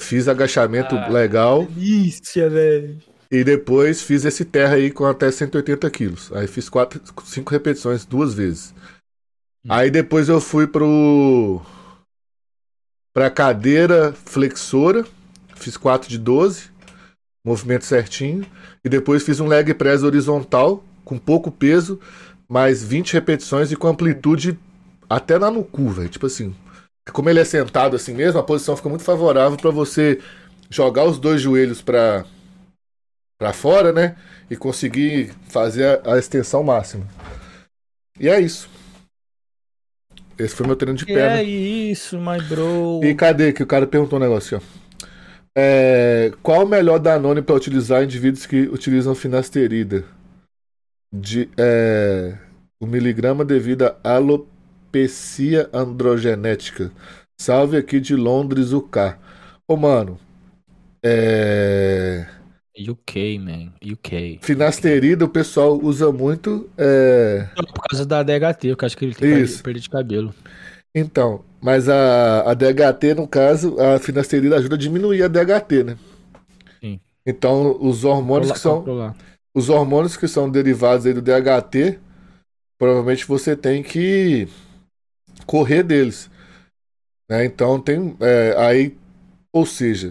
[0.00, 2.98] fiz agachamento Ah, legal Delícia, velho.
[3.30, 6.32] e depois fiz esse terra aí com até 180 quilos.
[6.32, 8.74] Aí fiz quatro, cinco repetições duas vezes.
[9.68, 11.60] Aí depois eu fui pro
[13.12, 15.04] pra cadeira flexora,
[15.56, 16.70] fiz 4 de 12,
[17.44, 18.46] movimento certinho,
[18.84, 21.98] e depois fiz um leg press horizontal com pouco peso,
[22.48, 24.56] mais 20 repetições e com amplitude
[25.10, 26.08] até lá no cu, velho.
[26.08, 26.54] Tipo assim,
[27.12, 30.20] como ele é sentado assim mesmo, a posição fica muito favorável para você
[30.70, 32.24] jogar os dois joelhos para
[33.38, 34.16] para fora, né?
[34.50, 37.06] E conseguir fazer a, a extensão máxima.
[38.18, 38.68] E é isso.
[40.36, 41.38] Esse foi meu treino de perna.
[41.38, 43.00] é isso, my bro.
[43.02, 44.78] E cadê que o cara perguntou um negócio, ó.
[45.56, 50.04] É, qual o melhor Danone para utilizar em indivíduos que utilizam finasterida?
[51.12, 52.36] De, é,
[52.78, 54.57] o miligrama devido à alopecia
[55.72, 56.92] androgenética.
[57.40, 59.18] Salve aqui de Londres, o K.
[59.66, 60.18] Ô, mano.
[61.02, 62.26] É,
[62.78, 63.72] UK, man.
[63.82, 64.38] UK.
[64.42, 66.68] finasterida o pessoal usa muito.
[66.76, 69.62] é, Por causa da DHT, eu acho que ele tem Isso.
[69.62, 70.34] perda de cabelo.
[70.94, 75.96] Então, mas a, a DHT, no caso, a finasterida ajuda a diminuir a DHT, né?
[76.80, 77.00] Sim.
[77.26, 79.14] Então, os hormônios que são
[79.54, 81.98] os hormônios que são derivados aí do DHT,
[82.78, 84.46] provavelmente você tem que
[85.48, 86.30] correr deles.
[87.28, 87.46] Né?
[87.46, 88.96] Então tem é, aí,
[89.50, 90.10] ou seja,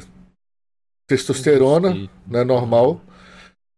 [1.07, 2.99] testosterona, né, normal.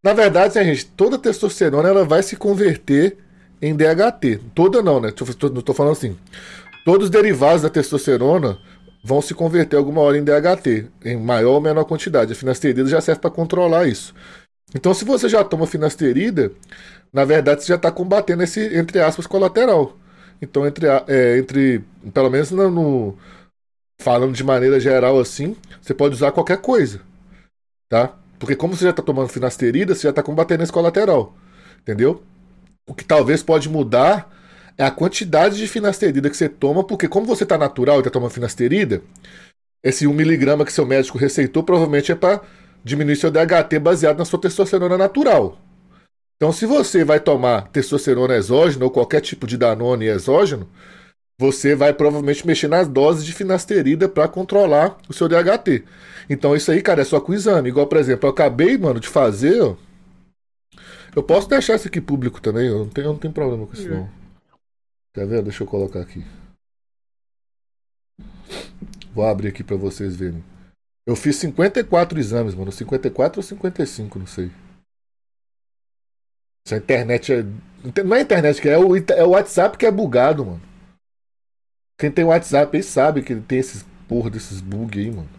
[0.01, 3.17] Na verdade, né, gente, toda testosterona ela vai se converter
[3.61, 4.39] em DHT.
[4.55, 5.13] Toda não, né?
[5.53, 6.17] Não tô falando assim.
[6.85, 8.57] Todos os derivados da testosterona
[9.03, 12.31] vão se converter alguma hora em DHT, em maior ou menor quantidade.
[12.31, 14.13] A finasterida já serve para controlar isso.
[14.73, 16.51] Então, se você já toma finasterida,
[17.11, 19.97] na verdade você já está combatendo esse, entre aspas, colateral.
[20.41, 21.83] Então, entre, é, entre
[22.13, 23.17] pelo menos no, no-
[24.01, 27.01] falando de maneira geral assim, você pode usar qualquer coisa,
[27.89, 28.13] tá?
[28.39, 31.35] Porque como você já está tomando finasterida, você já está combatendo esse colateral,
[31.81, 32.23] entendeu?
[32.87, 34.31] O que talvez pode mudar
[34.77, 38.11] é a quantidade de finasterida que você toma, porque como você está natural e está
[38.11, 39.01] tomando finasterida,
[39.83, 42.41] esse 1mg que seu médico receitou provavelmente é para
[42.83, 45.57] diminuir seu DHT baseado na sua testosterona natural.
[46.41, 50.69] Então, se você vai tomar testosterona exógena ou qualquer tipo de Danone exógeno,
[51.37, 55.83] você vai provavelmente mexer nas doses de finasterida para controlar o seu DHT.
[56.29, 57.67] Então, isso aí, cara, é só com exame.
[57.67, 59.75] Igual, por exemplo, eu acabei, mano, de fazer, ó.
[61.13, 63.73] Eu posso deixar isso aqui público também, eu não tenho, eu não tenho problema com
[63.73, 64.09] isso, não.
[65.13, 65.43] Quer ver?
[65.43, 66.23] Deixa eu colocar aqui.
[69.13, 70.41] Vou abrir aqui para vocês verem.
[71.05, 72.71] Eu fiz 54 exames, mano.
[72.71, 74.49] 54 ou 55, não sei.
[76.69, 77.41] Se a internet é.
[78.03, 80.61] Não é a internet que é, o, é o WhatsApp que é bugado, mano.
[81.97, 85.29] Quem tem WhatsApp aí sabe que tem esses porra desses bug aí, mano.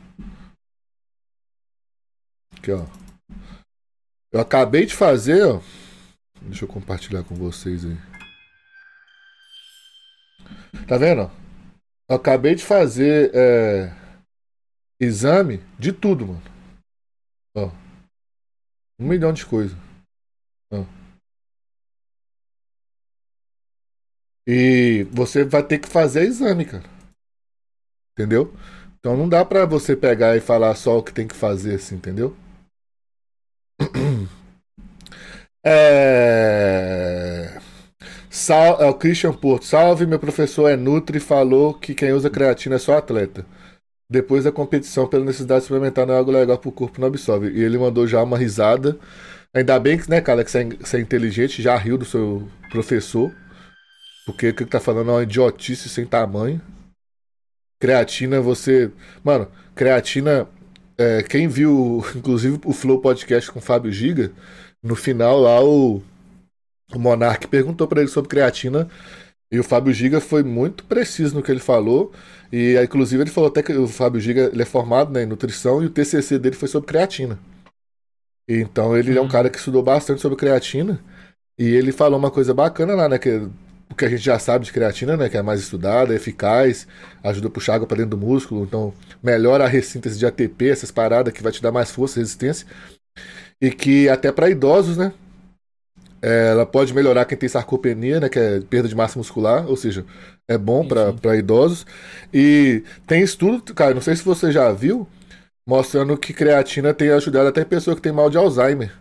[2.58, 2.84] Aqui, ó.
[4.32, 5.60] Eu acabei de fazer, ó.
[6.42, 7.96] Deixa eu compartilhar com vocês aí.
[10.88, 11.30] Tá vendo?
[12.08, 13.94] Eu acabei de fazer é,
[14.98, 16.42] exame de tudo, mano.
[17.54, 17.70] Ó.
[18.98, 19.78] Um milhão de coisas.
[20.72, 20.99] Ó.
[24.46, 26.84] E você vai ter que fazer exame, cara.
[28.12, 28.52] Entendeu?
[28.98, 31.96] Então não dá pra você pegar e falar só o que tem que fazer, assim,
[31.96, 32.36] entendeu?
[35.62, 37.58] É...
[38.30, 38.80] Sal...
[38.80, 39.66] é, o Christian Porto.
[39.66, 43.44] Salve, meu professor é Nutri falou que quem usa creatina é só atleta.
[44.10, 47.50] Depois da competição, pela necessidade de suplementar não é algo legal pro corpo, não absorve.
[47.50, 48.98] E ele mandou já uma risada.
[49.54, 53.32] Ainda bem que, né, cara, que é, você é inteligente, já riu do seu professor.
[54.32, 56.60] Porque o que ele tá falando é uma idiotice sem tamanho.
[57.80, 58.90] Creatina, você.
[59.24, 60.46] Mano, creatina.
[60.98, 64.32] é, quem viu, inclusive, o Flow Podcast com o Fábio Giga,
[64.82, 66.02] no final lá o,
[66.94, 68.88] o Monark perguntou pra ele sobre creatina.
[69.52, 72.12] E o Fábio Giga foi muito preciso no que ele falou.
[72.52, 75.82] E inclusive ele falou até que o Fábio Giga ele é formado né, em nutrição
[75.82, 77.38] e o TCC dele foi sobre creatina.
[78.48, 79.28] Então ele é um Uhum.
[79.28, 81.02] cara que estudou bastante sobre creatina.
[81.58, 83.18] E ele falou uma coisa bacana lá, né?
[83.18, 83.48] Que
[83.90, 85.28] o que a gente já sabe de creatina, né?
[85.28, 86.86] Que é mais estudada, é eficaz,
[87.22, 90.90] ajuda a puxar água para dentro do músculo, então melhora a ressíntese de ATP, essas
[90.90, 92.66] paradas que vai te dar mais força e resistência.
[93.60, 95.12] E que até para idosos, né?
[96.22, 98.28] é, ela pode melhorar quem tem sarcopenia, né?
[98.28, 100.04] Que é perda de massa muscular, ou seja,
[100.48, 101.86] é bom para idosos.
[102.32, 105.06] E tem estudo, cara, não sei se você já viu,
[105.66, 108.92] mostrando que creatina tem ajudado até pessoa que tem mal de Alzheimer.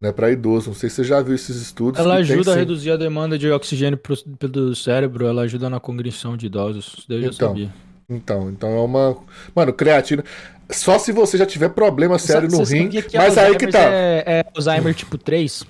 [0.00, 0.68] Né, para idoso.
[0.70, 2.00] Não sei se você já viu esses estudos.
[2.00, 5.68] Ela que tem ajuda a reduzir a demanda de oxigênio pro, pelo cérebro, ela ajuda
[5.68, 7.04] na cognição de idosos.
[7.08, 7.74] Eu já Então, sabia.
[8.08, 9.16] Então, então é uma.
[9.54, 10.24] Mano, creatina.
[10.70, 12.84] Só se você já tiver problema sério no Você rim.
[12.84, 13.90] sabia que Mas aí que Alzheimer tá.
[13.90, 15.64] É, é Alzheimer tipo 3?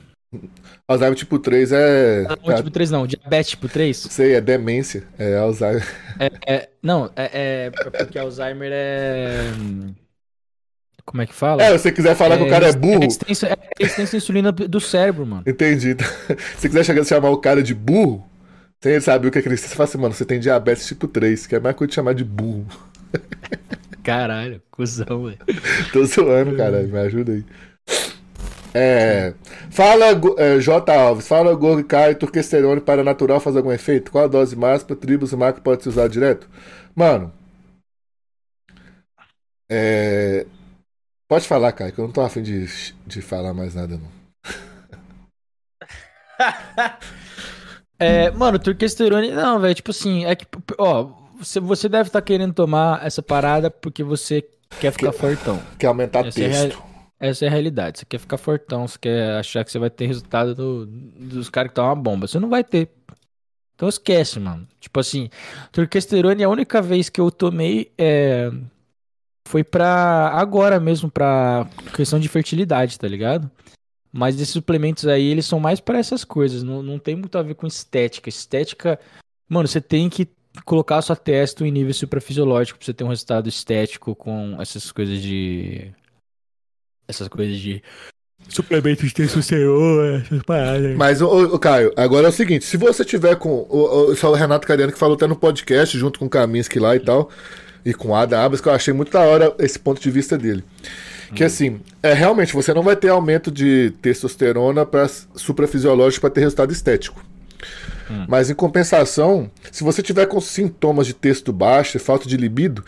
[0.86, 2.26] Alzheimer tipo 3 é.
[2.44, 3.96] Não, tipo 3 não, diabetes tipo 3?
[3.96, 5.04] Sei, é demência.
[5.18, 5.86] É Alzheimer.
[6.18, 9.42] É, é- não, é, é porque Alzheimer é.
[11.08, 11.62] Como é que fala?
[11.62, 13.00] É, se você quiser falar que o cara é burro.
[13.00, 15.42] resistência, é resistência à insulina do cérebro, mano.
[15.46, 15.96] Entendi.
[15.98, 18.28] Se você quiser chegar a chamar o cara de burro,
[18.78, 20.86] sem ele saber o que é que ele você fala assim, mano, você tem diabetes
[20.86, 22.66] tipo 3, que é mais coisa de chamar de burro.
[24.04, 25.38] Caralho, cuzão, velho.
[25.94, 27.44] Tô zoando, caralho, me ajuda aí.
[28.74, 29.32] É.
[29.70, 30.92] Fala, é, J.
[30.92, 34.12] Alves, fala Gorg, Caio, turquesterone para natural faz algum efeito?
[34.12, 36.46] Qual a dose máxima, tribos e macro pode ser usado direto?
[36.94, 37.32] Mano.
[39.70, 40.46] É.
[41.28, 42.66] Pode falar, Caio, que eu não tô afim de,
[43.06, 44.08] de falar mais nada, não.
[48.00, 50.46] É, mano, turquesterone, não, velho, tipo assim, é que,
[50.78, 54.40] ó, você, você deve estar querendo tomar essa parada porque você
[54.78, 55.60] quer ficar fortão.
[55.76, 56.82] Quer aumentar Essa é texto.
[57.18, 57.98] Essa é a realidade.
[57.98, 61.70] Você quer ficar fortão, você quer achar que você vai ter resultado do- dos caras
[61.70, 62.28] que estão uma bomba.
[62.28, 62.88] Você não vai ter.
[63.74, 64.66] Então esquece, mano.
[64.78, 65.28] Tipo assim,
[65.72, 68.50] turquesterone, a única vez que eu tomei é,
[69.48, 71.66] foi pra agora mesmo, pra
[71.96, 73.50] questão de fertilidade, tá ligado?
[74.12, 76.62] Mas esses suplementos aí, eles são mais pra essas coisas.
[76.62, 78.28] Não, não tem muito a ver com estética.
[78.28, 79.00] Estética,
[79.48, 80.28] mano, você tem que
[80.66, 84.92] colocar a sua testa em nível suprafisiológico pra você ter um resultado estético com essas
[84.92, 85.92] coisas de
[87.06, 87.82] essas coisas de
[88.50, 90.94] suplemento de testosterona, essas paradas.
[90.94, 93.66] Mas, ô, ô, Caio, agora é o seguinte: se você tiver com.
[93.70, 96.94] O, o, o Renato Cariano que falou até no podcast, junto com o Kaminsky lá
[96.94, 97.30] e tal,
[97.84, 100.64] e com Ada Abas, que eu achei muito da hora esse ponto de vista dele.
[101.34, 106.40] Que assim, é realmente você não vai ter aumento de testosterona para suprafisiológico para ter
[106.40, 107.22] resultado estético.
[108.26, 112.82] Mas em compensação, se você tiver com sintomas de texto baixo e falta de libido,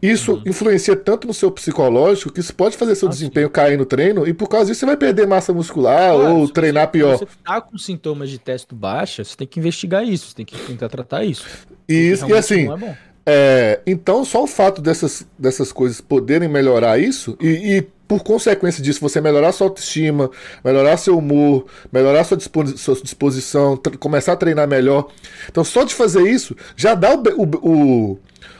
[0.00, 4.26] isso influencia tanto no seu psicológico que isso pode fazer seu desempenho cair no treino
[4.26, 7.18] e por causa disso você vai perder massa muscular Claro, ou se treinar você, pior.
[7.18, 10.44] Se você tá com sintomas de testo baixa, você tem que investigar isso, você tem
[10.44, 11.46] que tentar tratar isso.
[11.88, 12.96] E, isso, e assim, é bom.
[13.26, 18.82] É, então só o fato dessas, dessas coisas poderem melhorar isso, e, e por consequência
[18.82, 20.30] disso, você melhorar sua autoestima,
[20.62, 25.08] melhorar seu humor, melhorar sua, dispo- sua disposição, começar a treinar melhor.
[25.48, 28.18] Então, só de fazer isso, já dá o, o,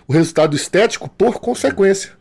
[0.09, 2.13] o resultado estético por consequência.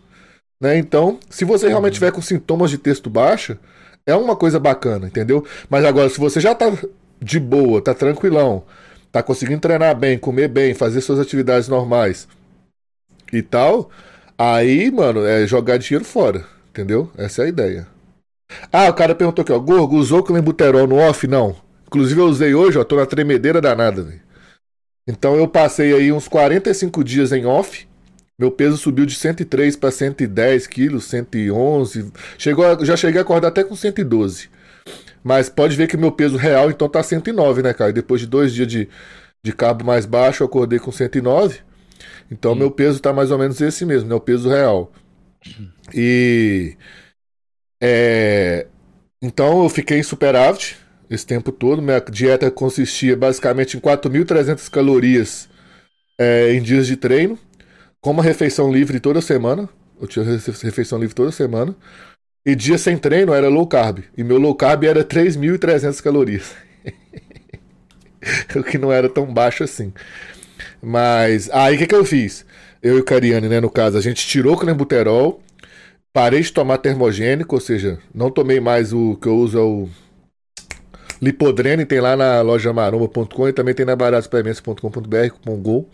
[0.59, 0.77] Né?
[0.77, 3.57] Então, se você realmente tiver com sintomas de texto baixa,
[4.05, 5.45] é uma coisa bacana, entendeu?
[5.69, 6.73] Mas agora, se você já tá
[7.21, 8.63] de boa, tá tranquilão,
[9.11, 12.27] tá conseguindo treinar bem, comer bem, fazer suas atividades normais
[13.31, 13.89] e tal,
[14.37, 17.09] aí, mano, é jogar dinheiro fora, entendeu?
[17.17, 17.87] Essa é a ideia.
[18.71, 21.25] Ah, o cara perguntou aqui, ó, Gorgo, usou clenbuterol no off?
[21.27, 21.55] Não.
[21.87, 24.21] Inclusive eu usei hoje, ó, tô na tremedeira danada, velho.
[25.07, 27.87] Então eu passei aí uns 45 dias em off,
[28.37, 33.63] meu peso subiu de 103 para 110 quilos, 111, chegou já cheguei a acordar até
[33.63, 34.49] com 112.
[35.23, 37.93] Mas pode ver que meu peso real então tá 109, né, cara?
[37.93, 38.89] Depois de dois dias de,
[39.43, 41.59] de cabo mais baixo, eu acordei com 109.
[42.31, 44.15] Então meu peso tá mais ou menos esse mesmo, né?
[44.15, 44.91] O peso real.
[45.93, 46.75] E.
[47.81, 48.67] É,
[49.21, 50.77] então eu fiquei em superávit
[51.09, 51.81] esse tempo todo.
[51.81, 55.49] Minha dieta consistia basicamente em 4.300 calorias
[56.19, 57.37] é, em dias de treino,
[58.01, 59.69] com uma refeição livre toda semana.
[60.01, 61.75] Eu tinha refe- refeição livre toda semana.
[62.45, 63.99] E dia sem treino era low carb.
[64.17, 66.55] E meu low carb era 3.300 calorias.
[68.55, 69.93] o que não era tão baixo assim.
[70.81, 72.45] Mas aí o que, que eu fiz?
[72.81, 75.39] Eu e o Cariane, né, no caso, a gente tirou o clenbuterol,
[76.11, 79.89] parei de tomar termogênico, ou seja, não tomei mais o que eu uso é o
[81.21, 85.87] Lipodrene, tem lá na loja maromba.com e também tem na baratosuplementos.com.br com Gol.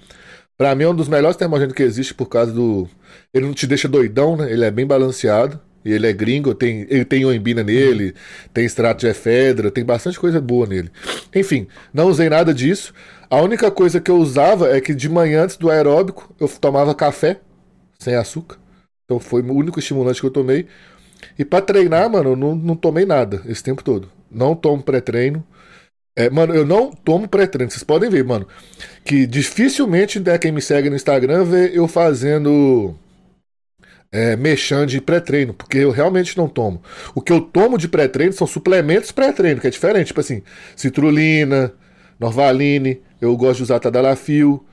[0.57, 2.87] Pra mim é um dos melhores termogênicos que existe por causa do.
[3.33, 4.51] Ele não te deixa doidão, né?
[4.51, 5.59] Ele é bem balanceado.
[5.87, 8.13] E ele é gringo, tem, ele tem oembina nele,
[8.53, 10.91] tem extrato de efedra, tem bastante coisa boa nele.
[11.33, 12.93] Enfim, não usei nada disso.
[13.29, 16.93] A única coisa que eu usava é que de manhã antes do aeróbico eu tomava
[16.93, 17.39] café
[17.97, 18.57] sem açúcar.
[19.05, 20.67] Então foi o único estimulante que eu tomei.
[21.39, 24.11] E pra treinar, mano, eu não, não tomei nada esse tempo todo.
[24.29, 25.41] Não tomo pré-treino.
[26.17, 27.71] É, mano, eu não tomo pré-treino.
[27.71, 28.45] Vocês podem ver, mano,
[29.05, 32.93] que dificilmente né, quem me segue no Instagram vê eu fazendo
[34.11, 36.81] é, mexendo de pré-treino, porque eu realmente não tomo.
[37.15, 40.41] O que eu tomo de pré-treino são suplementos pré-treino, que é diferente, tipo assim,
[40.75, 41.73] citrulina,
[42.19, 44.65] Norvaline, eu gosto de usar Tadalafil,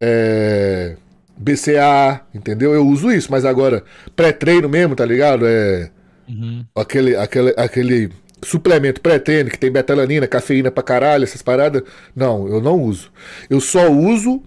[0.00, 0.96] é,
[1.36, 2.74] BCA, entendeu?
[2.74, 3.82] Eu uso isso, mas agora
[4.14, 5.46] pré-treino mesmo, tá ligado?
[5.46, 5.90] É
[6.26, 6.64] Uhum.
[6.74, 8.10] aquele, aquele, aquele
[8.42, 11.82] suplemento pré-treino que tem betalanina, cafeína pra caralho, essas paradas.
[12.16, 13.12] Não, eu não uso.
[13.50, 14.42] Eu só uso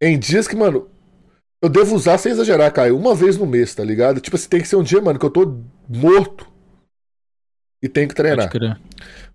[0.00, 0.86] em dias que, mano,
[1.62, 4.20] eu devo usar sem exagerar, Caio, uma vez no mês, tá ligado?
[4.20, 6.46] Tipo assim, tem que ser um dia, mano, que eu tô morto
[7.82, 8.48] e tenho que treinar.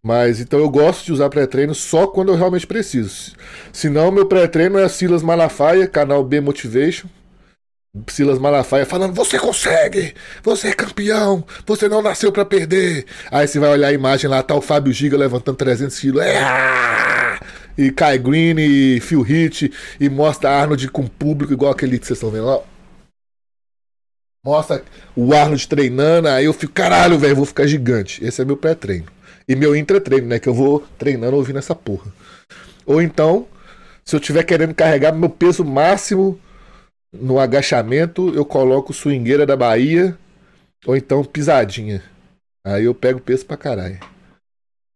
[0.02, 3.34] Mas então eu gosto de usar pré-treino só quando eu realmente preciso.
[3.72, 7.08] Senão, meu pré-treino é Silas Malafaia, canal B Motivation.
[8.08, 13.06] Silas Malafaia falando: Você consegue, você é campeão, você não nasceu para perder.
[13.32, 16.22] Aí você vai olhar a imagem lá, tá o Fábio Giga levantando 300 quilos.
[16.22, 16.42] É,
[17.78, 22.18] e Kai Green e Phil Hit e mostra Arnold com público igual aquele que vocês
[22.18, 22.62] estão vendo lá.
[24.46, 24.84] Mostra
[25.16, 28.24] o Arnold treinando, aí eu fico, caralho, velho, vou ficar gigante.
[28.24, 29.08] Esse é meu pré-treino.
[29.48, 30.40] E meu intra-treino, né?
[30.40, 32.12] Que eu vou treinando ouvindo essa porra.
[32.86, 33.48] Ou então,
[34.04, 36.40] se eu tiver querendo carregar meu peso máximo
[37.14, 40.18] no agachamento, eu coloco swingueira da Bahia.
[40.86, 42.04] Ou então pisadinha.
[42.66, 44.00] Aí eu pego peso pra caralho.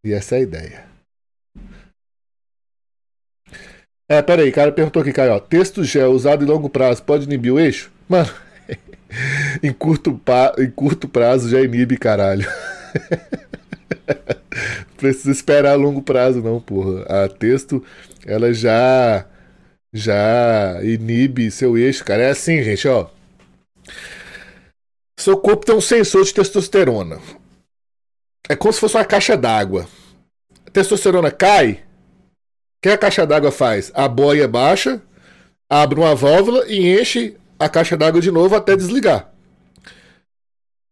[0.03, 0.86] E essa é a ideia.
[4.09, 5.39] É, pera aí, cara perguntou aqui, Caio, ó.
[5.39, 7.91] Texto gel usado em longo prazo pode inibir o eixo?
[8.07, 8.31] Mano,
[9.61, 10.55] em, curto pa...
[10.57, 12.47] em curto prazo já inibe, caralho.
[14.95, 17.03] Precisa esperar a longo prazo, não, porra.
[17.03, 17.83] A texto,
[18.25, 19.25] ela já
[19.93, 22.23] já inibe seu eixo, cara.
[22.23, 23.09] É assim, gente, ó.
[25.19, 27.19] Seu corpo tem um sensor de testosterona.
[28.47, 29.87] É como se fosse uma caixa d'água.
[30.65, 31.83] A testosterona cai.
[32.87, 33.91] Que a caixa d'água faz?
[33.93, 35.01] A boia baixa,
[35.69, 39.29] abre uma válvula e enche a caixa d'água de novo até desligar.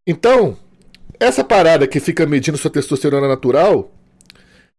[0.06, 0.58] Então,
[1.18, 3.90] essa parada que fica medindo sua testosterona natural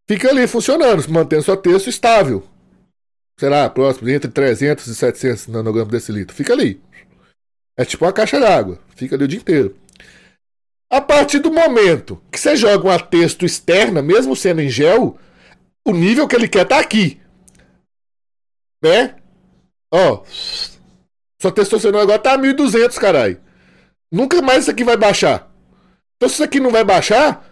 [0.06, 2.46] fica ali funcionando, mantendo sua testo estável.
[3.40, 6.36] Será próximo entre 300 e 700 nanogramas desse litro.
[6.36, 6.78] Fica ali.
[7.78, 8.78] É tipo uma caixa d'água.
[8.94, 9.74] Fica ali o dia inteiro.
[10.90, 15.18] A partir do momento que você joga uma texto externa, mesmo sendo em gel,
[15.86, 17.20] o nível que ele quer tá aqui.
[18.82, 19.14] Né?
[19.90, 20.24] Ó.
[21.40, 23.40] Sua testosterona agora tá 1.200, caralho.
[24.10, 25.50] Nunca mais isso aqui vai baixar.
[26.16, 27.48] Então, se isso aqui não vai baixar,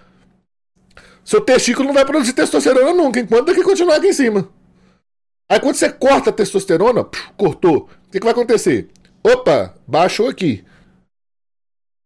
[1.24, 4.48] seu testículo não vai produzir testosterona nunca, enquanto daqui continuar aqui em cima.
[5.48, 7.06] Aí, quando você corta a testosterona,
[7.36, 8.88] cortou, o que, que vai acontecer?
[9.22, 10.64] Opa, baixou aqui.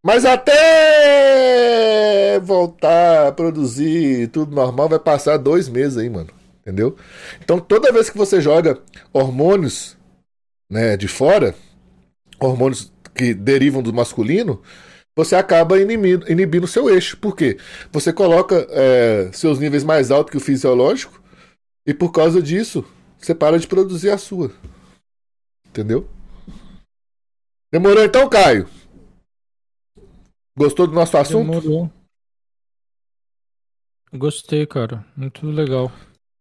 [0.03, 1.89] Mas até
[2.41, 6.31] voltar a produzir tudo normal, vai passar dois meses aí, mano.
[6.61, 6.97] Entendeu?
[7.43, 8.79] Então, toda vez que você joga
[9.13, 9.97] hormônios
[10.71, 11.55] né, de fora,
[12.39, 14.63] hormônios que derivam do masculino,
[15.17, 17.17] você acaba inibindo, inibindo seu eixo.
[17.17, 17.59] Por quê?
[17.91, 21.21] Você coloca é, seus níveis mais altos que o fisiológico
[21.87, 22.85] e por causa disso
[23.19, 24.53] você para de produzir a sua.
[25.67, 26.09] Entendeu?
[27.73, 28.69] Demorou então, Caio?
[30.59, 31.47] Gostou do nosso assunto?
[31.47, 31.89] Demorou.
[34.13, 35.07] Gostei, cara.
[35.17, 35.93] Muito legal.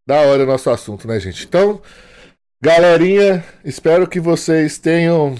[0.07, 1.45] Da hora o nosso assunto, né, gente?
[1.45, 1.79] Então,
[2.59, 5.35] galerinha, espero que vocês tenham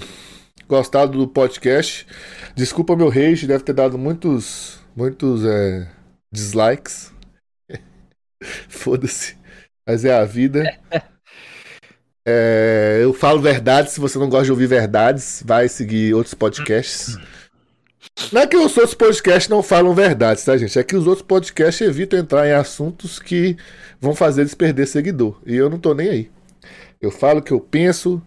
[0.68, 2.06] gostado do podcast.
[2.54, 5.90] Desculpa meu rage, deve ter dado muitos, muitos é,
[6.30, 7.12] dislikes.
[8.68, 9.36] Foda-se.
[9.84, 10.62] Mas é a vida.
[12.24, 13.94] É, eu falo verdades.
[13.94, 17.16] Se você não gosta de ouvir verdades, vai seguir outros podcasts.
[18.32, 20.78] Não é que os outros podcasts não falam verdades, tá, gente?
[20.78, 23.56] É que os outros podcasts evitam entrar em assuntos que
[24.00, 25.40] vão fazer eles perder seguidor.
[25.46, 26.30] E eu não tô nem aí.
[27.00, 28.20] Eu falo o que eu penso.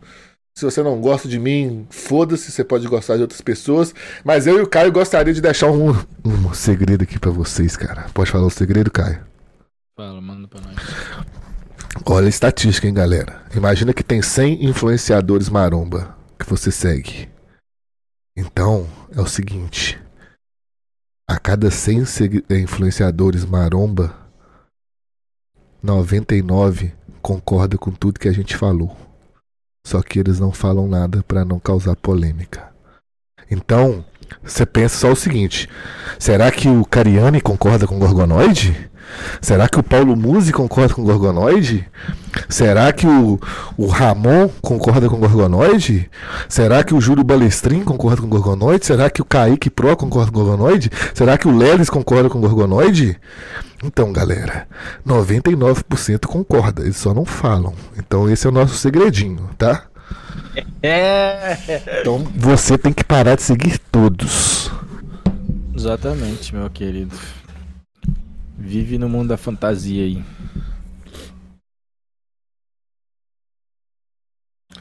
[0.56, 3.94] Se você não gosta de mim, foda-se, você pode gostar de outras pessoas.
[4.24, 5.96] Mas eu e o Caio gostaria de deixar um,
[6.26, 8.08] um segredo aqui para vocês, cara.
[8.14, 9.22] Pode falar o segredo, Caio?
[9.96, 10.76] Fala, manda pra nós.
[12.06, 13.42] Olha a estatística, hein, galera.
[13.56, 17.30] Imagina que tem 100 influenciadores maromba que você segue.
[18.36, 20.02] Então, é o seguinte.
[21.28, 22.04] A cada 100
[22.62, 24.16] influenciadores maromba,
[25.82, 28.96] 99 concorda com tudo que a gente falou.
[29.86, 32.74] Só que eles não falam nada para não causar polêmica.
[33.50, 34.06] Então,
[34.44, 35.68] você pensa só o seguinte:
[36.20, 38.92] será que o Cariani concorda com o Gorgonoide?
[39.42, 41.88] Será que o Paulo Musi concorda com o Gorgonoide?
[42.48, 43.40] Será que o,
[43.78, 46.10] o Ramon concorda com o Gorgonoide?
[46.48, 48.86] Será que o Júlio Balestrin concorda com o Gorgonoide?
[48.86, 50.90] Será que o Kaique Pro concorda com o Gorgonoide?
[51.14, 53.20] Será que o Lelis concorda com o Gorgonoide?
[53.84, 54.68] Então, galera,
[55.06, 57.74] 99% concorda, eles só não falam.
[57.98, 59.86] Então esse é o nosso segredinho, tá?
[60.84, 61.58] É.
[62.02, 64.72] Então você tem que parar de seguir todos.
[65.76, 67.16] Exatamente, meu querido.
[68.58, 70.24] Vive no mundo da fantasia aí.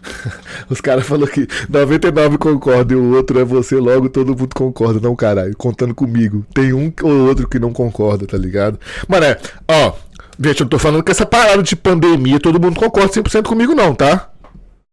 [0.68, 5.00] Os caras falaram que 99 concorda e o outro é você, logo todo mundo concorda.
[5.00, 6.44] Não, caralho, contando comigo.
[6.54, 8.78] Tem um ou outro que não concorda, tá ligado?
[9.08, 9.38] Mano, é,
[9.68, 9.94] ó,
[10.38, 13.74] gente, eu não tô falando que essa parada de pandemia todo mundo concorda 100% comigo,
[13.74, 14.29] não, tá?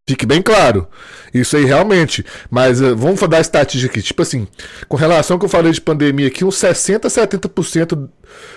[0.08, 0.88] Fique bem claro.
[1.34, 2.26] Isso aí realmente.
[2.50, 4.02] Mas uh, vamos dar estatística aqui.
[4.02, 4.48] Tipo assim,
[4.88, 8.08] com relação ao que eu falei de pandemia aqui, uns 60, 70%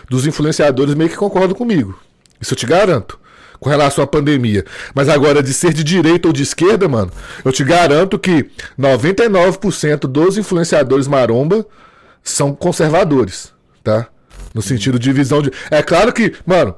[0.09, 1.99] dos influenciadores meio que concordam comigo.
[2.41, 3.19] Isso eu te garanto.
[3.59, 4.65] Com relação à pandemia.
[4.95, 7.11] Mas agora, de ser de direita ou de esquerda, mano,
[7.45, 8.49] eu te garanto que
[8.79, 11.67] 99% dos influenciadores maromba
[12.23, 13.53] são conservadores,
[13.85, 14.07] tá?
[14.55, 15.51] No sentido de visão de.
[15.71, 16.75] É claro que, mano,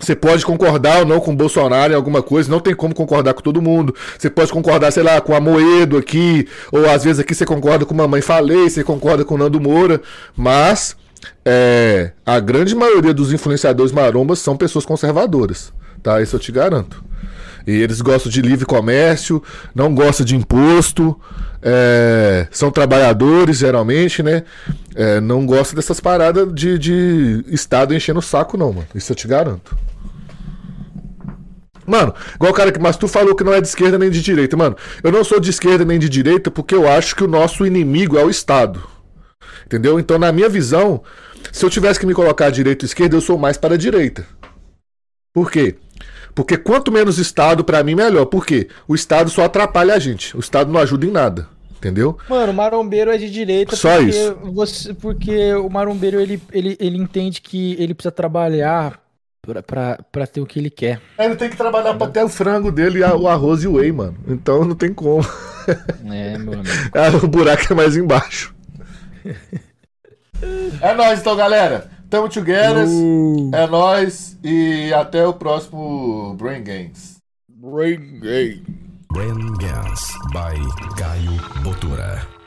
[0.00, 3.34] você pode concordar ou não com o Bolsonaro em alguma coisa, não tem como concordar
[3.34, 3.92] com todo mundo.
[4.16, 7.84] Você pode concordar, sei lá, com a Moedo aqui, ou às vezes aqui você concorda
[7.84, 10.00] com Mamãe Falei, você concorda com o Nando Moura,
[10.36, 10.96] mas
[11.44, 16.22] é, a grande maioria dos influenciadores marombas são pessoas conservadoras, tá?
[16.22, 17.04] Isso eu te garanto.
[17.66, 19.42] E eles gostam de livre comércio,
[19.74, 21.20] não gostam de imposto,
[21.62, 24.44] é, são trabalhadores geralmente, né?
[24.94, 28.86] É, não gostam dessas paradas de, de Estado enchendo o saco, não, mano.
[28.94, 29.76] Isso eu te garanto.
[31.86, 32.78] Mano, igual o cara que.
[32.78, 34.56] Mas tu falou que não é de esquerda nem de direita.
[34.56, 37.66] Mano, eu não sou de esquerda nem de direita porque eu acho que o nosso
[37.66, 38.82] inimigo é o Estado.
[39.64, 39.98] Entendeu?
[39.98, 41.02] Então, na minha visão,
[41.50, 43.78] se eu tivesse que me colocar à direita ou esquerda, eu sou mais para a
[43.78, 44.26] direita.
[45.32, 45.76] Por quê?
[46.38, 48.24] Porque quanto menos Estado, para mim, melhor.
[48.26, 48.68] Por quê?
[48.86, 50.36] O Estado só atrapalha a gente.
[50.36, 51.48] O Estado não ajuda em nada.
[51.76, 52.16] Entendeu?
[52.28, 54.36] Mano, o marombeiro é de direita Só porque, isso.
[54.54, 59.02] Você, porque o marombeiro ele, ele, ele entende que ele precisa trabalhar
[59.42, 61.00] pra, pra, pra ter o que ele quer.
[61.18, 64.16] Ele tem que trabalhar pra ter o frango dele, o arroz e o whey, mano.
[64.28, 65.26] Então não tem como.
[66.06, 66.68] É, meu amigo.
[66.94, 68.54] Ah, o buraco é mais embaixo.
[70.80, 71.97] é nóis então, galera.
[72.10, 72.86] Tamo together.
[73.52, 74.38] É nóis.
[74.42, 77.18] E até o próximo Brain Games.
[79.12, 80.56] Brain Games by
[80.96, 82.37] Caio Botura.